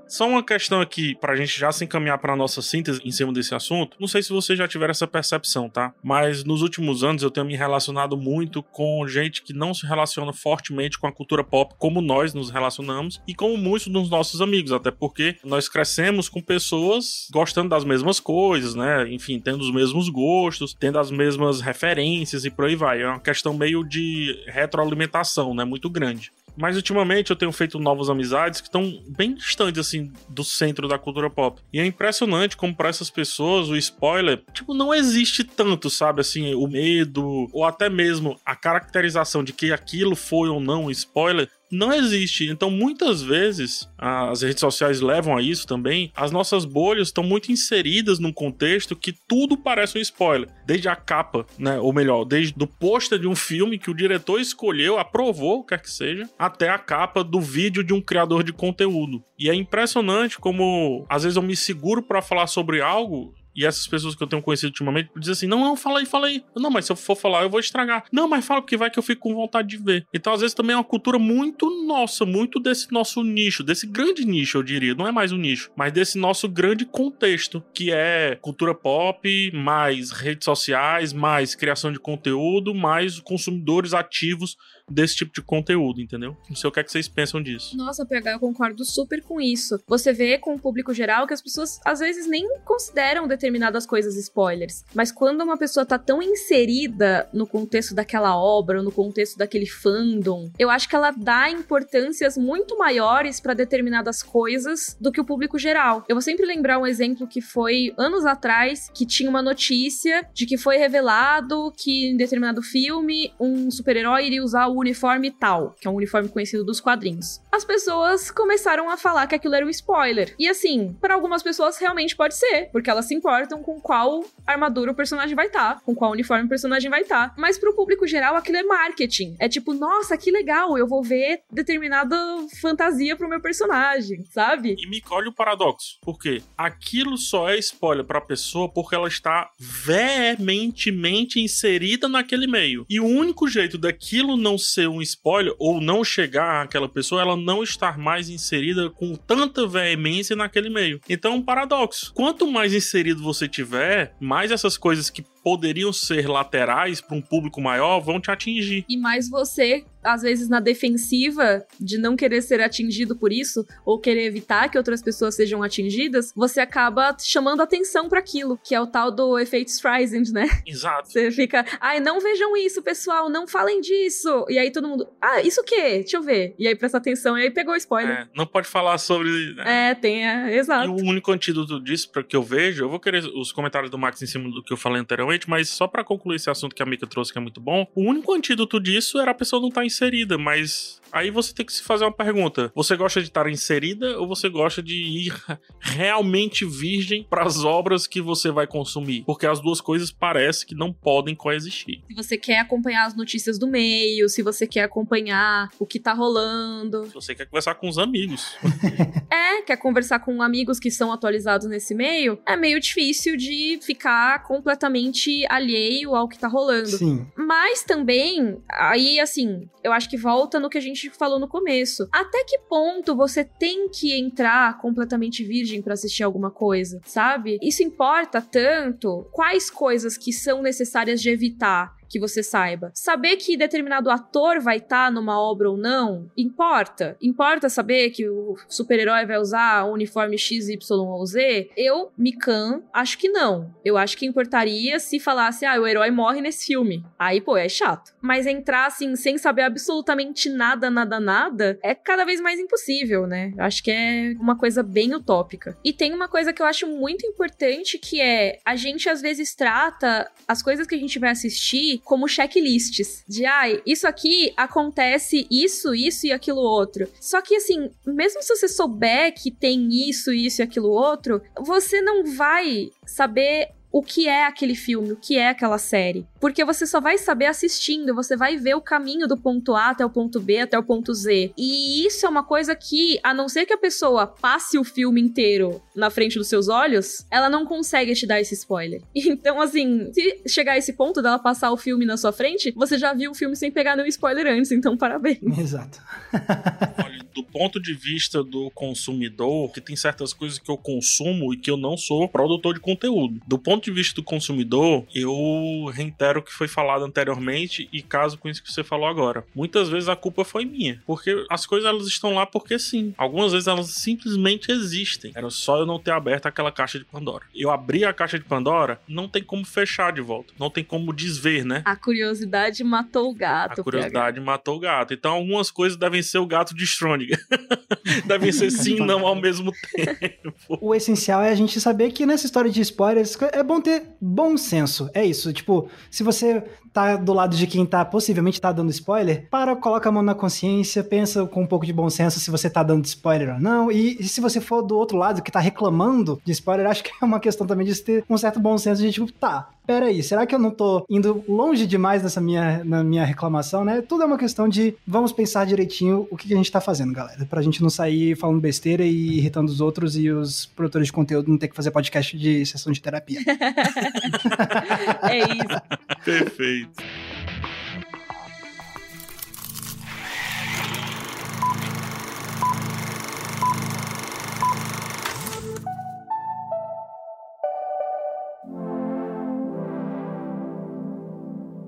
Só 0.09 0.29
uma 0.29 0.43
questão 0.43 0.81
aqui, 0.81 1.17
pra 1.17 1.35
gente 1.35 1.59
já 1.59 1.73
se 1.73 1.85
encaminhar 1.85 2.19
pra 2.19 2.37
nossa 2.37 2.63
síntese 2.63 3.01
em 3.05 3.11
cima 3.11 3.33
desse 3.33 3.55
assunto. 3.55 3.97
Não 3.99 4.07
sei 4.07 4.23
se 4.23 4.33
vocês 4.33 4.57
já 4.57 4.69
tiveram 4.69 4.93
essa 4.93 5.07
percepção, 5.07 5.69
tá? 5.69 5.93
Mas 6.03 6.45
nos 6.45 6.63
últimos 6.63 7.03
anos 7.03 7.25
eu 7.25 7.31
tenho 7.31 7.47
me 7.47 7.57
relacionado 7.57 8.17
muito 8.17 8.63
com 8.63 9.07
gente 9.09 9.43
que 9.43 9.53
não 9.53 9.75
se 9.75 9.85
relaciona 9.85 10.33
fortemente 10.33 10.99
com 10.99 11.09
a 11.09 11.13
cultura 11.13 11.43
pop 11.43 11.75
como 11.77 12.01
nós 12.01 12.33
nos 12.33 12.51
relacionamos 12.51 13.21
e 13.27 13.35
como 13.35 13.57
muitos 13.57 13.89
dos 13.89 14.09
nossos 14.09 14.41
amigos, 14.41 14.71
até 14.71 14.93
porque 14.93 15.37
nós 15.45 15.69
crescemos 15.69 16.29
com 16.29 16.41
pessoas 16.41 17.29
gostando 17.33 17.71
das 17.71 17.85
mesmas 17.85 18.21
coisas, 18.21 18.77
né? 18.77 19.09
Enfim, 19.13 19.41
tendo 19.41 19.61
os 19.61 19.73
mesmos 19.73 20.09
gostos, 20.09 20.73
tendo 20.79 21.01
as 21.01 21.11
mesmas 21.11 21.61
referências 21.61 22.45
e 22.45 22.51
por 22.51 22.67
aí 22.67 22.77
vai. 22.77 23.03
É 23.03 23.09
uma 23.09 23.21
questão 23.21 23.53
meio 23.53 23.83
de 23.83 24.45
retroalimentação, 24.47 25.53
né? 25.53 25.65
Muito 25.65 25.91
grande. 25.91 26.31
Mas 26.57 26.77
ultimamente 26.77 27.31
eu 27.31 27.37
tenho 27.37 27.53
feito 27.53 27.79
novas 27.79 28.09
amizades 28.09 28.61
que 28.61 28.69
estão 28.69 29.03
bem 29.09 29.35
distantes, 29.35 29.81
assim, 29.81 30.13
do 30.29 30.43
centro 30.43 30.89
da 30.89 30.99
cultura 30.99 31.29
pop. 31.29 31.61
E 31.73 31.81
é 31.81 31.87
impressionante 31.87 32.57
como 32.57 32.75
para 32.75 32.89
essas 32.89 33.11
pessoas 33.11 33.69
o 33.69 33.77
spoiler, 33.77 34.43
tipo, 34.53 34.75
não 34.75 34.95
existe 34.95 35.45
tanto, 35.45 35.91
sabe? 35.91 36.21
Assim, 36.21 36.55
o 36.55 36.67
medo, 36.67 37.49
ou 37.53 37.65
até 37.65 37.89
mesmo 37.89 38.39
a 38.45 38.57
caracterização 38.57 39.45
de 39.45 39.53
que 39.53 39.73
aquilo 39.73 40.17
foi 40.17 40.49
ou 40.49 40.61
não 40.61 40.85
um 40.85 40.91
spoiler. 40.91 41.49
Não 41.71 41.93
existe. 41.93 42.49
Então, 42.49 42.71
muitas 42.71 43.23
vezes, 43.23 43.89
as 43.99 44.43
redes 44.43 44.61
sociais 44.61 45.01
levam 45.01 45.37
a 45.37 45.43
isso 45.43 45.67
também. 45.67 46.12
As 46.14 46.31
nossas 46.31 46.64
bolhas 46.64 47.09
estão 47.09 47.25
muito 47.25 47.51
inseridas 47.51 48.19
num 48.19 48.33
contexto 48.33 48.95
que 48.95 49.12
tudo 49.12 49.57
parece 49.57 49.99
um 49.99 50.01
spoiler. 50.01 50.49
Desde 50.64 50.89
a 50.89 50.97
capa, 50.97 51.47
né? 51.59 51.79
Ou 51.79 51.93
melhor, 51.93 52.25
desde 52.25 52.55
o 52.62 52.67
pôster 52.67 53.19
de 53.19 53.27
um 53.27 53.35
filme 53.35 53.79
que 53.79 53.91
o 53.91 53.95
diretor 53.95 54.41
escolheu, 54.41 54.99
aprovou, 54.99 55.64
quer 55.64 55.81
que 55.81 55.91
seja, 55.91 56.29
até 56.39 56.69
a 56.69 56.79
capa 56.79 57.25
do 57.25 57.41
vídeo 57.41 57.83
de 57.83 57.93
um 57.93 58.01
criador 58.01 58.43
de 58.43 58.53
conteúdo. 58.53 59.23
E 59.39 59.51
é 59.51 59.55
impressionante 59.55 60.39
como, 60.39 61.05
às 61.09 61.25
vezes, 61.25 61.37
eu 61.37 61.43
me 61.43 61.57
seguro 61.57 62.03
para 62.03 62.23
falar 62.23 62.47
sobre 62.47 62.81
algo 62.81 63.35
e 63.57 63.65
essas 63.65 63.87
pessoas 63.87 64.15
que 64.15 64.23
eu 64.23 64.27
tenho 64.27 64.43
conhecido 64.43 64.69
ultimamente 64.69 65.11
dizem 65.17 65.33
assim: 65.33 65.47
não, 65.47 65.61
não, 65.61 65.77
fala 65.77 66.01
aí, 66.01 66.07
fala 66.07 66.27
aí. 66.27 66.45
Não, 66.55 66.71
mas 66.71 66.85
se 66.85 66.93
eu 66.93 66.97
for 66.97 67.17
falar, 67.17 67.43
eu 67.43 67.51
vou 67.51 67.59
estragar. 67.59 68.05
Não, 68.13 68.29
mas 68.29 68.45
fala 68.45 68.61
porque 68.61 68.77
vai 68.77 68.91
que 68.91 68.99
eu 68.99 69.03
fico 69.03 69.23
com 69.23 69.35
vontade 69.35 69.69
de 69.69 69.77
ver. 69.79 70.07
Então, 70.13 70.33
às 70.33 70.41
vezes, 70.41 70.55
também 70.55 70.75
é 70.75 70.77
uma 70.77 70.85
cultura 70.85 71.19
muito 71.19 71.71
nossa, 71.87 72.27
muito 72.27 72.61
desse 72.61 72.93
nosso 72.93 73.23
nicho, 73.23 73.63
desse 73.63 73.87
grande 73.87 74.25
nicho, 74.25 74.59
eu 74.59 74.63
diria. 74.63 74.95
Não 74.95 75.09
é 75.09 75.13
mais 75.13 75.33
um 75.33 75.37
nicho, 75.37 75.71
mas 75.77 75.93
desse 75.93 76.19
nosso 76.19 76.49
grande 76.49 76.85
contexto, 76.85 77.65
que 77.73 77.91
é 77.91 78.37
cultura 78.41 78.75
pop, 78.75 79.51
mais 79.53 80.11
redes 80.11 80.45
sociais, 80.45 81.13
mais 81.13 81.55
criação 81.55 81.91
de 81.93 81.99
conteúdo, 81.99 82.75
mais 82.75 83.19
consumidores 83.21 83.95
ativos 83.95 84.57
desse 84.91 85.16
tipo 85.16 85.32
de 85.32 85.43
conteúdo, 85.43 86.01
entendeu? 86.01 86.37
Não 86.49 86.57
sei 86.57 86.68
o 86.68 86.72
que, 86.72 86.80
é 86.80 86.84
que 86.84 86.91
vocês 86.91 87.09
pensam 87.09 87.43
disso. 87.43 87.76
Nossa, 87.76 88.07
PH, 88.07 88.32
eu 88.32 88.41
concordo 88.41 88.84
super 88.84 89.22
com 89.22 89.41
isso. 89.41 89.80
Você 89.87 90.12
vê 90.12 90.39
com 90.39 90.55
o 90.55 90.59
público 90.59 90.95
geral 90.95 91.26
que 91.26 91.34
as 91.34 91.43
pessoas 91.43 91.80
às 91.84 92.01
vezes 92.01 92.26
nem 92.26 92.47
consideram 92.64 93.26
determinadas 93.26 93.87
coisas 93.87 94.16
spoilers. 94.16 94.84
Mas 94.95 95.11
quando 95.11 95.43
uma 95.43 95.57
pessoa 95.57 95.84
tá 95.84 95.99
tão 95.99 96.22
inserida 96.22 97.28
no 97.32 97.47
contexto 97.47 97.95
daquela 97.95 98.37
obra, 98.37 98.78
ou 98.78 98.84
no 98.84 98.93
contexto 98.93 99.37
daquele 99.37 99.66
fandom, 99.66 100.51
eu 100.59 100.70
acho 100.70 100.89
que 100.89 100.97
ela 100.97 101.11
dá 101.11 101.51
importâncias 101.51 102.37
muito 102.37 102.78
maiores 102.78 103.41
pra 103.41 103.55
determinadas 103.55 104.22
coisas 104.22 104.97
do 105.01 105.11
que 105.11 105.20
o 105.20 105.24
público 105.24 105.59
geral. 105.59 106.05
Eu 106.09 106.14
vou 106.14 106.22
sempre 106.22 106.47
lembrar 106.47 106.78
um 106.78 106.87
exemplo 106.87 107.26
que 107.26 107.41
foi 107.41 107.93
anos 107.97 108.24
atrás, 108.24 108.91
que 108.93 109.07
tinha 109.07 109.28
uma 109.28 109.43
notícia 109.43 110.28
de 110.32 110.47
que 110.47 110.57
foi 110.57 110.76
revelado 110.76 111.72
que 111.76 112.07
em 112.07 112.16
determinado 112.16 112.62
filme 112.62 113.32
um 113.39 113.70
super-herói 113.70 114.26
iria 114.26 114.43
usar 114.43 114.66
o 114.66 114.76
uniforme 114.79 115.31
tal, 115.31 115.74
que 115.81 115.87
é 115.87 115.91
um 115.91 115.95
uniforme 115.95 116.29
conhecido 116.29 116.64
dos 116.64 116.81
quadrinhos. 116.81 117.41
As 117.53 117.64
pessoas 117.64 118.31
começaram 118.31 118.91
a 118.91 118.97
falar 118.97 119.27
que 119.27 119.35
aquilo 119.35 119.55
era 119.55 119.66
um 119.66 119.70
spoiler. 119.70 120.35
E 120.39 120.49
assim, 120.49 120.97
para 121.01 121.14
algumas 121.14 121.43
pessoas 121.43 121.79
realmente 121.79 122.16
pode 122.16 122.37
ser, 122.37 122.68
porque 122.72 122.91
elas 122.91 123.07
se 123.07 123.14
importam 123.14 123.62
com 123.62 123.81
qual 123.81 124.24
armadura 124.47 124.93
o 124.93 124.95
personagem 124.95 125.35
vai 125.35 125.47
estar, 125.47 125.81
com 125.83 125.95
qual 125.95 126.12
uniforme 126.12 126.45
o 126.45 126.49
personagem 126.49 126.91
vai 126.91 127.03
estar. 127.03 127.35
Mas 127.37 127.59
pro 127.59 127.74
público 127.74 128.07
geral 128.07 128.37
aquilo 128.37 128.59
é 128.59 128.62
marketing. 128.62 129.37
É 129.39 129.49
tipo, 129.49 129.72
nossa, 129.72 130.16
que 130.16 130.31
legal, 130.31 130.77
eu 130.77 130.87
vou 130.87 131.03
ver 131.03 131.41
determinada 131.51 132.16
fantasia 132.61 133.16
pro 133.16 133.29
meu 133.29 133.41
personagem, 133.41 134.24
sabe? 134.33 134.77
E 134.79 134.89
me 134.89 135.01
colhe 135.01 135.29
o 135.29 135.35
paradoxo. 135.35 135.99
Por 136.03 136.18
quê? 136.18 136.43
Aquilo 136.57 137.16
só 137.16 137.49
é 137.49 137.59
spoiler 137.59 138.05
pra 138.05 138.20
pessoa 138.20 138.70
porque 138.70 138.95
ela 138.95 139.09
está 139.09 139.51
veementemente 139.59 141.41
inserida 141.41 142.09
naquele 142.09 142.47
meio. 142.47 142.85
E 142.89 143.01
o 143.01 143.07
único 143.07 143.49
jeito 143.49 143.79
daquilo 143.79 144.37
não 144.37 144.59
ser 144.67 144.89
um 144.89 145.01
spoiler 145.03 145.55
ou 145.59 145.81
não 145.81 146.05
chegar 146.05 146.62
àquela 146.64 146.89
pessoa, 146.89 147.23
ela 147.23 147.37
não 147.37 147.62
estar 147.62 147.99
mais 147.99 148.29
inserida 148.29 148.91
com 148.91 149.14
tanta 149.14 149.67
veemência 149.67 150.37
naquele 150.37 150.69
meio. 150.69 151.01
Então 151.09 151.33
é 151.33 151.37
um 151.37 151.43
paradoxo. 151.43 152.12
Quanto 152.14 152.51
mais 152.51 152.75
inserido 152.75 153.23
você 153.23 153.49
tiver, 153.49 154.14
mais 154.21 154.51
essas 154.51 154.77
coisas 154.77 155.11
que 155.11 155.25
poderiam 155.47 155.93
ser 155.93 156.27
laterais 156.27 157.01
para 157.01 157.17
um 157.17 157.23
público 157.23 157.61
maior 157.61 158.01
vão 158.01 158.21
te 158.21 158.33
atingir. 158.33 158.85
E 158.89 158.97
mais 158.97 159.31
você, 159.31 159.85
às 160.03 160.23
vezes, 160.23 160.49
na 160.49 160.59
defensiva 160.59 161.65
de 161.79 161.99
não 161.99 162.17
querer 162.17 162.43
ser 162.43 162.61
atingido 162.61 163.15
por 163.15 163.33
isso, 163.33 163.65
ou 163.85 164.01
querer 164.01 164.25
evitar 164.25 164.69
que 164.69 164.77
outras 164.77 165.01
pessoas 165.01 165.37
sejam 165.37 165.63
atingidas, 165.63 166.33
você 166.35 166.59
acaba 166.59 167.17
chamando 167.21 167.61
atenção 167.61 168.09
para 168.09 168.19
aquilo, 168.19 168.59
que 168.65 168.75
é 168.75 168.81
o 168.81 168.89
tal 168.89 169.13
do 169.13 169.39
efeito 169.39 169.69
Streisand, 169.69 170.33
né? 170.33 170.49
Exato. 170.67 171.13
Você 171.13 171.31
fica, 171.31 171.65
ai, 171.81 172.01
não 172.01 172.19
vejam 172.19 172.57
isso, 172.57 172.83
pessoal, 172.83 173.31
não 173.31 173.47
falem 173.47 173.81
disso. 173.81 174.47
E 174.49 174.59
aí 174.59 174.73
todo 174.73 174.89
mundo, 174.89 175.07
ah, 175.23 175.43
isso 175.43 175.61
o 175.61 175.65
quê? 175.65 175.99
Deixa 176.01 176.17
eu 176.17 176.23
ver. 176.25 176.57
E 176.59 176.67
aí 176.67 176.75
presta 176.75 176.99
atenção, 176.99 177.39
e 177.39 177.43
aí 177.43 177.51
pegou 177.53 177.73
o 177.73 177.77
spoiler. 177.77 178.23
É, 178.23 178.29
não 178.35 178.47
pode 178.47 178.67
falar 178.67 178.99
sobre. 178.99 179.55
né? 179.55 179.91
É, 179.91 179.95
tem, 179.95 180.27
é, 180.29 180.57
E 180.57 180.59
exato. 180.59 180.91
o 180.91 180.97
único 180.97 181.31
antídoto 181.31 181.81
disso, 181.81 182.11
para 182.11 182.25
que 182.25 182.35
eu 182.35 182.43
vejo, 182.43 182.83
eu 182.83 182.89
vou 182.89 182.99
querer 182.99 183.25
os 183.25 183.53
comentários 183.53 183.93
do 183.93 183.97
Max 183.97 184.21
em 184.21 184.27
cima 184.27 184.51
do 184.51 184.61
que 184.61 184.73
eu 184.73 184.77
falei 184.77 185.01
anteriormente, 185.01 185.36
mas 185.47 185.68
só 185.68 185.87
para 185.87 186.05
concluir 186.05 186.37
esse 186.37 186.49
assunto 186.49 186.74
que 186.74 186.82
a 186.82 186.87
Mika 186.87 187.07
trouxe, 187.07 187.32
que 187.32 187.39
é 187.39 187.41
muito 187.41 187.61
bom, 187.61 187.87
o 187.95 188.03
único 188.03 188.32
antídoto 188.32 188.80
disso 188.80 189.18
era 189.18 189.30
a 189.30 189.34
pessoa 189.34 189.61
não 189.61 189.68
estar 189.68 189.84
inserida, 189.84 190.39
mas 190.39 191.01
Aí 191.13 191.31
você 191.31 191.53
tem 191.55 191.65
que 191.65 191.73
se 191.73 191.83
fazer 191.83 192.05
uma 192.05 192.13
pergunta: 192.13 192.71
você 192.75 192.97
gosta 192.97 193.21
de 193.21 193.29
estar 193.29 193.49
inserida 193.49 194.19
ou 194.19 194.27
você 194.27 194.49
gosta 194.49 194.83
de 194.83 194.95
ir 194.95 195.35
realmente 195.81 196.65
virgem 196.65 197.27
para 197.29 197.45
as 197.45 197.65
obras 197.65 198.07
que 198.07 198.21
você 198.21 198.51
vai 198.51 198.67
consumir? 198.67 199.23
Porque 199.25 199.47
as 199.47 199.61
duas 199.61 199.81
coisas 199.81 200.11
parecem 200.11 200.69
que 200.69 200.75
não 200.75 200.93
podem 200.93 201.35
coexistir. 201.35 202.03
Se 202.07 202.15
você 202.15 202.37
quer 202.37 202.59
acompanhar 202.59 203.07
as 203.07 203.17
notícias 203.17 203.59
do 203.59 203.67
meio, 203.67 204.29
se 204.29 204.43
você 204.43 204.67
quer 204.67 204.85
acompanhar 204.85 205.69
o 205.79 205.87
que 205.87 205.99
tá 205.99 206.13
rolando. 206.13 207.07
Se 207.07 207.15
você 207.15 207.35
quer 207.35 207.47
conversar 207.47 207.75
com 207.75 207.89
os 207.89 207.99
amigos. 207.99 208.57
é, 209.31 209.63
quer 209.63 209.77
conversar 209.77 210.21
com 210.21 210.43
amigos 210.43 210.79
que 210.79 210.91
são 210.91 211.13
atualizados 211.13 211.67
nesse 211.67 211.95
meio, 211.95 212.39
é 212.47 212.57
meio 212.57 212.81
difícil 212.81 213.37
de 213.37 213.79
ficar 213.83 214.43
completamente 214.43 215.45
alheio 215.49 216.15
ao 216.15 216.29
que 216.29 216.39
tá 216.39 216.49
rolando. 216.49 216.87
Sim. 216.89 217.27
Mas 217.37 217.83
também, 217.83 218.59
aí 218.69 219.21
assim, 219.21 219.69
eu 219.83 219.93
acho 219.93 220.09
que 220.09 220.17
volta 220.17 220.59
no 220.59 220.69
que 220.69 220.79
a 220.79 220.81
gente 220.81 221.06
falou 221.11 221.39
no 221.39 221.49
começo. 221.49 222.09
Até 222.13 222.45
que 222.45 222.59
ponto 222.69 223.17
você 223.17 223.45
tem 223.45 223.89
que 223.89 224.19
entrar 224.19 224.79
completamente 224.79 225.45
virgem 225.45 225.83
para 225.83 225.95
assistir 225.95 226.23
alguma 226.23 226.51
coisa, 226.51 227.01
sabe? 227.05 227.59
Isso 227.63 227.83
importa 227.83 228.41
tanto 228.41 229.27
quais 229.33 229.71
coisas 229.71 230.17
que 230.17 230.33
são 230.33 230.63
necessárias 230.63 231.21
de 231.21 231.31
evitar 231.31 231.96
que 232.09 232.19
você 232.19 232.43
saiba. 232.43 232.91
Saber 232.95 233.37
que 233.37 233.57
determinado 233.57 234.11
ator 234.11 234.61
vai 234.61 234.79
estar 234.79 235.07
tá 235.07 235.11
numa 235.11 235.41
obra 235.41 235.71
ou 235.71 235.77
não, 235.77 236.31
importa. 236.37 237.17
Importa 237.21 237.69
saber 237.69 238.11
que 238.11 238.29
o 238.29 238.57
super-herói 238.69 239.27
vai 239.27 239.39
usar 239.39 239.85
o 239.85 239.93
uniforme 239.93 240.39
X, 240.39 240.69
Y 240.69 241.01
ou 241.01 241.27
Z? 241.27 241.71
Eu, 241.77 242.11
Mikan, 242.17 242.83
acho 242.93 243.19
que 243.19 243.29
não. 243.29 243.75
Eu 243.85 243.97
acho 243.97 244.17
que 244.17 244.27
importaria 244.27 244.99
se 244.99 245.19
falasse, 245.19 245.65
ah, 245.65 245.81
o 245.81 245.87
herói 245.87 246.11
morre 246.11 246.41
nesse 246.41 246.67
filme. 246.67 247.05
Aí, 247.19 247.41
pô, 247.41 247.57
é 247.57 247.69
chato. 247.69 248.15
Mas 248.21 248.47
entrar 248.47 248.87
assim, 248.87 249.17
sem 249.17 249.39
saber 249.39 249.63
absolutamente 249.63 250.49
nada, 250.49 250.91
nada, 250.91 251.21
nada, 251.21 251.79
é 251.83 251.95
cada 251.95 252.25
vez 252.25 252.41
mais 252.41 252.59
impossível, 252.59 253.27
né? 253.27 253.53
Eu 253.57 253.65
acho 253.65 253.83
que 253.83 253.91
é 253.91 254.35
uma 254.39 254.57
coisa 254.57 254.83
bem 254.83 255.15
utópica. 255.15 255.77
E 255.85 255.93
tem 255.93 256.15
uma 256.15 256.29
coisa 256.29 256.53
que 256.53 256.63
eu 256.63 256.67
acho 256.67 256.87
muito 256.87 257.27
importante 257.27 257.99
que 257.99 258.21
é 258.21 258.59
a 258.65 258.77
gente 258.77 259.09
às 259.09 259.21
vezes 259.21 259.55
trata 259.55 260.31
as 260.47 260.63
coisas 260.63 260.87
que 260.87 260.95
a 260.95 260.99
gente 260.99 261.19
vai 261.19 261.31
assistir 261.31 261.96
como 261.99 262.29
checklists. 262.29 263.25
De, 263.29 263.45
ai, 263.45 263.77
ah, 263.77 263.83
isso 263.87 264.07
aqui 264.07 264.53
acontece 264.57 265.47
isso, 265.51 265.95
isso 265.95 266.27
e 266.27 266.33
aquilo 266.33 266.61
outro. 266.61 267.09
Só 267.21 267.41
que, 267.41 267.57
assim, 267.57 267.91
mesmo 268.07 268.43
se 268.43 268.55
você 268.55 268.69
souber 268.69 269.35
que 269.35 269.51
tem 269.51 269.89
isso, 270.09 270.33
isso 270.33 270.61
e 270.61 270.65
aquilo 270.65 270.89
outro, 270.89 271.41
você 271.59 272.01
não 272.01 272.25
vai 272.25 272.91
saber 273.07 273.76
o 273.97 274.03
que 274.03 274.29
é 274.29 274.45
aquele 274.45 274.75
filme, 274.75 275.13
o 275.13 275.17
que 275.17 275.39
é 275.39 275.49
aquela 275.49 275.79
série. 275.79 276.27
Porque 276.39 276.63
você 276.63 276.87
só 276.87 277.01
vai 277.01 277.17
saber 277.17 277.47
assistindo, 277.47 278.15
você 278.15 278.37
vai 278.37 278.59
ver 278.59 278.75
o 278.75 278.81
caminho 278.83 279.27
do 279.27 279.39
ponto 279.39 279.75
A 279.75 279.89
até 279.89 280.05
o 280.05 280.11
ponto 280.11 280.39
B, 280.39 280.59
até 280.59 280.79
o 280.79 280.83
ponto 280.83 281.15
Z. 281.15 281.55
E 281.57 282.07
isso 282.07 282.27
é 282.27 282.29
uma 282.29 282.45
coisa 282.45 282.77
que, 282.77 283.19
a 283.23 283.33
não 283.33 283.49
ser 283.49 283.65
que 283.65 283.73
a 283.73 283.79
pessoa 283.79 284.27
passe 284.27 284.79
o 284.79 284.85
filme 284.85 285.19
inteiro 285.19 285.81
na 285.95 286.11
frente 286.11 286.37
dos 286.37 286.47
seus 286.47 286.69
olhos, 286.69 287.25
ela 287.31 287.49
não 287.49 287.65
consegue 287.65 288.15
te 288.15 288.27
dar 288.27 288.39
esse 288.39 288.53
spoiler. 288.53 289.01
Então, 289.39 289.61
assim, 289.61 290.11
se 290.13 290.43
chegar 290.49 290.73
a 290.73 290.79
esse 290.79 290.93
ponto 290.93 291.21
dela 291.23 291.39
passar 291.39 291.71
o 291.71 291.77
filme 291.77 292.05
na 292.05 292.17
sua 292.17 292.33
frente, 292.33 292.73
você 292.77 292.99
já 292.99 293.13
viu 293.13 293.31
o 293.31 293.35
filme 293.35 293.55
sem 293.55 293.71
pegar 293.71 293.95
nenhum 293.97 294.09
spoiler 294.09 294.47
antes, 294.47 294.73
então 294.73 294.97
parabéns. 294.97 295.39
Exato. 295.59 296.01
Olha, 297.05 297.25
do 297.35 297.45
ponto 297.45 297.81
de 297.81 297.95
vista 297.95 298.43
do 298.43 298.71
consumidor, 298.71 299.71
que 299.73 299.81
tem 299.81 299.95
certas 299.95 300.33
coisas 300.33 300.59
que 300.59 300.71
eu 300.71 300.77
consumo 300.77 301.53
e 301.53 301.57
que 301.57 301.71
eu 301.71 301.77
não 301.77 301.97
sou 301.97 302.29
produtor 302.29 302.75
de 302.75 302.81
conteúdo. 302.81 303.41
Do 303.47 303.59
ponto 303.59 303.86
de 303.87 303.93
vista 303.93 304.14
do 304.14 304.22
consumidor, 304.22 305.05
eu 305.14 305.91
reitero 305.93 306.41
o 306.41 306.43
que 306.43 306.53
foi 306.53 306.68
falado 306.68 307.05
anteriormente 307.05 307.89
e 307.93 308.03
caso 308.03 308.39
com 308.39 308.49
isso 308.49 308.62
que 308.62 308.72
você 308.72 308.84
falou 308.84 309.07
agora. 309.07 309.45
Muitas 309.55 309.89
vezes 309.89 310.09
a 310.09 310.16
culpa 310.16 310.45
foi 310.45 310.64
minha, 310.64 311.01
porque 311.07 311.45
as 311.51 311.66
coisas 311.66 311.89
elas 311.89 312.07
estão 312.07 312.34
lá 312.34 312.47
porque 312.47 312.78
sim. 312.78 313.14
Algumas 313.16 313.53
vezes 313.53 313.68
elas 313.68 313.89
simplesmente 313.89 314.70
existem. 314.70 315.32
Era 315.34 315.51
só 315.51 315.78
eu 315.78 315.87
não 315.87 315.99
ter 315.99 316.11
aberto 316.11 316.47
aquela 316.47 316.72
caixa 316.72 316.99
de 316.99 317.05
Pandora. 317.05 317.45
Eu 317.55 317.70
abri 317.70 318.05
a 318.05 318.12
caixa 318.12 318.39
de 318.39 318.45
Pandora, 318.45 319.01
não 319.09 319.28
tem 319.28 319.43
como 319.43 319.64
fechar 319.64 320.12
de 320.12 320.20
volta, 320.20 320.53
não 320.59 320.70
tem 320.70 320.84
como 320.84 321.12
desver, 321.12 321.64
né? 321.64 321.82
A 321.84 321.97
curiosidade 321.97 322.82
matou 322.82 323.30
o 323.30 323.34
gato. 323.34 323.80
A 323.80 323.84
curiosidade 323.84 324.37
PH. 324.37 324.45
matou 324.45 324.76
o 324.76 324.80
gato. 324.80 325.14
Então 325.14 325.32
algumas 325.32 325.70
coisas 325.70 325.97
devem 325.97 326.22
ser 326.22 326.39
o 326.39 326.47
gato 326.47 326.74
de 326.74 326.84
Schrödinger. 326.84 327.39
devem 328.26 328.53
ser 328.53 328.70
sim 328.70 328.97
e 328.97 329.01
não 329.01 329.26
ao 329.26 329.34
mesmo 329.34 329.72
tempo. 329.95 330.78
O 330.80 330.95
essencial 330.95 331.43
é 331.43 331.51
a 331.51 331.55
gente 331.55 331.80
saber 331.80 332.12
que 332.12 332.26
nessa 332.26 332.47
história 332.47 332.70
de 332.70 332.80
spoilers 332.80 333.37
é 333.53 333.62
bom 333.62 333.76
ter 333.81 334.11
bom 334.20 334.57
senso. 334.57 335.09
É 335.14 335.24
isso. 335.24 335.53
Tipo, 335.53 335.89
se 336.11 336.22
você 336.22 336.62
tá 336.93 337.16
do 337.16 337.33
lado 337.33 337.55
de 337.55 337.66
quem 337.66 337.85
tá 337.85 338.05
possivelmente 338.05 338.61
tá 338.61 338.72
dando 338.72 338.91
spoiler, 338.91 339.47
para, 339.51 339.77
coloca 339.77 340.09
a 340.09 340.12
mão 340.12 340.22
na 340.22 340.35
consciência, 340.35 341.05
pensa 341.05 341.45
com 341.47 341.62
um 341.62 341.66
pouco 341.66 341.85
de 341.85 341.93
bom 341.93 342.09
senso 342.09 342.41
se 342.41 342.51
você 342.51 342.70
tá 342.70 342.83
dando 342.83 343.05
spoiler 343.05 343.55
ou 343.55 343.61
não. 343.61 343.93
E, 343.93 344.16
e 344.18 344.24
se 344.24 344.41
você 344.41 344.61
for 344.61 344.83
do 344.83 344.97
outro 344.97 345.18
lado 345.18 345.43
que 345.43 345.53
tá 345.53 345.61
reclamando 345.61 346.41
de 346.45 346.53
spoiler, 346.53 346.87
acho 346.91 347.05
que 347.05 347.11
é 347.20 347.24
uma 347.24 347.41
questão 347.41 347.66
também 347.66 347.87
de 347.87 347.95
ter 348.01 348.24
um 348.29 348.39
certo 348.39 348.59
bom 348.59 348.79
senso 348.79 349.03
de 349.03 349.12
tipo, 349.12 349.31
tá, 349.33 349.68
peraí, 349.87 350.22
será 350.22 350.47
que 350.47 350.55
eu 350.55 350.59
não 350.59 350.70
tô 350.70 351.05
indo 351.09 351.45
longe 351.49 351.87
demais 351.87 352.22
nessa 352.22 352.41
minha, 352.41 352.82
na 352.84 353.05
minha 353.05 353.24
reclamação, 353.24 353.84
né? 353.84 354.03
Tudo 354.03 354.22
é 354.22 354.26
uma 354.26 354.39
questão 354.39 354.68
de 354.68 354.95
vamos 355.07 355.32
pensar 355.32 355.64
direitinho 355.64 356.26
o 356.30 356.37
que, 356.37 356.49
que 356.49 356.55
a 356.55 356.57
gente 356.57 356.70
tá 356.70 356.80
fazendo, 356.80 357.12
galera. 357.12 357.45
Pra 357.47 357.62
gente 357.62 357.82
não 357.82 357.91
sair 357.91 358.37
falando 358.37 358.61
besteira 358.61 359.05
e 359.05 359.39
irritando 359.39 359.70
os 359.70 359.80
outros 359.80 360.16
e 360.16 360.30
os 360.30 360.66
produtores 360.66 361.07
de 361.07 361.12
conteúdo 361.12 361.51
não 361.51 361.59
ter 361.59 361.68
que 361.68 361.76
fazer 361.76 361.91
podcast 361.91 362.37
de 362.37 362.66
sessão 362.66 362.93
de 362.93 363.01
terapia. 363.01 363.41
é 365.22 365.39
isso. 365.39 366.24
Perfeito. 366.24 367.03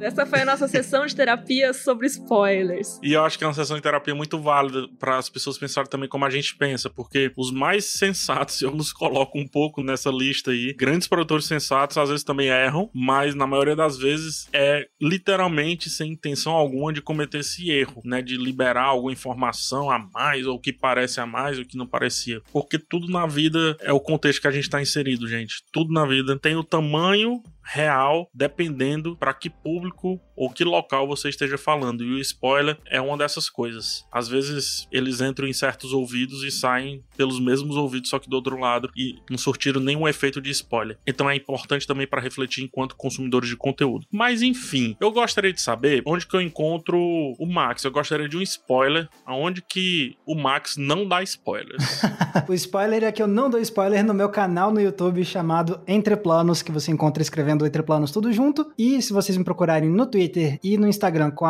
Essa 0.00 0.24
foi 0.24 0.40
a 0.40 0.44
nossa 0.44 0.68
sessão 0.68 1.04
de 1.04 1.14
terapia 1.14 1.72
sobre 1.72 2.06
spoilers. 2.06 3.00
E 3.02 3.14
eu 3.14 3.24
acho 3.24 3.36
que 3.36 3.42
é 3.42 3.46
uma 3.46 3.52
sessão 3.52 3.76
de 3.76 3.82
terapia 3.82 4.14
muito 4.14 4.38
válida 4.38 4.86
para 4.98 5.18
as 5.18 5.28
pessoas 5.28 5.58
pensarem 5.58 5.90
também 5.90 6.08
como 6.08 6.24
a 6.24 6.30
gente 6.30 6.56
pensa, 6.56 6.88
porque 6.88 7.32
os 7.36 7.50
mais 7.50 7.86
sensatos, 7.86 8.60
eu 8.62 8.70
nos 8.70 8.92
coloco 8.92 9.38
um 9.38 9.46
pouco 9.46 9.82
nessa 9.82 10.10
lista 10.10 10.52
aí. 10.52 10.72
Grandes 10.74 11.08
produtores 11.08 11.46
sensatos 11.46 11.98
às 11.98 12.08
vezes 12.08 12.24
também 12.24 12.48
erram, 12.48 12.88
mas 12.94 13.34
na 13.34 13.46
maioria 13.46 13.74
das 13.74 13.98
vezes 13.98 14.48
é 14.52 14.86
literalmente 15.00 15.90
sem 15.90 16.12
intenção 16.12 16.52
alguma 16.52 16.92
de 16.92 17.02
cometer 17.02 17.38
esse 17.38 17.68
erro, 17.70 18.00
né? 18.04 18.22
De 18.22 18.36
liberar 18.36 18.84
alguma 18.84 19.12
informação 19.12 19.90
a 19.90 19.98
mais, 19.98 20.46
ou 20.46 20.60
que 20.60 20.72
parece 20.72 21.20
a 21.20 21.26
mais, 21.26 21.58
ou 21.58 21.64
que 21.64 21.76
não 21.76 21.86
parecia. 21.86 22.40
Porque 22.52 22.78
tudo 22.78 23.08
na 23.08 23.26
vida 23.26 23.76
é 23.80 23.92
o 23.92 24.00
contexto 24.00 24.40
que 24.42 24.48
a 24.48 24.52
gente 24.52 24.64
está 24.64 24.80
inserido, 24.80 25.26
gente. 25.26 25.64
Tudo 25.72 25.92
na 25.92 26.06
vida 26.06 26.38
tem 26.38 26.54
o 26.56 26.62
tamanho 26.62 27.42
real, 27.68 28.30
dependendo 28.32 29.16
para 29.16 29.34
que 29.34 29.50
público 29.50 30.20
ou 30.34 30.50
que 30.50 30.64
local 30.64 31.06
você 31.06 31.28
esteja 31.28 31.58
falando. 31.58 32.02
E 32.02 32.12
o 32.12 32.18
spoiler 32.18 32.78
é 32.86 33.00
uma 33.00 33.18
dessas 33.18 33.50
coisas. 33.50 34.06
Às 34.12 34.28
vezes 34.28 34.86
eles 34.90 35.20
entram 35.20 35.46
em 35.46 35.52
certos 35.52 35.92
ouvidos 35.92 36.42
e 36.44 36.50
saem 36.50 37.04
pelos 37.16 37.40
mesmos 37.40 37.76
ouvidos, 37.76 38.08
só 38.08 38.18
que 38.18 38.30
do 38.30 38.36
outro 38.36 38.58
lado, 38.58 38.88
e 38.96 39.16
não 39.28 39.36
surtiram 39.36 39.80
nenhum 39.80 40.08
efeito 40.08 40.40
de 40.40 40.50
spoiler. 40.50 40.96
Então 41.06 41.28
é 41.28 41.36
importante 41.36 41.86
também 41.86 42.06
para 42.06 42.22
refletir 42.22 42.64
enquanto 42.64 42.96
consumidores 42.96 43.48
de 43.48 43.56
conteúdo. 43.56 44.06
Mas 44.12 44.40
enfim, 44.42 44.96
eu 45.00 45.10
gostaria 45.10 45.52
de 45.52 45.60
saber 45.60 46.02
onde 46.06 46.26
que 46.26 46.36
eu 46.36 46.40
encontro 46.40 46.98
o 46.98 47.46
Max. 47.46 47.84
Eu 47.84 47.90
gostaria 47.90 48.28
de 48.28 48.36
um 48.36 48.42
spoiler, 48.42 49.08
aonde 49.26 49.60
que 49.60 50.16
o 50.24 50.34
Max 50.34 50.76
não 50.76 51.06
dá 51.06 51.22
spoilers. 51.22 52.02
o 52.48 52.54
spoiler 52.54 53.04
é 53.04 53.12
que 53.12 53.22
eu 53.22 53.26
não 53.26 53.50
dou 53.50 53.60
spoiler 53.60 54.04
no 54.04 54.14
meu 54.14 54.28
canal 54.28 54.70
no 54.70 54.80
YouTube 54.80 55.24
chamado 55.24 55.80
Entre 55.86 56.16
Planos, 56.16 56.62
que 56.62 56.72
você 56.72 56.90
encontra 56.90 57.22
escrevendo 57.22 57.57
Entre 57.66 57.82
Planos 57.82 58.10
tudo 58.10 58.32
junto. 58.32 58.70
E 58.78 59.00
se 59.02 59.12
vocês 59.12 59.36
me 59.36 59.44
procurarem 59.44 59.90
no 59.90 60.06
Twitter 60.06 60.58
e 60.62 60.76
no 60.76 60.86
Instagram 60.86 61.30
com 61.30 61.46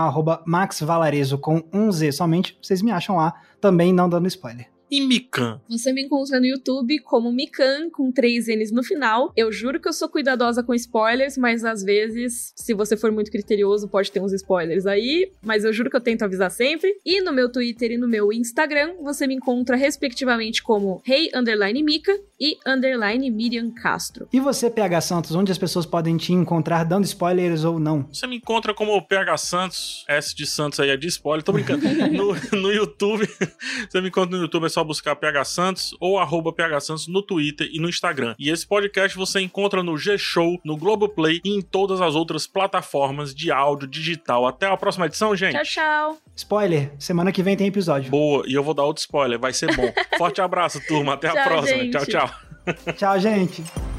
@maxvalarezo 0.46 1.38
com 1.38 1.62
um 1.72 1.90
Z 1.90 2.12
somente, 2.12 2.58
vocês 2.62 2.82
me 2.82 2.90
acham 2.90 3.16
lá, 3.16 3.34
também 3.60 3.92
não 3.92 4.08
dando 4.08 4.28
spoiler 4.28 4.77
e 4.90 5.00
Mikan? 5.00 5.60
Você 5.68 5.92
me 5.92 6.02
encontra 6.02 6.40
no 6.40 6.46
YouTube 6.46 6.98
como 7.00 7.32
Mikan, 7.32 7.90
com 7.90 8.10
três 8.10 8.46
N's 8.46 8.70
no 8.70 8.82
final. 8.82 9.32
Eu 9.36 9.52
juro 9.52 9.80
que 9.80 9.88
eu 9.88 9.92
sou 9.92 10.08
cuidadosa 10.08 10.62
com 10.62 10.74
spoilers, 10.74 11.36
mas 11.36 11.64
às 11.64 11.82
vezes, 11.82 12.52
se 12.56 12.74
você 12.74 12.96
for 12.96 13.12
muito 13.12 13.30
criterioso, 13.30 13.88
pode 13.88 14.10
ter 14.10 14.20
uns 14.20 14.32
spoilers 14.32 14.86
aí. 14.86 15.30
Mas 15.42 15.64
eu 15.64 15.72
juro 15.72 15.90
que 15.90 15.96
eu 15.96 16.00
tento 16.00 16.22
avisar 16.22 16.50
sempre. 16.50 16.94
E 17.04 17.20
no 17.20 17.32
meu 17.32 17.50
Twitter 17.50 17.92
e 17.92 17.98
no 17.98 18.08
meu 18.08 18.32
Instagram, 18.32 18.94
você 19.02 19.26
me 19.26 19.34
encontra 19.34 19.76
respectivamente 19.76 20.62
como 20.62 21.02
Hey 21.06 21.30
Underline 21.34 21.82
Mika 21.82 22.12
e 22.40 22.56
underline 22.66 23.30
Miriam 23.30 23.70
Castro. 23.70 24.28
E 24.32 24.40
você, 24.40 24.70
PH 24.70 25.00
Santos, 25.00 25.34
onde 25.34 25.50
as 25.50 25.58
pessoas 25.58 25.84
podem 25.84 26.16
te 26.16 26.32
encontrar 26.32 26.84
dando 26.84 27.04
spoilers 27.04 27.64
ou 27.64 27.78
não? 27.78 28.06
Você 28.12 28.26
me 28.26 28.36
encontra 28.36 28.72
como 28.72 29.00
PH 29.02 29.36
Santos, 29.38 30.04
S 30.08 30.34
de 30.34 30.46
Santos 30.46 30.78
aí 30.80 30.90
é 30.90 30.96
de 30.96 31.08
spoiler, 31.08 31.42
tô 31.42 31.52
brincando. 31.52 31.82
no, 32.12 32.34
no 32.60 32.72
YouTube, 32.72 33.28
você 33.88 34.00
me 34.00 34.08
encontra 34.08 34.36
no 34.36 34.42
YouTube, 34.44 34.66
é 34.66 34.68
só 34.78 34.84
buscar 34.84 35.16
PH 35.16 35.44
Santos 35.44 35.96
ou 35.98 36.20
arroba 36.20 36.52
PH 36.52 36.80
Santos 36.80 37.08
no 37.08 37.20
Twitter 37.20 37.68
e 37.72 37.80
no 37.80 37.88
Instagram. 37.88 38.36
E 38.38 38.48
esse 38.48 38.64
podcast 38.64 39.16
você 39.16 39.40
encontra 39.40 39.82
no 39.82 39.98
G-Show, 39.98 40.60
no 40.64 40.76
Globoplay 40.76 41.40
e 41.44 41.50
em 41.50 41.60
todas 41.60 42.00
as 42.00 42.14
outras 42.14 42.46
plataformas 42.46 43.34
de 43.34 43.50
áudio 43.50 43.88
digital. 43.88 44.46
Até 44.46 44.66
a 44.66 44.76
próxima 44.76 45.06
edição, 45.06 45.34
gente. 45.34 45.54
Tchau, 45.54 45.64
tchau. 45.64 46.18
Spoiler, 46.36 46.92
semana 46.96 47.32
que 47.32 47.42
vem 47.42 47.56
tem 47.56 47.66
episódio. 47.66 48.08
Boa, 48.08 48.44
e 48.46 48.54
eu 48.54 48.62
vou 48.62 48.72
dar 48.72 48.84
outro 48.84 49.00
spoiler, 49.00 49.36
vai 49.38 49.52
ser 49.52 49.74
bom. 49.74 49.92
Forte 50.16 50.40
abraço, 50.40 50.80
turma. 50.86 51.14
Até 51.14 51.28
Tchau, 51.28 51.38
a 51.38 51.44
próxima. 51.44 51.78
gente. 51.82 51.90
Tchau, 51.90 52.06
tchau. 52.06 52.94
Tchau, 52.94 53.18
gente. 53.18 53.97